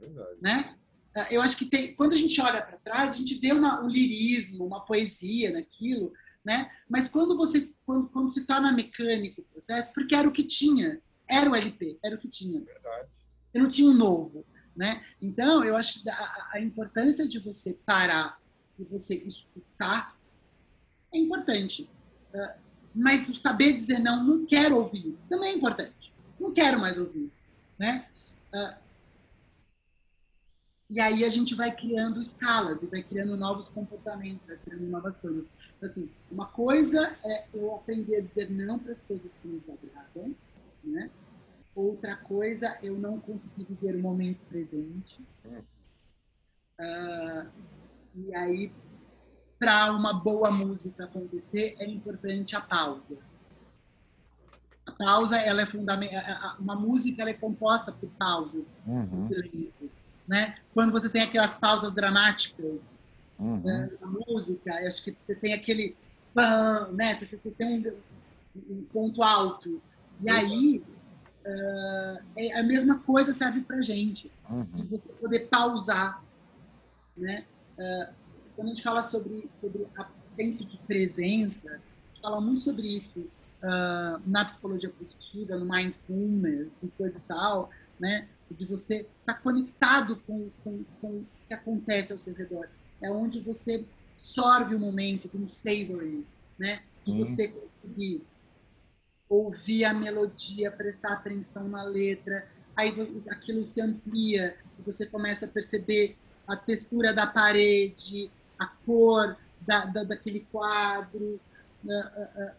É 0.00 0.04
verdade. 0.04 0.38
Né? 0.40 0.76
Ah, 1.14 1.26
eu 1.30 1.40
acho 1.42 1.56
que 1.56 1.64
tem, 1.64 1.94
quando 1.94 2.12
a 2.12 2.16
gente 2.16 2.40
olha 2.40 2.62
para 2.62 2.78
trás, 2.78 3.14
a 3.14 3.16
gente 3.16 3.38
vê 3.38 3.52
uma, 3.52 3.82
um 3.82 3.88
lirismo, 3.88 4.64
uma 4.64 4.84
poesia 4.84 5.52
naquilo, 5.52 6.12
né? 6.44 6.70
Mas 6.88 7.08
quando 7.08 7.36
você 7.36 7.72
quando, 7.84 8.08
quando 8.08 8.30
se 8.30 8.46
torna 8.46 8.70
mecânico 8.70 9.40
o 9.40 9.44
processo, 9.44 9.92
porque 9.94 10.14
era 10.14 10.28
o 10.28 10.32
que 10.32 10.44
tinha, 10.44 11.00
era 11.26 11.50
o 11.50 11.56
LP, 11.56 11.98
era 12.04 12.14
o 12.14 12.18
que 12.18 12.28
tinha. 12.28 12.60
Verdade. 12.60 13.08
Eu 13.52 13.62
não 13.62 13.70
tinha 13.70 13.90
um 13.90 13.94
novo, 13.94 14.44
né? 14.76 15.02
Então, 15.20 15.64
eu 15.64 15.74
acho 15.76 16.02
a, 16.08 16.50
a 16.52 16.60
importância 16.60 17.26
de 17.26 17.38
você 17.38 17.78
parar 17.84 18.40
e 18.78 18.84
você 18.84 19.14
escutar 19.16 20.16
é 21.12 21.18
importante. 21.18 21.88
Uh, 22.32 22.68
mas 22.94 23.20
saber 23.40 23.72
dizer 23.72 23.98
não, 23.98 24.22
não 24.22 24.46
quero 24.46 24.76
ouvir, 24.76 25.16
também 25.28 25.52
é 25.52 25.56
importante. 25.56 26.12
Não 26.38 26.52
quero 26.52 26.78
mais 26.78 26.98
ouvir, 26.98 27.32
né? 27.78 28.06
Uh, 28.52 28.88
e 30.90 31.00
aí 31.00 31.22
a 31.22 31.28
gente 31.28 31.54
vai 31.54 31.74
criando 31.74 32.22
escalas 32.22 32.82
e 32.82 32.86
vai 32.86 33.02
criando 33.02 33.36
novos 33.36 33.68
comportamentos, 33.68 34.46
vai 34.46 34.56
criando 34.56 34.86
novas 34.86 35.18
coisas. 35.18 35.50
Então, 35.76 35.86
assim, 35.86 36.10
uma 36.30 36.46
coisa 36.46 37.14
é 37.22 37.46
eu 37.52 37.74
aprender 37.74 38.16
a 38.16 38.20
dizer 38.22 38.50
não 38.50 38.78
para 38.78 38.92
as 38.92 39.02
coisas 39.02 39.36
que 39.36 39.46
me 39.46 39.60
desagradam, 39.60 40.34
né? 40.82 41.10
Outra 41.74 42.16
coisa, 42.16 42.78
eu 42.82 42.98
não 42.98 43.20
conseguir 43.20 43.64
viver 43.64 43.96
o 43.96 44.00
momento 44.00 44.40
presente. 44.48 45.20
Uh, 46.80 47.50
e 48.14 48.34
aí, 48.34 48.72
para 49.58 49.92
uma 49.92 50.14
boa 50.14 50.50
música 50.50 51.04
acontecer, 51.04 51.76
é 51.78 51.86
importante 51.86 52.56
a 52.56 52.62
pausa. 52.62 53.18
A 54.88 54.92
pausa, 54.92 55.36
ela 55.38 55.62
é 55.62 55.66
fundamental. 55.66 56.56
Uma 56.58 56.74
música 56.74 57.20
ela 57.22 57.30
é 57.30 57.34
composta 57.34 57.92
por 57.92 58.08
pausas, 58.10 58.72
uhum. 58.86 59.26
silêncios 59.26 59.98
né? 60.28 60.56
Quando 60.74 60.92
você 60.92 61.08
tem 61.08 61.22
aquelas 61.22 61.56
pausas 61.56 61.94
dramáticas 61.94 63.06
uhum. 63.38 63.62
né, 63.62 63.90
na 63.98 64.06
música, 64.06 64.74
acho 64.86 65.02
que 65.02 65.16
você 65.18 65.34
tem 65.34 65.54
aquele 65.54 65.96
pam, 66.34 66.90
né? 66.92 67.16
Você, 67.16 67.36
você 67.36 67.50
tem 67.50 67.66
um, 67.66 67.92
um, 68.70 68.84
ponto 68.92 69.22
alto. 69.22 69.80
E 70.20 70.30
aí 70.30 70.82
uh, 71.46 72.22
é 72.36 72.60
a 72.60 72.62
mesma 72.62 72.98
coisa 72.98 73.32
serve 73.32 73.62
para 73.62 73.80
gente, 73.80 74.30
uhum. 74.50 74.64
de 74.64 74.82
você 74.82 75.12
poder 75.14 75.48
pausar, 75.48 76.22
né? 77.16 77.44
Uh, 77.78 78.12
quando 78.54 78.68
a 78.68 78.70
gente 78.72 78.82
fala 78.82 79.00
sobre 79.00 79.48
sobre 79.52 79.86
a 79.96 80.06
senso 80.26 80.64
de 80.64 80.76
presença, 80.78 81.70
a 81.70 81.76
gente 82.08 82.20
fala 82.20 82.40
muito 82.40 82.62
sobre 82.62 82.86
isso 82.86 83.30
uh, 83.62 84.20
na 84.26 84.44
psicologia 84.44 84.90
positiva, 84.90 85.56
no 85.56 85.64
mindfulness 85.64 86.82
e 86.82 86.88
coisa 86.88 87.18
e 87.18 87.22
tal, 87.22 87.70
né? 87.98 88.28
de 88.50 88.64
você 88.64 89.00
estar 89.00 89.34
tá 89.34 89.34
conectado 89.34 90.16
com, 90.26 90.50
com, 90.64 90.82
com 91.00 91.06
o 91.08 91.26
que 91.46 91.52
acontece 91.52 92.12
ao 92.12 92.18
seu 92.18 92.34
redor. 92.34 92.66
É 93.00 93.10
onde 93.10 93.40
você 93.40 93.84
absorve 94.16 94.74
o 94.74 94.78
momento, 94.78 95.28
como 95.28 95.50
savoring, 95.50 96.24
né? 96.58 96.82
De 97.04 97.12
hum. 97.12 97.18
você 97.18 97.48
conseguir 97.48 98.22
ouvir 99.28 99.84
a 99.84 99.92
melodia, 99.92 100.70
prestar 100.70 101.12
atenção 101.12 101.68
na 101.68 101.82
letra, 101.82 102.48
aí 102.74 102.90
você, 102.92 103.22
aquilo 103.28 103.66
se 103.66 103.80
amplia 103.80 104.56
você 104.82 105.06
começa 105.06 105.44
a 105.44 105.48
perceber 105.48 106.16
a 106.46 106.56
textura 106.56 107.12
da 107.12 107.26
parede, 107.26 108.30
a 108.58 108.66
cor 108.66 109.36
da, 109.60 109.84
da 109.84 110.04
daquele 110.04 110.46
quadro, 110.50 111.38
a, 111.88 112.52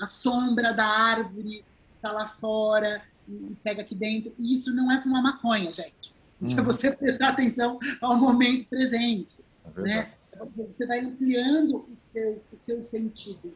a, 0.00 0.06
sombra 0.06 0.72
da 0.72 0.86
árvore 0.86 1.64
está 1.96 2.10
lá 2.12 2.26
fora, 2.26 3.02
e 3.28 3.56
pega 3.62 3.82
aqui 3.82 3.94
dentro. 3.94 4.34
E 4.38 4.54
isso 4.54 4.74
não 4.74 4.90
é 4.90 5.00
fumar 5.00 5.22
maconha, 5.22 5.72
gente. 5.72 6.14
Isso 6.40 6.54
é 6.56 6.60
uhum. 6.60 6.64
você 6.64 6.90
prestar 6.90 7.28
atenção 7.30 7.78
ao 8.00 8.16
momento 8.16 8.68
presente. 8.68 9.36
É 9.76 9.80
né? 9.80 10.12
Você 10.56 10.86
vai 10.86 11.00
ampliando 11.00 11.86
os 11.92 12.00
seus, 12.00 12.42
os 12.52 12.64
seus 12.64 12.84
sentidos. 12.86 13.52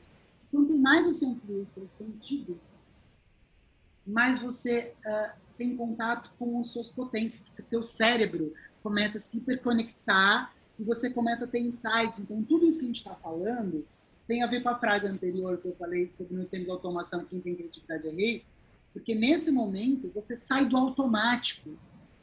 Quanto 0.50 0.76
mais 0.78 1.04
você 1.04 1.26
amplia 1.26 1.62
os 1.62 1.70
seus 1.70 1.90
sentidos, 1.90 2.56
mais 4.06 4.38
você 4.38 4.94
uh, 5.04 5.30
tem 5.58 5.76
contato 5.76 6.30
com 6.38 6.58
as 6.60 6.68
suas 6.68 6.88
potências, 6.88 7.42
porque 7.42 7.62
o 7.62 7.66
teu 7.66 7.82
cérebro 7.82 8.54
começa 8.82 9.18
a 9.18 9.20
se 9.20 9.38
hiperconectar 9.38 10.54
e 10.78 10.84
você 10.84 11.10
começa 11.10 11.44
a 11.44 11.48
ter 11.48 11.58
insights. 11.58 12.20
Então, 12.20 12.42
tudo 12.44 12.66
isso 12.66 12.78
que 12.78 12.84
a 12.84 12.88
gente 12.88 12.98
está 12.98 13.14
falando 13.16 13.84
tem 14.28 14.42
a 14.42 14.46
ver 14.46 14.62
com 14.62 14.68
a 14.68 14.78
frase 14.78 15.08
anterior 15.08 15.56
que 15.56 15.66
eu 15.66 15.74
falei 15.74 16.08
sobre 16.10 16.36
no 16.36 16.44
tempo 16.44 16.66
da 16.66 16.74
automação, 16.74 17.24
quem 17.24 17.40
tem 17.40 17.56
criatividade 17.56 18.06
é 18.06 18.10
rei, 18.10 18.44
porque 18.92 19.14
nesse 19.14 19.50
momento 19.50 20.12
você 20.14 20.36
sai 20.36 20.66
do 20.66 20.76
automático. 20.76 21.78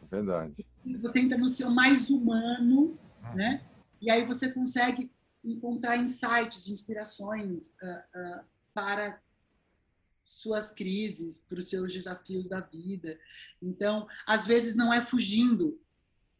Verdade. 0.09 0.65
Você 1.01 1.19
entra 1.19 1.37
no 1.37 1.49
seu 1.49 1.71
mais 1.71 2.09
humano, 2.11 2.97
uhum. 3.23 3.35
né? 3.35 3.63
E 3.99 4.11
aí 4.11 4.23
você 4.23 4.51
consegue 4.51 5.11
encontrar 5.43 5.97
insights, 5.97 6.67
inspirações 6.67 7.69
uh, 7.81 8.19
uh, 8.19 8.45
para 8.71 9.19
suas 10.23 10.71
crises, 10.71 11.43
para 11.49 11.59
os 11.59 11.67
seus 11.67 11.91
desafios 11.91 12.47
da 12.47 12.61
vida. 12.61 13.17
Então, 13.61 14.07
às 14.27 14.45
vezes 14.45 14.75
não 14.75 14.93
é 14.93 15.01
fugindo, 15.01 15.79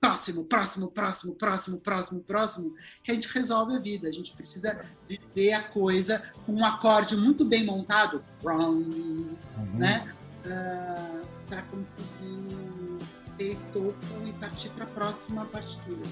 próximo, 0.05 0.43
próximo, 0.43 0.91
próximo, 0.91 1.35
próximo, 1.35 1.77
próximo, 1.79 2.21
próximo, 2.21 2.75
que 3.03 3.11
a 3.11 3.15
gente 3.15 3.27
resolve 3.27 3.75
a 3.75 3.79
vida. 3.79 4.07
A 4.07 4.11
gente 4.11 4.33
precisa 4.33 4.79
viver 5.09 5.53
a 5.53 5.63
coisa 5.63 6.21
com 6.45 6.53
um 6.53 6.65
acorde 6.65 7.15
muito 7.15 7.43
bem 7.43 7.65
montado, 7.65 8.23
uhum. 8.43 9.37
né? 9.73 10.13
Uh, 10.45 11.25
para 11.47 11.63
conseguir 11.63 12.99
ter 13.35 13.51
estofo 13.51 14.27
e 14.27 14.33
partir 14.33 14.69
para 14.69 14.83
a 14.83 14.87
próxima 14.87 15.45
partitura. 15.45 16.07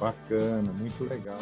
Bacana, 0.00 0.72
muito 0.72 1.04
legal. 1.04 1.38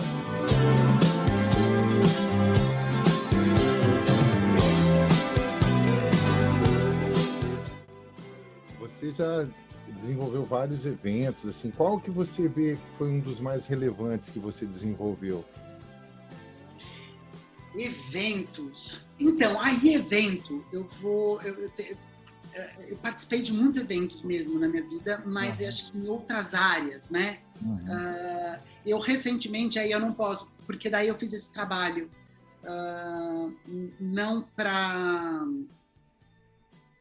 Você 8.78 9.12
já 9.12 9.46
desenvolveu 9.92 10.44
vários 10.44 10.86
eventos, 10.86 11.46
assim, 11.46 11.70
qual 11.70 12.00
que 12.00 12.10
você 12.10 12.48
vê 12.48 12.76
que 12.76 12.96
foi 12.98 13.08
um 13.08 13.20
dos 13.20 13.40
mais 13.40 13.66
relevantes 13.66 14.30
que 14.30 14.38
você 14.38 14.66
desenvolveu? 14.66 15.44
Eventos. 17.74 19.02
Então, 19.18 19.60
aí 19.60 19.94
evento, 19.94 20.64
eu 20.72 20.88
vou, 21.00 21.40
eu, 21.42 21.70
eu, 21.78 21.96
é, 22.54 22.70
eu 22.88 22.96
participei 22.96 23.42
de 23.42 23.52
muitos 23.52 23.78
eventos 23.78 24.22
mesmo 24.22 24.58
na 24.58 24.66
minha 24.66 24.82
vida, 24.82 25.22
mas 25.26 25.60
uhum. 25.60 25.68
acho 25.68 25.92
que 25.92 25.98
em 25.98 26.08
outras 26.08 26.54
áreas, 26.54 27.10
né? 27.10 27.38
Uhum. 27.60 27.76
Uh, 27.76 28.58
eu 28.84 28.98
recentemente, 28.98 29.78
aí 29.78 29.92
eu 29.92 30.00
não 30.00 30.12
posso, 30.12 30.50
porque 30.66 30.88
daí 30.88 31.08
eu 31.08 31.18
fiz 31.18 31.32
esse 31.32 31.52
trabalho 31.52 32.10
uh, 32.64 33.54
não 34.00 34.42
para 34.56 35.44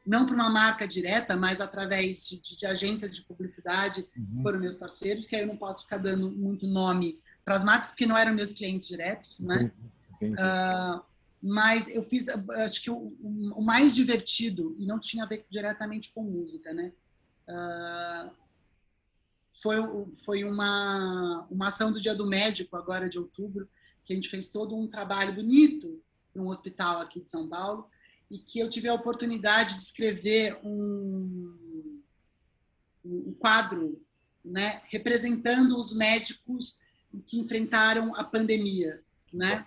não 0.06 0.26
para 0.26 0.36
uma 0.36 0.50
marca 0.50 0.88
direta, 0.88 1.36
mas 1.36 1.60
através 1.60 2.28
de, 2.28 2.40
de, 2.40 2.58
de 2.58 2.66
agências 2.66 3.16
de 3.16 3.24
publicidade 3.24 4.08
uhum. 4.16 4.44
foram 4.44 4.60
meus 4.60 4.76
parceiros, 4.76 5.26
que 5.26 5.36
aí 5.36 5.42
eu 5.42 5.48
não 5.48 5.58
posso 5.58 5.84
ficar 5.84 5.98
dando 5.98 6.32
muito 6.32 6.68
nome 6.68 7.20
as 7.46 7.64
marcas, 7.64 7.90
porque 7.90 8.06
não 8.06 8.18
eram 8.18 8.34
meus 8.34 8.54
clientes 8.54 8.90
diretos, 8.90 9.40
né? 9.40 9.72
Uh, 10.22 11.04
mas 11.42 11.88
eu 11.94 12.04
fiz, 12.04 12.28
acho 12.28 12.82
que 12.82 12.90
o, 12.90 13.14
o, 13.22 13.62
mais 13.62 13.94
divertido, 13.94 14.76
e 14.80 14.86
não 14.86 15.00
tinha 15.00 15.24
a 15.24 15.28
ver 15.28 15.46
diretamente 15.50 16.12
com 16.12 16.24
música, 16.24 16.74
né? 16.74 16.92
Uh, 17.48 18.32
foi, 19.62 19.78
foi 20.26 20.44
uma, 20.44 21.46
uma 21.50 21.68
ação 21.68 21.92
do 21.92 22.02
Dia 22.02 22.16
do 22.16 22.26
Médico, 22.26 22.76
agora 22.76 23.08
de 23.08 23.20
outubro, 23.20 23.70
que 24.06 24.14
a 24.14 24.16
gente 24.16 24.30
fez 24.30 24.50
todo 24.50 24.76
um 24.76 24.88
trabalho 24.88 25.36
bonito 25.36 26.02
para 26.34 26.42
um 26.42 26.50
hospital 26.50 27.02
aqui 27.02 27.20
de 27.20 27.30
São 27.30 27.48
Paulo, 27.48 27.88
e 28.30 28.40
que 28.40 28.60
eu 28.60 28.70
tive 28.70 28.88
a 28.88 28.94
oportunidade 28.94 29.76
de 29.76 29.82
escrever 29.82 30.60
um, 30.64 32.00
um 33.04 33.34
quadro 33.34 34.02
né, 34.44 34.82
representando 34.90 35.78
os 35.78 35.94
médicos 35.96 36.78
que 37.28 37.40
enfrentaram 37.40 38.16
a 38.16 38.24
pandemia, 38.24 39.02
né? 39.34 39.66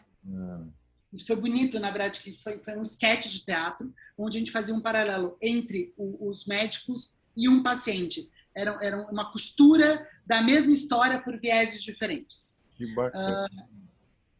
Isso 1.12 1.26
foi 1.26 1.36
bonito, 1.36 1.80
na 1.80 1.90
verdade, 1.90 2.20
que 2.20 2.32
foi, 2.42 2.58
foi 2.58 2.76
um 2.76 2.82
sketch 2.82 3.28
de 3.28 3.44
teatro, 3.44 3.92
onde 4.16 4.36
a 4.36 4.40
gente 4.40 4.52
fazia 4.52 4.74
um 4.74 4.80
paralelo 4.80 5.36
entre 5.40 5.92
o, 5.96 6.28
os 6.28 6.46
médicos 6.46 7.14
e 7.36 7.48
um 7.48 7.62
paciente. 7.62 8.30
Era, 8.54 8.76
era 8.82 9.10
uma 9.10 9.32
costura 9.32 10.06
da 10.26 10.42
mesma 10.42 10.72
história 10.72 11.18
por 11.18 11.38
vieses 11.38 11.82
diferentes. 11.82 12.56
Que 12.76 12.94
bacana. 12.94 13.46
Uh, 13.46 13.78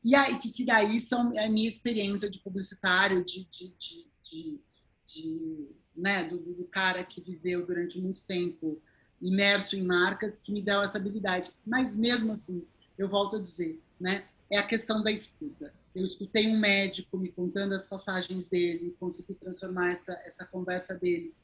e 0.04 0.14
aí, 0.14 0.38
que, 0.38 0.50
que 0.50 0.64
daí 0.64 1.00
são 1.00 1.32
a 1.38 1.48
minha 1.48 1.68
experiência 1.68 2.30
de 2.30 2.38
publicitário, 2.40 3.24
de, 3.24 3.44
de, 3.50 3.68
de, 3.78 4.07
de, 4.30 4.60
de 5.06 5.68
né, 5.96 6.24
do, 6.24 6.38
do, 6.38 6.64
cara 6.64 7.04
que 7.04 7.20
viveu 7.20 7.66
durante 7.66 8.00
muito 8.00 8.20
tempo 8.22 8.80
imerso 9.20 9.76
em 9.76 9.82
marcas, 9.82 10.38
que 10.38 10.52
me 10.52 10.62
deu 10.62 10.80
essa 10.80 10.98
habilidade. 10.98 11.50
Mas 11.66 11.96
mesmo 11.96 12.32
assim, 12.32 12.64
eu 12.96 13.08
volto 13.08 13.36
a 13.36 13.40
dizer, 13.40 13.80
né, 14.00 14.24
é 14.50 14.58
a 14.58 14.66
questão 14.66 15.02
da 15.02 15.10
escuta. 15.10 15.72
Eu 15.94 16.06
escutei 16.06 16.46
um 16.46 16.58
médico 16.58 17.18
me 17.18 17.30
contando 17.30 17.74
as 17.74 17.86
passagens 17.86 18.46
dele, 18.46 18.96
consegui 19.00 19.34
transformar 19.34 19.90
essa, 19.90 20.12
essa 20.24 20.44
conversa 20.44 20.94
dele 20.94 21.34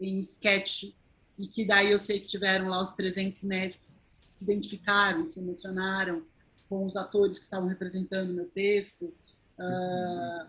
em 0.00 0.20
sketch, 0.20 0.92
e 1.38 1.46
que 1.46 1.64
daí 1.64 1.90
eu 1.90 1.98
sei 1.98 2.20
que 2.20 2.26
tiveram 2.26 2.68
lá 2.68 2.82
os 2.82 2.90
300 2.90 3.44
médicos 3.44 3.94
que 3.94 4.02
se 4.02 4.44
identificaram, 4.44 5.24
se 5.24 5.40
emocionaram 5.40 6.22
com 6.68 6.84
os 6.84 6.96
atores 6.96 7.38
que 7.38 7.44
estavam 7.44 7.68
representando 7.68 8.32
meu 8.32 8.46
texto. 8.46 9.14
Uh, 9.58 10.46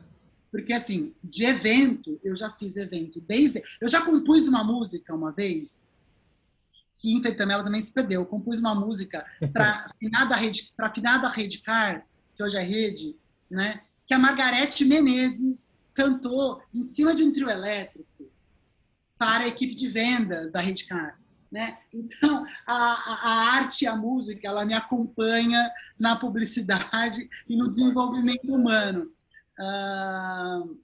porque, 0.51 0.73
assim, 0.73 1.15
de 1.23 1.45
evento, 1.45 2.19
eu 2.23 2.35
já 2.35 2.51
fiz 2.51 2.75
evento 2.75 3.21
desde. 3.21 3.63
Eu 3.79 3.87
já 3.87 4.01
compus 4.01 4.47
uma 4.47 4.63
música 4.63 5.15
uma 5.15 5.31
vez, 5.31 5.87
que 6.97 7.13
infelizmente 7.13 7.51
ela 7.53 7.63
também 7.63 7.79
se 7.79 7.93
perdeu. 7.93 8.21
Eu 8.21 8.25
compus 8.25 8.59
uma 8.59 8.75
música 8.75 9.25
para 9.53 9.89
finada 9.97 10.35
rede, 10.35 10.73
para 10.75 10.93
finada 10.93 11.29
Rede 11.29 11.59
Car, 11.59 12.05
que 12.35 12.43
hoje 12.43 12.57
é 12.57 12.61
rede, 12.61 13.15
né? 13.49 13.81
Que 14.05 14.13
a 14.13 14.19
Margarete 14.19 14.83
Menezes 14.83 15.73
cantou 15.93 16.61
em 16.73 16.83
cima 16.83 17.15
de 17.15 17.23
um 17.23 17.31
trio 17.31 17.49
elétrico 17.49 18.29
para 19.17 19.45
a 19.45 19.47
equipe 19.47 19.73
de 19.73 19.87
vendas 19.87 20.51
da 20.51 20.59
Rede 20.59 20.85
Car. 20.85 21.17
Né? 21.49 21.77
Então, 21.93 22.45
a, 22.65 22.73
a, 22.73 23.55
arte 23.55 23.83
e 23.83 23.87
a 23.87 23.95
música, 23.95 24.47
ela 24.47 24.65
me 24.65 24.73
acompanha 24.73 25.69
na 25.99 26.15
publicidade 26.15 27.29
e 27.47 27.57
no 27.57 27.69
desenvolvimento 27.69 28.53
humano. 28.53 29.11
Uh, 29.61 30.77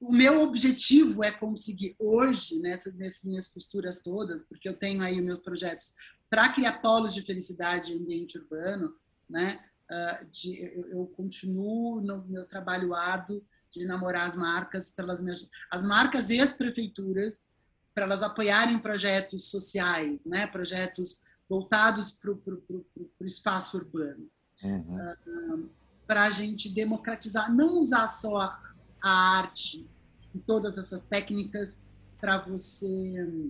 o 0.00 0.10
meu 0.10 0.42
objetivo 0.42 1.22
é 1.22 1.30
conseguir 1.30 1.94
hoje, 1.98 2.58
nessas, 2.58 2.94
nessas 2.94 3.24
minhas 3.24 3.46
costuras 3.46 4.02
todas, 4.02 4.42
porque 4.42 4.68
eu 4.68 4.76
tenho 4.76 5.02
aí 5.02 5.20
os 5.20 5.24
meus 5.24 5.38
projetos 5.40 5.94
para 6.28 6.52
criar 6.52 6.80
polos 6.80 7.12
de 7.12 7.22
felicidade 7.22 7.92
em 7.92 7.96
ambiente 7.96 8.38
urbano, 8.38 8.96
né? 9.28 9.60
Uh, 9.90 10.26
de, 10.30 10.62
eu, 10.62 10.88
eu, 10.88 11.06
continuo 11.16 12.00
no 12.00 12.24
meu 12.24 12.46
trabalho 12.46 12.94
árduo 12.94 13.44
de 13.72 13.84
namorar 13.84 14.26
as 14.26 14.36
marcas 14.36 14.88
pelas 14.88 15.20
minhas 15.20 15.48
as 15.68 15.84
marcas 15.84 16.30
e 16.30 16.40
as 16.40 16.52
prefeituras 16.52 17.44
para 17.92 18.04
elas 18.04 18.22
apoiarem 18.22 18.78
projetos 18.78 19.50
sociais, 19.50 20.24
né? 20.24 20.46
Projetos 20.46 21.20
voltados 21.48 22.12
para 22.12 22.30
o 22.30 23.26
espaço 23.26 23.76
urbano. 23.76 24.30
Uhum. 24.62 24.96
Uh, 24.96 25.70
para 26.10 26.24
a 26.24 26.30
gente 26.30 26.68
democratizar, 26.68 27.54
não 27.54 27.78
usar 27.78 28.08
só 28.08 28.58
a 29.00 29.38
arte 29.38 29.86
e 30.34 30.40
todas 30.40 30.76
essas 30.76 31.02
técnicas 31.02 31.80
para 32.20 32.38
você 32.38 33.44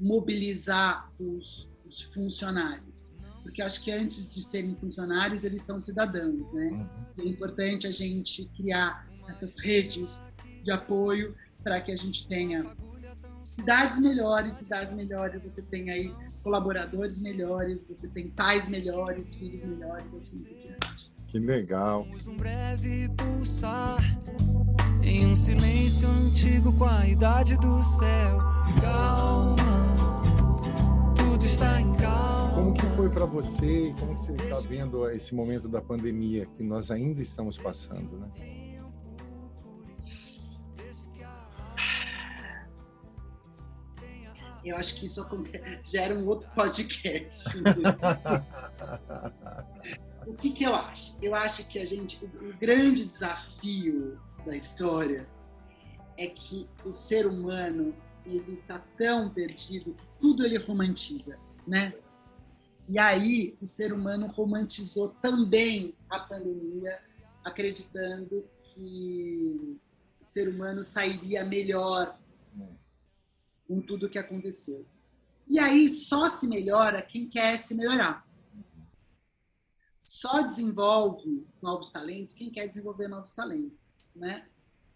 mobilizar 0.00 1.12
os, 1.20 1.68
os, 1.84 2.00
funcionários. 2.14 3.12
Porque 3.42 3.60
acho 3.60 3.82
que 3.82 3.92
antes 3.92 4.32
de 4.32 4.40
serem 4.40 4.74
funcionários, 4.76 5.44
eles 5.44 5.60
são 5.60 5.78
cidadãos, 5.82 6.50
né? 6.54 6.70
Uhum. 6.70 6.88
É 7.18 7.28
importante 7.28 7.86
a 7.86 7.90
gente 7.90 8.46
criar 8.56 9.06
essas 9.28 9.58
redes 9.58 10.22
de 10.64 10.70
apoio 10.70 11.36
para 11.62 11.82
que 11.82 11.92
a 11.92 11.96
gente 11.96 12.26
tenha 12.26 12.64
cidades 13.44 13.98
melhores, 13.98 14.54
cidades 14.54 14.94
melhores, 14.94 15.42
você 15.42 15.60
tem 15.60 15.90
aí 15.90 16.14
colaboradores 16.42 17.20
melhores, 17.20 17.86
você 17.86 18.08
tem 18.08 18.30
pais 18.30 18.68
melhores, 18.68 19.34
filhos 19.34 19.62
melhores, 19.62 20.14
assim 20.14 20.44
por 20.44 20.56
diante. 20.56 20.91
Que 21.32 21.38
legal. 21.38 22.06
Um 22.28 22.36
breve 22.36 23.08
pulsar 23.16 23.98
em 25.02 25.24
um 25.24 25.34
silêncio 25.34 26.06
antigo 26.06 26.70
com 26.74 26.84
a 26.84 27.08
idade 27.08 27.56
do 27.56 27.82
céu. 27.82 28.36
Calma, 28.82 29.56
tudo 31.16 31.46
está 31.46 31.80
em 31.80 31.90
calma. 31.94 32.54
Como 32.54 32.74
que 32.74 32.84
foi 32.94 33.08
para 33.08 33.24
você 33.24 33.88
e 33.88 33.94
como 33.94 34.14
que 34.14 34.26
você 34.26 34.32
está 34.32 34.60
vendo 34.68 35.08
esse 35.08 35.34
momento 35.34 35.70
da 35.70 35.80
pandemia 35.80 36.44
que 36.44 36.62
nós 36.62 36.90
ainda 36.90 37.22
estamos 37.22 37.56
passando, 37.56 38.18
né? 38.18 38.28
Eu 44.62 44.76
acho 44.76 44.96
que 44.96 45.06
isso 45.06 45.26
gera 45.82 46.14
um 46.14 46.28
outro 46.28 46.50
podcast. 46.50 47.48
o 50.26 50.34
que, 50.34 50.50
que 50.50 50.64
eu 50.64 50.74
acho? 50.74 51.16
Eu 51.20 51.34
acho 51.34 51.66
que 51.68 51.78
a 51.78 51.84
gente, 51.84 52.24
o 52.24 52.56
grande 52.58 53.04
desafio 53.04 54.20
da 54.44 54.56
história 54.56 55.28
é 56.16 56.26
que 56.26 56.68
o 56.84 56.92
ser 56.92 57.26
humano 57.26 57.94
ele 58.24 58.58
está 58.60 58.78
tão 58.96 59.30
perdido, 59.30 59.96
tudo 60.20 60.44
ele 60.44 60.58
romantiza, 60.58 61.38
né? 61.66 61.94
E 62.88 62.98
aí 62.98 63.56
o 63.60 63.66
ser 63.66 63.92
humano 63.92 64.26
romantizou 64.26 65.08
também 65.08 65.94
a 66.08 66.18
pandemia, 66.18 67.00
acreditando 67.44 68.44
que 68.62 69.78
o 70.20 70.24
ser 70.24 70.48
humano 70.48 70.82
sairia 70.82 71.44
melhor 71.44 72.18
com 73.66 73.80
tudo 73.80 74.08
que 74.08 74.18
aconteceu. 74.18 74.86
E 75.48 75.58
aí 75.58 75.88
só 75.88 76.28
se 76.28 76.46
melhora 76.46 77.02
quem 77.02 77.28
quer 77.28 77.56
se 77.56 77.74
melhorar 77.74 78.26
só 80.02 80.42
desenvolve 80.42 81.46
novos 81.60 81.90
talentos 81.90 82.34
quem 82.34 82.50
quer 82.50 82.66
desenvolver 82.66 83.08
novos 83.08 83.34
talentos, 83.34 83.78
né? 84.14 84.46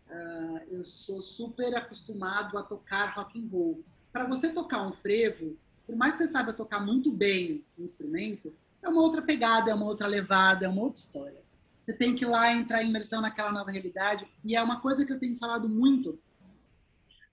Uh, 0.09 0.61
eu 0.71 0.85
sou 0.85 1.21
super 1.21 1.75
acostumado 1.75 2.57
a 2.57 2.63
tocar 2.63 3.15
rock 3.15 3.39
and 3.39 3.49
roll. 3.51 3.85
Para 4.13 4.25
você 4.25 4.53
tocar 4.53 4.87
um 4.87 4.93
frevo, 4.93 5.57
por 5.85 5.97
mais 5.97 6.17
que 6.17 6.25
você 6.25 6.29
saiba 6.29 6.53
tocar 6.53 6.85
muito 6.85 7.11
bem 7.11 7.65
o 7.77 7.83
instrumento, 7.83 8.55
é 8.83 8.89
uma 8.89 9.03
outra 9.03 9.21
pegada, 9.21 9.71
é 9.71 9.75
uma 9.75 9.87
outra 9.87 10.07
levada, 10.07 10.65
é 10.65 10.69
uma 10.69 10.83
outra 10.83 11.01
história. 11.01 11.43
Você 11.85 11.93
tem 11.93 12.15
que 12.15 12.25
ir 12.25 12.29
lá 12.29 12.53
entrar 12.53 12.83
em 12.83 12.89
imersão 12.89 13.21
naquela 13.21 13.53
nova 13.53 13.71
realidade. 13.71 14.27
E 14.45 14.57
é 14.57 14.63
uma 14.63 14.81
coisa 14.81 15.07
que 15.07 15.13
eu 15.13 15.19
tenho 15.21 15.39
falado 15.39 15.69
muito 15.69 16.11
uh, 16.11 16.21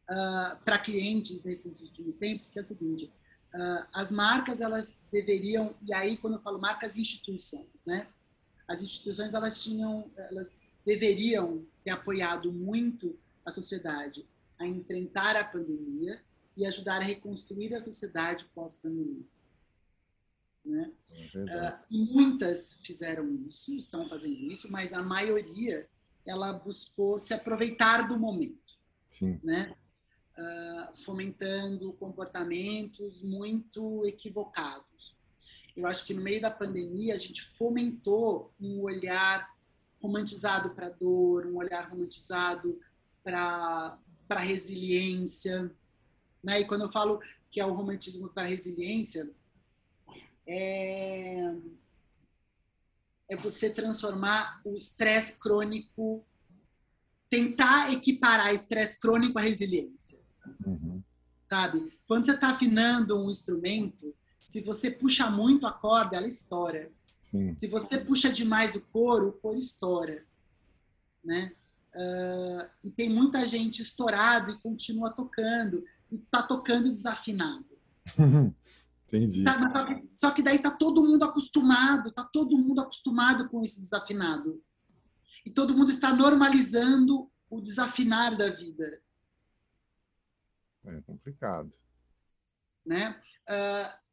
ah, 0.10 0.60
para 0.64 0.78
clientes 0.78 1.44
nesses 1.44 1.82
últimos 1.82 2.18
tempos, 2.18 2.50
que 2.50 2.60
é 2.60 2.62
o 2.62 2.66
seguinte: 2.66 3.12
Uh, 3.54 3.86
as 3.94 4.12
marcas 4.12 4.62
elas 4.62 5.06
deveriam 5.12 5.76
e 5.84 5.94
aí 5.94 6.18
quando 6.18 6.34
eu 6.34 6.42
falo 6.42 6.60
marcas 6.60 6.98
instituições 6.98 7.86
né? 7.86 8.08
As 8.68 8.82
instituições 8.82 9.36
elas 9.36 9.64
tinham 9.64 10.12
elas 10.18 10.58
deveriam 10.84 11.64
ter 11.84 11.92
apoiado 11.92 12.52
muito 12.52 13.16
a 13.46 13.52
sociedade 13.52 14.26
a 14.58 14.66
enfrentar 14.66 15.36
a 15.36 15.44
pandemia 15.44 16.20
e 16.58 16.66
ajudar 16.66 16.98
a 16.98 17.04
reconstruir 17.04 17.76
a 17.76 17.80
sociedade 17.80 18.46
pós 18.56 18.74
pandemia 18.76 19.26
né? 20.66 20.92
É 21.12 21.76
uh, 21.76 21.80
e 21.92 22.06
muitas 22.06 22.82
fizeram 22.84 23.36
isso 23.48 23.76
estão 23.76 24.10
fazendo 24.10 24.52
isso 24.52 24.72
mas 24.72 24.94
a 24.94 25.04
maioria 25.04 25.88
ela 26.26 26.54
buscou 26.54 27.20
se 27.20 27.36
aproveitar 27.36 28.08
do 28.08 28.20
momento 28.20 28.80
Sim. 29.12 29.40
né 29.44 29.76
uh, 30.38 30.98
fomentando 31.04 31.94
comportamentos 31.94 33.22
muito 33.22 34.06
equivocados. 34.06 35.18
Eu 35.76 35.88
acho 35.88 36.06
que 36.06 36.14
no 36.14 36.22
meio 36.22 36.42
da 36.42 36.52
pandemia 36.52 37.14
a 37.14 37.18
gente 37.18 37.42
fomentou 37.58 38.54
um 38.60 38.82
olhar 38.82 39.52
romantizado 40.02 40.72
para 40.72 40.88
a 40.88 40.92
dor, 40.92 41.48
um 41.48 41.58
olhar 41.58 41.90
romantizado 41.90 42.80
para 43.24 43.98
a 44.30 44.40
resiliência. 44.40 45.72
Né? 46.44 46.62
E 46.62 46.68
quando 46.68 46.84
eu 46.84 46.92
falo 46.92 47.20
que 47.50 47.60
é 47.60 47.66
o 47.66 47.74
romantismo 47.74 48.30
para 48.30 48.44
a 48.44 48.50
resiliência, 48.50 49.30
é 50.46 51.56
é 53.34 53.36
você 53.36 53.74
transformar 53.74 54.62
o 54.64 54.76
estresse 54.76 55.38
crônico, 55.38 56.26
tentar 57.30 57.92
equiparar 57.92 58.54
estresse 58.54 59.00
crônico 59.00 59.40
à 59.40 59.42
resiliência. 59.42 60.20
Uhum. 60.66 61.02
Sabe? 61.50 61.94
Quando 62.08 62.26
você 62.26 62.32
está 62.32 62.50
afinando 62.50 63.18
um 63.18 63.30
instrumento, 63.30 64.14
se 64.40 64.62
você 64.62 64.92
puxa 64.92 65.30
muito 65.30 65.66
a 65.66 65.72
corda, 65.72 66.18
ela 66.18 66.28
estoura. 66.28 66.92
Sim. 67.32 67.56
Se 67.58 67.68
você 67.68 67.98
puxa 67.98 68.32
demais 68.32 68.76
o 68.76 68.82
couro, 68.82 69.30
o 69.30 69.34
couro 69.34 69.58
estoura. 69.58 70.24
Né? 71.24 71.54
Uh, 71.96 72.68
e 72.84 72.92
tem 72.92 73.10
muita 73.10 73.46
gente 73.46 73.82
estourado 73.82 74.52
e 74.52 74.60
continua 74.60 75.12
tocando, 75.12 75.84
e 76.12 76.16
está 76.16 76.42
tocando 76.42 76.92
desafinado. 76.92 77.66
Entendi. 79.08 79.44
Tá, 79.44 79.70
só, 79.70 79.86
que, 79.86 80.08
só, 80.12 80.32
que, 80.32 80.42
daí 80.42 80.58
tá 80.58 80.72
todo 80.72 81.04
mundo 81.04 81.24
acostumado, 81.24 82.12
tá 82.12 82.24
todo 82.24 82.58
mundo 82.58 82.82
acostumado 82.82 83.48
com 83.48 83.62
esse 83.62 83.80
desafinado. 83.80 84.60
E 85.46 85.52
todo 85.52 85.78
mundo 85.78 85.92
está 85.92 86.12
normalizando 86.12 87.30
o 87.48 87.62
desafinar 87.62 88.36
da 88.36 88.50
vida. 88.50 89.03
É 90.86 91.02
complicado. 91.02 91.72
Né? 92.86 93.20
Uh, 93.50 94.04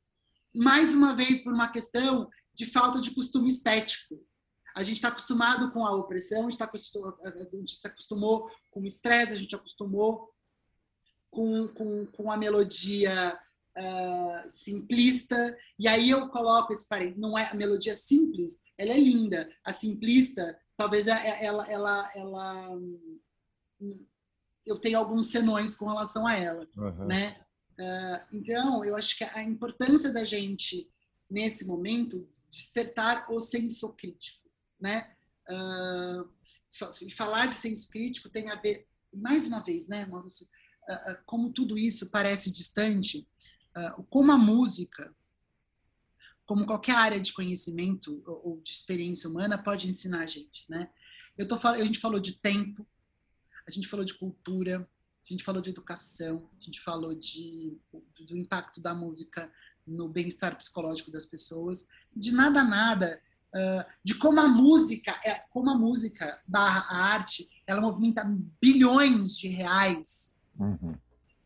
mais 0.54 0.94
uma 0.94 1.14
vez, 1.14 1.42
por 1.42 1.52
uma 1.52 1.70
questão 1.70 2.28
de 2.54 2.66
falta 2.66 3.00
de 3.00 3.14
costume 3.14 3.48
estético. 3.48 4.20
A 4.74 4.82
gente 4.82 4.96
está 4.96 5.08
acostumado 5.08 5.72
com 5.72 5.84
a 5.84 5.94
opressão, 5.94 6.46
a 6.46 6.50
gente, 6.50 6.58
tá 6.58 6.70
se 6.76 7.86
acostumou 7.86 8.50
com 8.70 8.80
o 8.80 8.86
estresse, 8.86 9.32
a 9.32 9.38
gente 9.38 9.54
acostumou 9.54 10.28
com, 11.30 11.68
com, 11.68 12.06
com 12.06 12.30
a 12.30 12.36
melodia 12.36 13.38
uh, 13.76 14.48
simplista, 14.48 15.56
e 15.78 15.88
aí 15.88 16.10
eu 16.10 16.28
coloco 16.28 16.72
esse 16.72 16.86
parênteses, 16.86 17.20
não 17.20 17.38
é 17.38 17.48
a 17.48 17.54
melodia 17.54 17.94
simples, 17.94 18.60
ela 18.76 18.92
é 18.92 18.98
linda, 18.98 19.48
a 19.64 19.72
simplista, 19.72 20.58
talvez 20.76 21.06
é, 21.06 21.12
é, 21.12 21.44
ela, 21.44 21.66
ela, 21.68 22.10
ela, 22.14 22.70
hum, 23.80 24.06
eu 24.66 24.78
tenho 24.78 24.98
alguns 24.98 25.30
senões 25.30 25.74
com 25.74 25.86
relação 25.86 26.26
a 26.26 26.34
ela, 26.34 26.68
uhum. 26.76 27.06
né? 27.06 27.40
Uh, 27.78 28.36
então, 28.36 28.84
eu 28.84 28.94
acho 28.94 29.16
que 29.16 29.24
a 29.24 29.42
importância 29.42 30.12
da 30.12 30.24
gente, 30.24 30.88
nesse 31.30 31.66
momento, 31.66 32.28
despertar 32.50 33.30
o 33.30 33.40
senso 33.40 33.88
crítico, 33.94 34.48
né? 34.78 35.10
Uh, 35.48 36.28
falar 37.12 37.46
de 37.46 37.54
senso 37.54 37.88
crítico 37.88 38.28
tem 38.28 38.50
a 38.50 38.56
ver, 38.56 38.86
mais 39.12 39.48
uma 39.48 39.60
vez, 39.60 39.88
né, 39.88 40.06
Maurício, 40.06 40.46
uh, 40.46 41.16
como 41.24 41.52
tudo 41.52 41.78
isso 41.78 42.10
parece 42.10 42.52
distante, 42.52 43.26
como 44.10 44.32
a 44.32 44.36
música, 44.36 45.14
como 46.44 46.66
qualquer 46.66 46.96
área 46.96 47.20
de 47.20 47.32
conhecimento 47.32 48.20
ou 48.26 48.60
de 48.64 48.72
experiência 48.72 49.30
humana, 49.30 49.56
pode 49.56 49.86
ensinar 49.86 50.24
a 50.24 50.26
gente, 50.26 50.64
né? 50.68 50.90
Eu 51.38 51.46
tô, 51.46 51.54
a 51.54 51.82
gente 51.82 52.00
falou 52.00 52.18
de 52.18 52.34
tempo, 52.40 52.84
a 53.70 53.74
gente 53.74 53.88
falou 53.88 54.04
de 54.04 54.14
cultura, 54.14 54.88
a 55.28 55.32
gente 55.32 55.44
falou 55.44 55.62
de 55.62 55.70
educação, 55.70 56.48
a 56.60 56.64
gente 56.64 56.80
falou 56.80 57.14
de, 57.14 57.78
do 58.28 58.36
impacto 58.36 58.80
da 58.80 58.92
música 58.92 59.50
no 59.86 60.08
bem-estar 60.08 60.56
psicológico 60.56 61.10
das 61.10 61.24
pessoas, 61.24 61.86
de 62.14 62.32
nada 62.32 62.64
nada, 62.64 63.20
uh, 63.54 63.84
de 64.04 64.14
como 64.16 64.40
a 64.40 64.48
música, 64.48 65.18
é, 65.24 65.34
como 65.50 65.70
a 65.70 65.78
música 65.78 66.40
barra 66.46 66.80
a 66.88 67.12
arte, 67.12 67.48
ela 67.66 67.80
movimenta 67.80 68.24
bilhões 68.60 69.38
de 69.38 69.48
reais 69.48 70.38
uhum. 70.58 70.94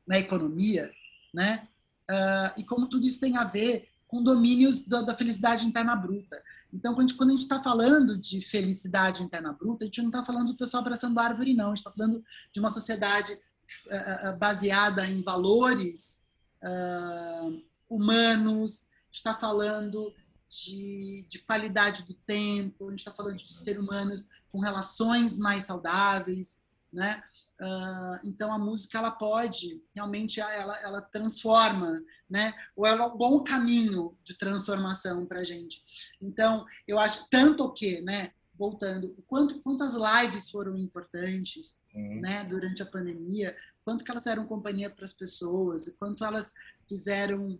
na 0.06 0.18
economia, 0.18 0.90
né? 1.32 1.68
uh, 2.08 2.58
e 2.58 2.64
como 2.64 2.88
tudo 2.88 3.06
isso 3.06 3.20
tem 3.20 3.36
a 3.36 3.44
ver 3.44 3.88
com 4.06 4.22
domínios 4.22 4.86
da, 4.86 5.02
da 5.02 5.16
felicidade 5.16 5.66
interna 5.66 5.96
bruta. 5.96 6.42
Então, 6.74 6.92
quando 6.94 7.30
a 7.30 7.32
gente 7.32 7.44
está 7.44 7.62
falando 7.62 8.18
de 8.18 8.40
felicidade 8.40 9.22
interna 9.22 9.52
bruta, 9.52 9.84
a 9.84 9.86
gente 9.86 10.02
não 10.02 10.08
está 10.08 10.24
falando 10.24 10.48
do 10.48 10.56
pessoal 10.56 10.80
abraçando 10.80 11.18
árvore, 11.20 11.54
não. 11.54 11.66
A 11.66 11.68
gente 11.68 11.78
está 11.78 11.92
falando 11.92 12.24
de 12.52 12.58
uma 12.58 12.68
sociedade 12.68 13.32
uh, 13.32 14.36
baseada 14.36 15.06
em 15.06 15.22
valores 15.22 16.26
uh, 16.64 17.62
humanos, 17.88 18.88
está 19.12 19.34
falando 19.34 20.12
de, 20.48 21.24
de, 21.28 21.38
qualidade 21.40 22.04
do 22.04 22.14
tempo, 22.14 22.88
a 22.88 22.90
gente 22.90 23.00
está 23.00 23.12
falando 23.12 23.36
de 23.36 23.52
ser 23.52 23.78
humanos 23.78 24.28
com 24.50 24.58
relações 24.58 25.38
mais 25.38 25.64
saudáveis, 25.64 26.64
né? 26.92 27.22
Uh, 27.60 28.18
então 28.24 28.52
a 28.52 28.58
música 28.58 28.98
ela 28.98 29.12
pode 29.12 29.80
realmente 29.94 30.40
ela, 30.40 30.76
ela 30.80 31.00
transforma, 31.00 32.02
né? 32.28 32.52
Ou 32.74 32.84
ela 32.84 33.04
é 33.04 33.06
um 33.06 33.16
bom 33.16 33.44
caminho 33.44 34.16
de 34.24 34.36
transformação 34.36 35.24
para 35.24 35.40
a 35.40 35.44
gente. 35.44 35.80
Então 36.20 36.64
eu 36.86 36.98
acho 36.98 37.28
tanto 37.30 37.72
que, 37.72 38.00
né? 38.00 38.32
Voltando, 38.56 39.16
quanto 39.26 39.60
quantas 39.62 39.94
lives 39.94 40.50
foram 40.50 40.76
importantes, 40.76 41.80
uhum. 41.94 42.20
né? 42.20 42.44
Durante 42.44 42.82
a 42.82 42.86
pandemia, 42.86 43.56
quanto 43.84 44.04
que 44.04 44.10
elas 44.10 44.26
eram 44.26 44.46
companhia 44.46 44.90
para 44.90 45.04
as 45.04 45.12
pessoas, 45.12 45.88
quanto 45.96 46.24
elas 46.24 46.52
fizeram 46.88 47.58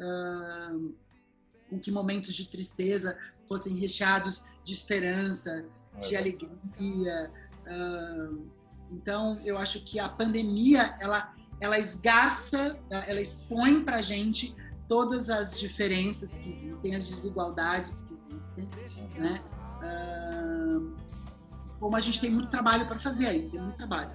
uh, 0.00 0.94
com 1.70 1.78
que 1.78 1.90
momentos 1.90 2.34
de 2.34 2.48
tristeza 2.48 3.16
fossem 3.48 3.76
recheados 3.76 4.44
de 4.64 4.72
esperança, 4.72 5.64
de 6.00 6.16
alegria. 6.16 7.30
Uh, 7.66 8.56
então, 8.90 9.38
eu 9.44 9.58
acho 9.58 9.80
que 9.84 9.98
a 9.98 10.08
pandemia, 10.08 10.94
ela, 11.00 11.32
ela 11.60 11.78
esgarça, 11.78 12.78
ela 12.90 13.20
expõe 13.20 13.82
para 13.84 13.96
a 13.96 14.02
gente 14.02 14.54
todas 14.88 15.30
as 15.30 15.58
diferenças 15.58 16.36
que 16.36 16.48
existem, 16.48 16.94
as 16.94 17.08
desigualdades 17.08 18.02
que 18.02 18.14
existem, 18.14 18.68
né? 19.16 19.40
Uh, 19.82 20.94
como 21.78 21.94
a 21.94 22.00
gente 22.00 22.20
tem 22.20 22.30
muito 22.30 22.50
trabalho 22.50 22.86
para 22.86 22.98
fazer 22.98 23.26
aí, 23.26 23.48
tem 23.48 23.60
muito 23.60 23.76
trabalho. 23.76 24.10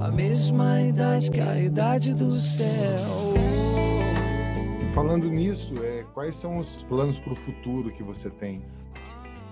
A 0.00 0.10
mesma 0.10 0.80
idade 0.80 1.30
que 1.30 1.40
a 1.40 1.60
idade 1.60 2.14
do 2.14 2.34
céu. 2.36 3.34
Falando 4.94 5.28
nisso, 5.28 5.74
é, 5.82 6.04
quais 6.14 6.34
são 6.36 6.58
os 6.58 6.82
planos 6.84 7.18
para 7.18 7.32
o 7.32 7.36
futuro 7.36 7.90
que 7.94 8.02
você 8.02 8.30
tem? 8.30 8.64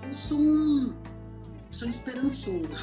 Eu 0.05 0.13
sou 0.13 0.39
um, 0.39 0.93
sou 1.79 1.87
esperançoso. 1.87 2.75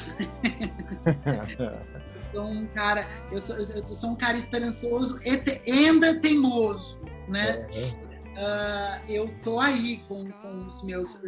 eu 1.53 2.31
sou 2.33 2.47
um 2.47 2.65
cara, 2.67 3.07
eu 3.31 3.39
sou, 3.39 3.55
eu 3.55 3.95
sou 3.95 4.11
um 4.11 4.15
cara 4.15 4.37
esperançoso 4.37 5.19
e 5.23 5.71
ainda 5.71 6.19
teimoso, 6.19 6.99
né? 7.27 7.67
Uh, 7.67 9.11
eu 9.11 9.33
tô 9.43 9.59
aí 9.59 9.97
com, 10.07 10.29
com 10.31 10.67
os 10.67 10.83
meus 10.83 11.23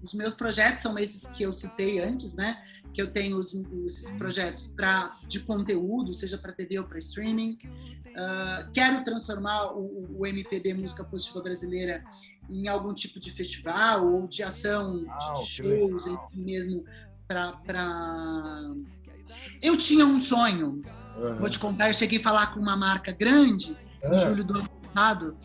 os 0.00 0.14
meus 0.14 0.32
projetos 0.32 0.80
são 0.80 0.96
esses 0.96 1.26
que 1.26 1.42
eu 1.42 1.52
citei 1.52 1.98
antes, 1.98 2.34
né? 2.34 2.62
Que 2.94 3.02
eu 3.02 3.10
tenho 3.10 3.36
os, 3.36 3.52
esses 3.84 4.12
projetos 4.12 4.68
para 4.68 5.12
de 5.26 5.40
conteúdo, 5.40 6.14
seja 6.14 6.38
para 6.38 6.52
TV 6.52 6.78
ou 6.78 6.84
para 6.84 7.00
streaming. 7.00 7.58
Uh, 8.06 8.70
quero 8.72 9.02
transformar 9.02 9.72
o, 9.72 10.20
o 10.20 10.24
MPB 10.24 10.74
Música 10.74 11.02
Positiva 11.02 11.42
Brasileira 11.42 12.04
em 12.48 12.66
algum 12.68 12.94
tipo 12.94 13.20
de 13.20 13.30
festival 13.30 14.06
ou 14.06 14.26
de 14.26 14.42
ação, 14.42 15.04
de 15.04 15.46
shows, 15.46 16.06
enfim, 16.06 16.44
mesmo 16.44 16.84
para. 17.28 17.52
Pra... 17.52 18.66
Eu 19.62 19.76
tinha 19.76 20.06
um 20.06 20.20
sonho, 20.20 20.82
uhum. 21.16 21.38
vou 21.38 21.50
te 21.50 21.58
contar, 21.58 21.90
eu 21.90 21.94
cheguei 21.94 22.18
a 22.18 22.22
falar 22.22 22.48
com 22.48 22.58
uma 22.58 22.76
marca 22.76 23.12
grande 23.12 23.76
uhum. 24.02 24.14
em 24.14 24.18
julho 24.18 24.42
do 24.42 24.58
ano 24.58 24.68
passado. 24.82 25.36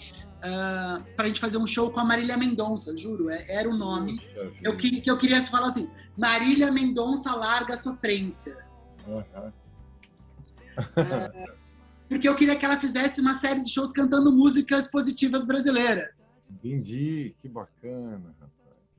Uh, 0.44 0.46
ah, 0.46 1.02
para 1.16 1.26
a 1.26 1.28
gente 1.30 1.40
fazer 1.40 1.58
um 1.58 1.66
show 1.66 1.90
com 1.90 2.02
a 2.02 2.06
Marília 2.06 2.36
Mendonça, 2.36 2.96
juro, 2.98 3.30
é, 3.30 3.46
era 3.48 3.70
o 3.70 3.78
nome. 3.78 4.20
Eu, 4.62 4.76
que, 4.76 5.00
que 5.00 5.10
eu 5.10 5.18
queria 5.18 5.42
falar 5.42 5.68
assim: 5.68 5.90
Marília 6.18 6.72
Mendonça 6.72 7.34
larga 7.36 7.76
a 7.76 7.78
sofrência. 7.78 8.58
Uhum. 9.08 9.20
Uh, 10.80 11.64
porque 12.10 12.28
eu 12.28 12.36
queria 12.36 12.56
que 12.56 12.66
ela 12.66 12.78
fizesse 12.78 13.22
uma 13.22 13.34
série 13.34 13.62
de 13.62 13.70
shows 13.70 13.94
cantando 13.94 14.32
músicas 14.32 14.88
positivas 14.88 15.46
brasileiras. 15.46 16.30
Entendi, 16.52 17.36
que 17.42 17.48
bacana. 17.48 18.36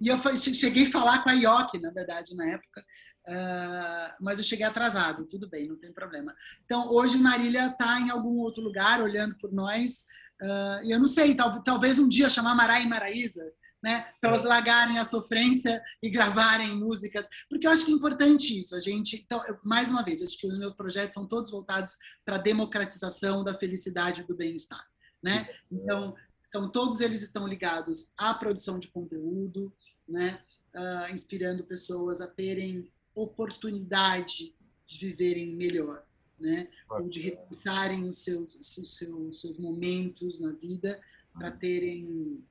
E 0.04 0.08
eu 0.08 0.18
cheguei 0.36 0.86
a 0.86 0.90
falar 0.90 1.22
com 1.22 1.30
a 1.30 1.32
IOC, 1.32 1.80
na 1.80 1.90
verdade, 1.90 2.36
na 2.36 2.46
época, 2.50 2.84
uh, 3.26 4.14
mas 4.20 4.38
eu 4.38 4.44
cheguei 4.44 4.66
atrasado, 4.66 5.24
tudo 5.24 5.48
bem, 5.48 5.66
não 5.66 5.78
tem 5.78 5.90
problema. 5.94 6.34
Então, 6.66 6.90
hoje 6.90 7.16
Marília 7.16 7.68
está 7.68 7.98
em 7.98 8.10
algum 8.10 8.36
outro 8.36 8.62
lugar, 8.62 9.00
olhando 9.00 9.34
por 9.38 9.50
nós, 9.50 10.02
uh, 10.42 10.84
e 10.84 10.90
eu 10.90 10.98
não 10.98 11.06
sei, 11.06 11.34
tal, 11.34 11.62
talvez 11.62 11.98
um 11.98 12.06
dia 12.06 12.28
chamar 12.28 12.54
Mará 12.54 12.80
e 12.80 12.86
Maraísa, 12.86 13.50
né, 13.82 14.06
para 14.20 14.28
elas 14.28 14.44
é. 14.44 14.48
largarem 14.48 14.98
a 14.98 15.06
sofrência 15.06 15.82
e 16.02 16.10
gravarem 16.10 16.76
músicas, 16.76 17.26
porque 17.48 17.66
eu 17.66 17.70
acho 17.70 17.86
que 17.86 17.92
é 17.92 17.94
importante 17.94 18.58
isso. 18.58 18.76
A 18.76 18.80
gente, 18.80 19.22
então, 19.24 19.42
eu, 19.46 19.58
mais 19.64 19.90
uma 19.90 20.04
vez, 20.04 20.20
acho 20.20 20.36
que 20.36 20.46
os 20.46 20.58
meus 20.58 20.74
projetos 20.74 21.14
são 21.14 21.26
todos 21.26 21.50
voltados 21.50 21.92
para 22.26 22.36
a 22.36 22.42
democratização 22.42 23.42
da 23.42 23.54
felicidade 23.54 24.20
e 24.20 24.26
do 24.26 24.36
bem-estar, 24.36 24.84
né? 25.22 25.48
Então, 25.72 26.14
então, 26.54 26.70
todos 26.70 27.00
eles 27.00 27.20
estão 27.20 27.48
ligados 27.48 28.12
à 28.16 28.32
produção 28.32 28.78
de 28.78 28.86
conteúdo, 28.86 29.74
né? 30.08 30.42
Uh, 30.74 31.14
inspirando 31.14 31.64
pessoas 31.64 32.20
a 32.20 32.26
terem 32.26 32.90
oportunidade 33.14 34.54
de 34.86 35.06
viverem 35.08 35.54
melhor, 35.54 36.04
né? 36.38 36.68
Ou 36.90 37.08
de 37.08 37.20
repensarem 37.20 38.08
os 38.08 38.18
seus, 38.18 38.54
os 38.56 38.96
seus, 38.96 39.40
seus 39.40 39.58
momentos 39.58 40.40
na 40.40 40.52
vida 40.52 41.00
para 41.32 41.50
terem 41.50 42.44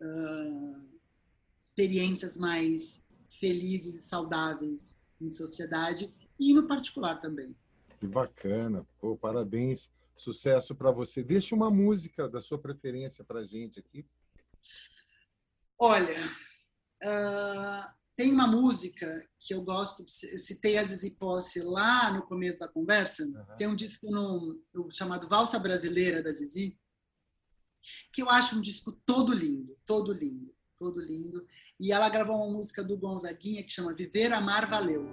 uh, 0.00 0.82
experiências 1.58 2.36
mais 2.36 3.04
felizes 3.40 3.94
e 3.96 4.02
saudáveis 4.02 4.96
em 5.20 5.30
sociedade 5.30 6.12
e 6.38 6.52
no 6.52 6.66
particular 6.66 7.20
também. 7.20 7.54
Que 7.98 8.06
bacana. 8.06 8.86
Pô, 9.00 9.16
parabéns. 9.16 9.90
Sucesso 10.16 10.74
para 10.74 10.90
você. 10.90 11.22
Deixa 11.22 11.54
uma 11.54 11.70
música 11.70 12.28
da 12.28 12.40
sua 12.40 12.58
preferência 12.58 13.24
para 13.24 13.40
a 13.40 13.46
gente 13.46 13.78
aqui. 13.78 14.04
Olha, 15.78 16.14
uh, 17.02 17.92
tem 18.16 18.32
uma 18.32 18.46
música 18.46 19.06
que 19.40 19.54
eu 19.54 19.62
gosto, 19.62 20.02
eu 20.02 20.38
citei 20.38 20.78
a 20.78 20.82
Zizi 20.82 21.10
Posse 21.10 21.60
lá 21.60 22.12
no 22.12 22.22
começo 22.22 22.58
da 22.58 22.68
conversa, 22.68 23.24
uhum. 23.24 23.56
tem 23.56 23.66
um 23.66 23.74
disco 23.74 24.10
no, 24.10 24.60
chamado 24.90 25.28
Valsa 25.28 25.58
Brasileira 25.58 26.22
da 26.22 26.32
Zizi, 26.32 26.78
que 28.12 28.22
eu 28.22 28.30
acho 28.30 28.56
um 28.56 28.60
disco 28.60 28.92
todo 29.04 29.32
lindo, 29.32 29.76
todo 29.86 30.12
lindo, 30.12 30.54
todo 30.78 31.00
lindo. 31.00 31.44
E 31.80 31.90
ela 31.90 32.08
gravou 32.08 32.36
uma 32.36 32.56
música 32.56 32.84
do 32.84 32.96
Gonzaguinha 32.96 33.62
que 33.64 33.70
chama 33.70 33.94
Viver, 33.94 34.32
Amar, 34.32 34.68
Valeu. 34.68 35.04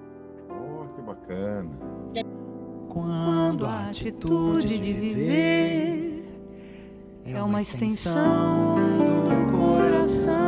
Oh, 0.50 0.94
que 0.94 1.02
bacana. 1.02 1.80
Quando 2.90 3.66
a 3.66 3.88
atitude 3.88 4.80
de 4.80 4.94
viver 4.94 6.24
é 7.24 7.42
uma 7.42 7.62
extensão 7.62 8.76
do 9.24 9.58
coração, 9.58 10.39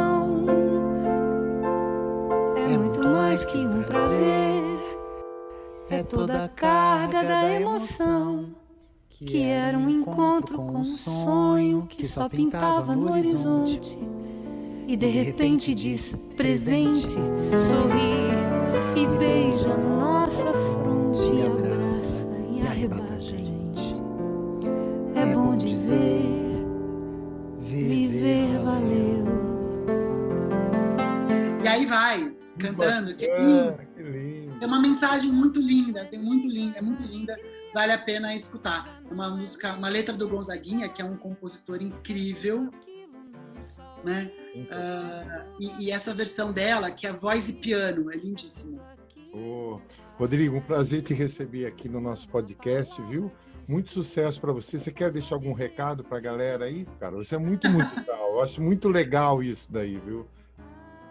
que 3.52 3.58
um 3.58 3.84
prazer, 3.84 4.64
é 5.89 6.02
toda 6.04 6.45
a 6.45 6.47
carga 6.47 7.22
da 7.22 7.52
emoção 7.52 8.45
que 9.10 9.43
era 9.43 9.78
um 9.78 9.89
encontro 9.89 10.58
com 10.58 10.80
um 10.80 10.84
sonho 10.86 11.86
que 11.88 12.08
só 12.08 12.30
pintava 12.30 12.95
no 12.95 13.12
horizonte. 13.12 13.97
E 14.88 14.95
de 14.95 15.08
repente 15.08 15.76
diz 15.76 16.16
presente, 16.38 17.10
sorri 17.47 18.32
e 18.95 19.18
beija 19.18 19.78
nossa 19.78 20.70
cantando, 32.62 33.16
que 33.16 33.26
lindo. 33.26 34.57
É 34.62 34.66
uma 34.66 34.82
mensagem 34.82 35.32
muito 35.32 35.59
linda, 35.59 36.05
tem 36.05 36.20
muito 36.20 36.47
linda, 36.47 36.78
é 36.78 36.82
muito 36.82 37.03
linda 37.03 37.38
vale 37.74 37.91
a 37.91 37.97
pena 37.97 38.36
escutar. 38.36 39.01
Uma 39.09 39.30
música, 39.30 39.74
uma 39.74 39.89
letra 39.89 40.16
do 40.16 40.28
Gonzaguinha, 40.28 40.89
que 40.89 41.01
é 41.01 41.05
um 41.05 41.18
compositor 41.18 41.82
incrível, 41.82 42.70
né? 44.03 44.32
Uh, 44.55 45.45
e, 45.59 45.86
e, 45.86 45.91
essa 45.91 46.14
versão 46.14 46.51
dela, 46.51 46.91
que 46.91 47.07
é 47.07 47.14
voz 47.14 47.49
e 47.49 47.53
piano, 47.53 48.12
é 48.12 48.18
lindíssima. 48.18 48.80
Oh, 49.34 49.80
Rodrigo, 50.18 50.57
um 50.57 50.62
prazer 50.62 51.01
te 51.01 51.14
receber 51.14 51.66
aqui 51.66 51.88
no 51.88 52.01
nosso 52.01 52.28
podcast, 52.28 53.01
viu? 53.03 53.32
Muito 53.68 53.91
sucesso 53.91 54.41
para 54.41 54.51
você. 54.51 54.78
Você 54.78 54.91
quer 54.91 55.09
deixar 55.12 55.36
algum 55.36 55.53
recado 55.53 56.03
para 56.03 56.18
a 56.18 56.22
galera 56.22 56.66
aí? 56.66 56.86
Cara, 56.99 57.16
você 57.16 57.36
é 57.36 57.38
muito 57.38 57.70
musical. 57.70 58.34
Eu 58.34 58.41
acho 58.41 58.62
muito 58.62 58.89
legal 58.89 59.41
isso 59.41 59.72
daí, 59.72 59.97
viu? 59.99 60.28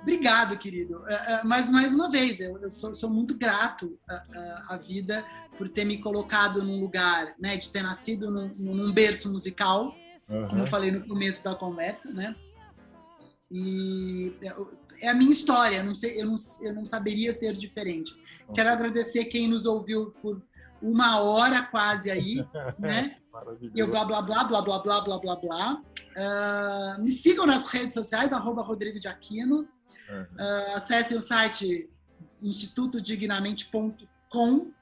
Obrigado, 0.03 0.57
querido. 0.59 0.99
Uh, 0.99 1.03
uh, 1.03 1.45
mas 1.45 1.71
mais 1.71 1.95
uma 1.95 2.11
vez, 2.11 2.41
eu, 2.41 2.59
eu 2.59 2.71
sou, 2.71 2.95
sou, 2.95 3.11
muito 3.11 3.37
grato 3.37 3.99
à, 4.09 4.75
à, 4.75 4.77
vida 4.77 5.25
por 5.59 5.69
ter 5.69 5.85
me 5.85 5.99
colocado 5.99 6.63
num 6.63 6.81
lugar, 6.81 7.35
né, 7.39 7.57
de 7.57 7.71
ter 7.71 7.83
nascido 7.83 8.31
num, 8.31 8.49
num 8.57 8.93
berço 8.93 9.31
musical, 9.31 9.95
uhum. 10.29 10.49
como 10.49 10.63
eu 10.63 10.67
falei 10.67 10.91
no 10.91 11.07
começo 11.07 11.45
da 11.45 11.55
conversa, 11.55 12.13
né? 12.13 12.35
E 13.51 14.33
é, 14.43 15.07
é 15.07 15.09
a 15.09 15.15
minha 15.15 15.31
história. 15.31 15.83
Não 15.83 15.95
sei, 15.95 16.21
eu 16.21 16.27
não, 16.27 16.37
eu 16.63 16.75
não 16.75 16.87
saberia 16.87 17.33
ser 17.33 17.53
diferente. 17.53 18.13
Uhum. 18.49 18.55
Quero 18.55 18.71
agradecer 18.71 19.25
quem 19.27 19.49
nos 19.49 19.67
ouviu 19.67 20.13
por 20.23 20.41
uma 20.81 21.21
hora 21.21 21.63
quase 21.63 22.11
aí, 22.11 22.47
né? 22.79 23.17
Eu 23.77 23.89
blá 23.89 24.05
blá 24.05 24.23
blá 24.23 24.45
blá 24.45 24.63
blá 24.63 24.79
blá 24.79 25.01
blá 25.01 25.19
blá 25.19 25.37
blá. 25.37 25.83
Uh, 26.17 27.03
me 27.03 27.11
sigam 27.11 27.47
nas 27.47 27.67
redes 27.67 27.95
sociais, 27.95 28.33
arroba 28.33 28.63
Rodrigo 28.63 28.99
de 28.99 29.09
Aquino. 29.09 29.69
Uhum. 30.11 30.23
Uh, 30.23 30.75
acessem 30.75 31.17
o 31.17 31.21
site 31.21 31.89
institutodignamente.com. 32.43 34.57
Uh, 34.57 34.75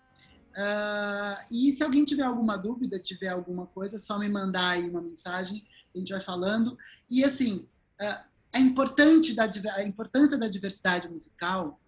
ah, 0.56 1.44
e 1.50 1.72
se 1.72 1.84
alguém 1.84 2.04
tiver 2.04 2.24
alguma 2.24 2.56
dúvida, 2.56 2.98
tiver 2.98 3.28
alguma 3.28 3.66
coisa, 3.66 3.96
é 3.96 3.98
só 3.98 4.18
me 4.18 4.28
mandar 4.28 4.70
aí 4.70 4.88
uma 4.88 5.00
mensagem, 5.00 5.64
a 5.94 5.98
gente 5.98 6.12
vai 6.12 6.22
falando. 6.22 6.76
E 7.08 7.24
assim, 7.24 7.66
uh, 8.00 8.24
a, 8.52 8.58
importante 8.58 9.34
da, 9.34 9.48
a 9.74 9.84
importância 9.84 10.38
da 10.38 10.48
diversidade 10.48 11.08
musical 11.08 11.80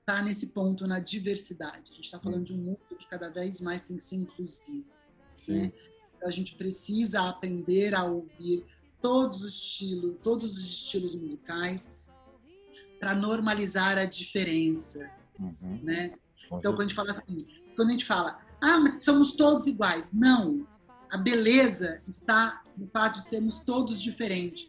está 0.00 0.22
nesse 0.22 0.48
ponto, 0.48 0.86
na 0.86 1.00
diversidade. 1.00 1.90
A 1.90 1.94
gente 1.94 2.04
está 2.04 2.20
falando 2.20 2.44
de 2.44 2.52
um 2.52 2.58
mundo 2.58 2.78
que 2.96 3.08
cada 3.08 3.28
vez 3.28 3.60
mais 3.60 3.82
tem 3.82 3.96
que 3.96 4.04
ser 4.04 4.16
inclusivo. 4.16 4.86
Né? 5.48 5.72
Então, 6.16 6.28
a 6.28 6.32
gente 6.32 6.54
precisa 6.54 7.28
aprender 7.28 7.94
a 7.94 8.04
ouvir 8.04 8.64
todos 9.02 9.42
os 9.42 9.54
estilos, 9.54 10.16
todos 10.22 10.56
os 10.56 10.64
estilos 10.64 11.14
musicais, 11.14 11.96
para 13.06 13.14
normalizar 13.14 13.98
a 13.98 14.04
diferença, 14.04 15.08
uhum. 15.38 15.80
né? 15.84 16.12
Então, 16.46 16.72
quando 16.72 16.80
a 16.80 16.82
gente 16.82 16.94
fala 16.94 17.12
assim, 17.12 17.46
quando 17.76 17.90
a 17.90 17.92
gente 17.92 18.04
fala, 18.04 18.40
ah, 18.60 18.82
somos 18.98 19.36
todos 19.36 19.68
iguais. 19.68 20.12
Não, 20.12 20.66
a 21.08 21.16
beleza 21.16 22.02
está 22.08 22.64
no 22.76 22.88
fato 22.88 23.18
de 23.18 23.24
sermos 23.24 23.60
todos 23.60 24.02
diferentes. 24.02 24.68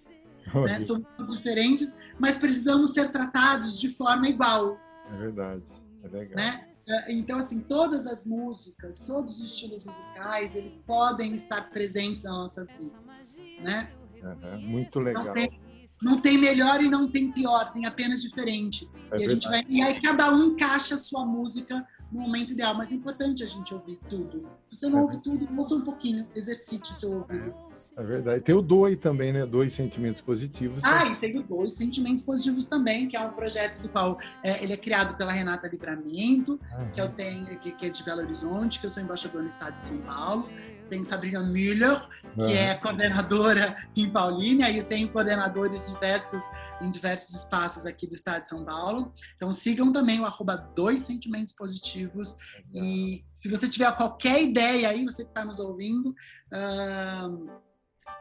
Né? 0.53 0.79
Somos 0.81 1.07
todos 1.17 1.37
diferentes, 1.37 1.97
mas 2.19 2.37
precisamos 2.37 2.91
ser 2.91 3.11
tratados 3.11 3.79
de 3.79 3.89
forma 3.89 4.29
igual. 4.29 4.79
É 5.11 5.17
verdade, 5.17 5.63
é 6.03 6.07
legal. 6.07 6.35
Né? 6.35 6.67
Então, 7.07 7.39
assim, 7.39 7.61
todas 7.61 8.05
as 8.05 8.23
músicas, 8.23 9.01
todos 9.01 9.41
os 9.41 9.51
estilos 9.51 9.83
musicais, 9.83 10.55
eles 10.55 10.83
podem 10.85 11.33
estar 11.33 11.71
presentes 11.71 12.23
nas 12.23 12.33
nossas 12.33 12.71
vidas, 12.71 13.61
né? 13.61 13.89
Uhum, 14.21 14.61
muito 14.61 14.99
legal. 14.99 15.23
Então, 15.23 15.33
tem, 15.33 15.66
não 16.01 16.17
tem 16.17 16.37
melhor 16.37 16.81
e 16.81 16.89
não 16.89 17.09
tem 17.09 17.31
pior, 17.31 17.71
tem 17.71 17.85
apenas 17.85 18.21
diferente. 18.21 18.89
É 19.11 19.19
e, 19.19 19.25
a 19.25 19.29
gente 19.29 19.47
vai, 19.47 19.65
e 19.67 19.81
aí 19.81 20.01
cada 20.01 20.33
um 20.33 20.43
encaixa 20.43 20.95
a 20.95 20.97
sua 20.97 21.25
música 21.25 21.85
no 22.11 22.21
momento 22.21 22.53
ideal. 22.53 22.75
Mas 22.75 22.91
é 22.91 22.95
importante 22.95 23.43
a 23.43 23.47
gente 23.47 23.73
ouvir 23.73 23.99
tudo. 24.09 24.47
Se 24.65 24.75
você 24.75 24.89
não 24.89 24.99
é. 24.99 25.01
ouve 25.01 25.17
tudo, 25.17 25.47
ouça 25.57 25.75
um 25.75 25.81
pouquinho, 25.81 26.27
exercite 26.35 26.91
o 26.91 26.93
seu 26.93 27.11
ouvido. 27.11 27.53
É 27.95 28.03
verdade. 28.03 28.41
Tem 28.41 28.53
o 28.53 28.61
Doe 28.61 28.95
também, 28.95 29.33
né? 29.33 29.43
Dois 29.43 29.73
Sentimentos 29.73 30.21
Positivos. 30.21 30.83
Ah, 30.85 31.05
né? 31.05 31.13
e 31.13 31.15
tem 31.15 31.39
o 31.39 31.41
Dois 31.41 31.73
Sentimentos 31.73 32.23
Positivos 32.23 32.67
também, 32.67 33.07
que 33.07 33.17
é 33.17 33.19
um 33.19 33.31
projeto 33.31 33.81
do 33.81 33.89
qual 33.89 34.19
é, 34.43 34.63
ele 34.63 34.73
é 34.73 34.77
criado 34.77 35.17
pela 35.17 35.31
Renata 35.31 35.67
Livramento, 35.67 36.59
uhum. 36.77 36.91
que 36.91 37.01
eu 37.01 37.09
tenho, 37.09 37.45
que, 37.59 37.71
que, 37.71 37.85
é 37.87 37.89
de 37.89 38.03
Belo 38.03 38.21
Horizonte, 38.21 38.79
que 38.79 38.85
eu 38.85 38.89
sou 38.91 39.01
embaixador 39.01 39.41
no 39.41 39.49
estado 39.49 39.73
de 39.73 39.83
São 39.83 39.97
Paulo 40.01 40.47
tem 40.87 41.03
Sabrina 41.03 41.41
Müller, 41.43 42.07
que 42.33 42.41
uhum. 42.41 42.49
é 42.49 42.75
coordenadora 42.75 43.75
em 43.95 44.09
Paulínia, 44.09 44.69
e 44.69 44.77
eu 44.77 44.83
tenho 44.83 45.09
coordenadores 45.09 45.87
diversos 45.87 46.43
em 46.81 46.89
diversos 46.89 47.35
espaços 47.35 47.85
aqui 47.85 48.07
do 48.07 48.13
estado 48.13 48.43
de 48.43 48.49
São 48.49 48.63
Paulo. 48.63 49.13
Então 49.35 49.51
sigam 49.51 49.91
também 49.91 50.19
o 50.19 50.25
arroba 50.25 50.55
dois 50.75 51.01
sentimentos 51.01 51.53
positivos. 51.53 52.35
E 52.73 53.23
se 53.39 53.49
você 53.49 53.67
tiver 53.69 53.91
qualquer 53.95 54.41
ideia 54.41 54.89
aí, 54.89 55.03
você 55.03 55.23
que 55.23 55.29
está 55.29 55.43
nos 55.43 55.59
ouvindo, 55.59 56.09
uh, 56.09 57.49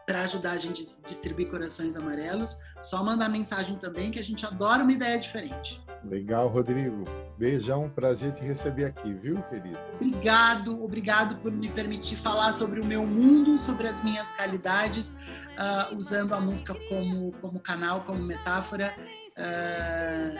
para 0.06 0.22
ajudar 0.22 0.52
a 0.52 0.56
gente 0.56 0.88
a 0.88 1.06
distribuir 1.06 1.50
corações 1.50 1.96
amarelos, 1.96 2.56
só 2.82 3.02
mandar 3.02 3.28
mensagem 3.28 3.76
também, 3.78 4.10
que 4.10 4.18
a 4.18 4.24
gente 4.24 4.46
adora 4.46 4.82
uma 4.82 4.92
ideia 4.92 5.18
diferente. 5.18 5.84
Legal, 6.08 6.48
Rodrigo. 6.48 7.04
Beijão, 7.36 7.90
prazer 7.90 8.32
te 8.32 8.42
receber 8.42 8.86
aqui, 8.86 9.12
viu, 9.12 9.42
querido? 9.42 9.78
Obrigado, 10.00 10.82
obrigado 10.82 11.36
por 11.36 11.52
me 11.52 11.68
permitir 11.68 12.16
falar 12.16 12.52
sobre 12.52 12.80
o 12.80 12.84
meu 12.84 13.06
mundo, 13.06 13.58
sobre 13.58 13.86
as 13.86 14.02
minhas 14.02 14.30
qualidades, 14.36 15.10
uh, 15.10 15.94
usando 15.96 16.32
a 16.32 16.40
música 16.40 16.74
como, 16.88 17.32
como 17.40 17.60
canal, 17.60 18.02
como 18.04 18.26
metáfora. 18.26 18.94
Uh, 19.36 20.38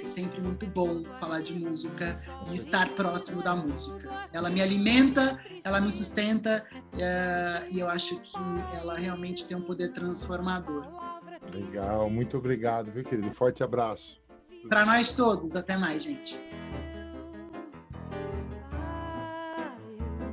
é 0.00 0.06
sempre 0.06 0.40
muito 0.40 0.66
bom 0.66 1.04
falar 1.20 1.42
de 1.42 1.52
música 1.52 2.18
e 2.50 2.54
estar 2.54 2.88
próximo 2.94 3.42
da 3.42 3.54
música. 3.54 4.08
Ela 4.32 4.48
me 4.48 4.62
alimenta, 4.62 5.38
ela 5.62 5.78
me 5.78 5.92
sustenta 5.92 6.64
uh, 6.74 7.70
e 7.70 7.80
eu 7.80 7.88
acho 7.90 8.18
que 8.20 8.38
ela 8.78 8.96
realmente 8.96 9.44
tem 9.44 9.56
um 9.56 9.62
poder 9.62 9.92
transformador. 9.92 10.86
Legal, 11.52 12.08
muito 12.08 12.38
obrigado, 12.38 12.90
viu, 12.90 13.04
querido? 13.04 13.30
Forte 13.32 13.62
abraço. 13.62 14.19
Para 14.68 14.86
nós 14.86 15.12
todos, 15.12 15.56
até 15.56 15.76
mais, 15.76 16.02
gente. 16.02 16.38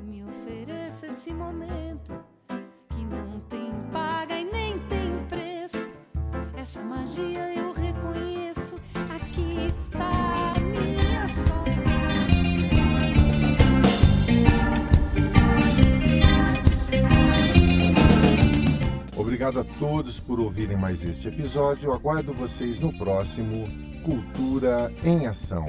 me 0.06 0.24
ofereço 0.24 1.06
esse 1.06 1.34
momento 1.34 2.14
que 2.48 3.04
não 3.06 3.40
tem 3.50 3.72
paga 3.92 4.38
e 4.38 4.46
nem 4.46 4.80
tem 4.88 5.26
preço. 5.28 5.88
Essa 6.56 6.82
magia 6.82 7.54
eu 7.56 7.68
obrigado 19.38 19.60
a 19.60 19.64
todos 19.78 20.20
por 20.20 20.40
ouvirem 20.40 20.76
mais 20.76 21.06
este 21.06 21.28
episódio. 21.28 21.94
Aguardo 21.94 22.34
vocês 22.34 22.80
no 22.80 22.92
próximo 22.92 23.68
Cultura 24.04 24.92
em 25.04 25.28
Ação. 25.28 25.68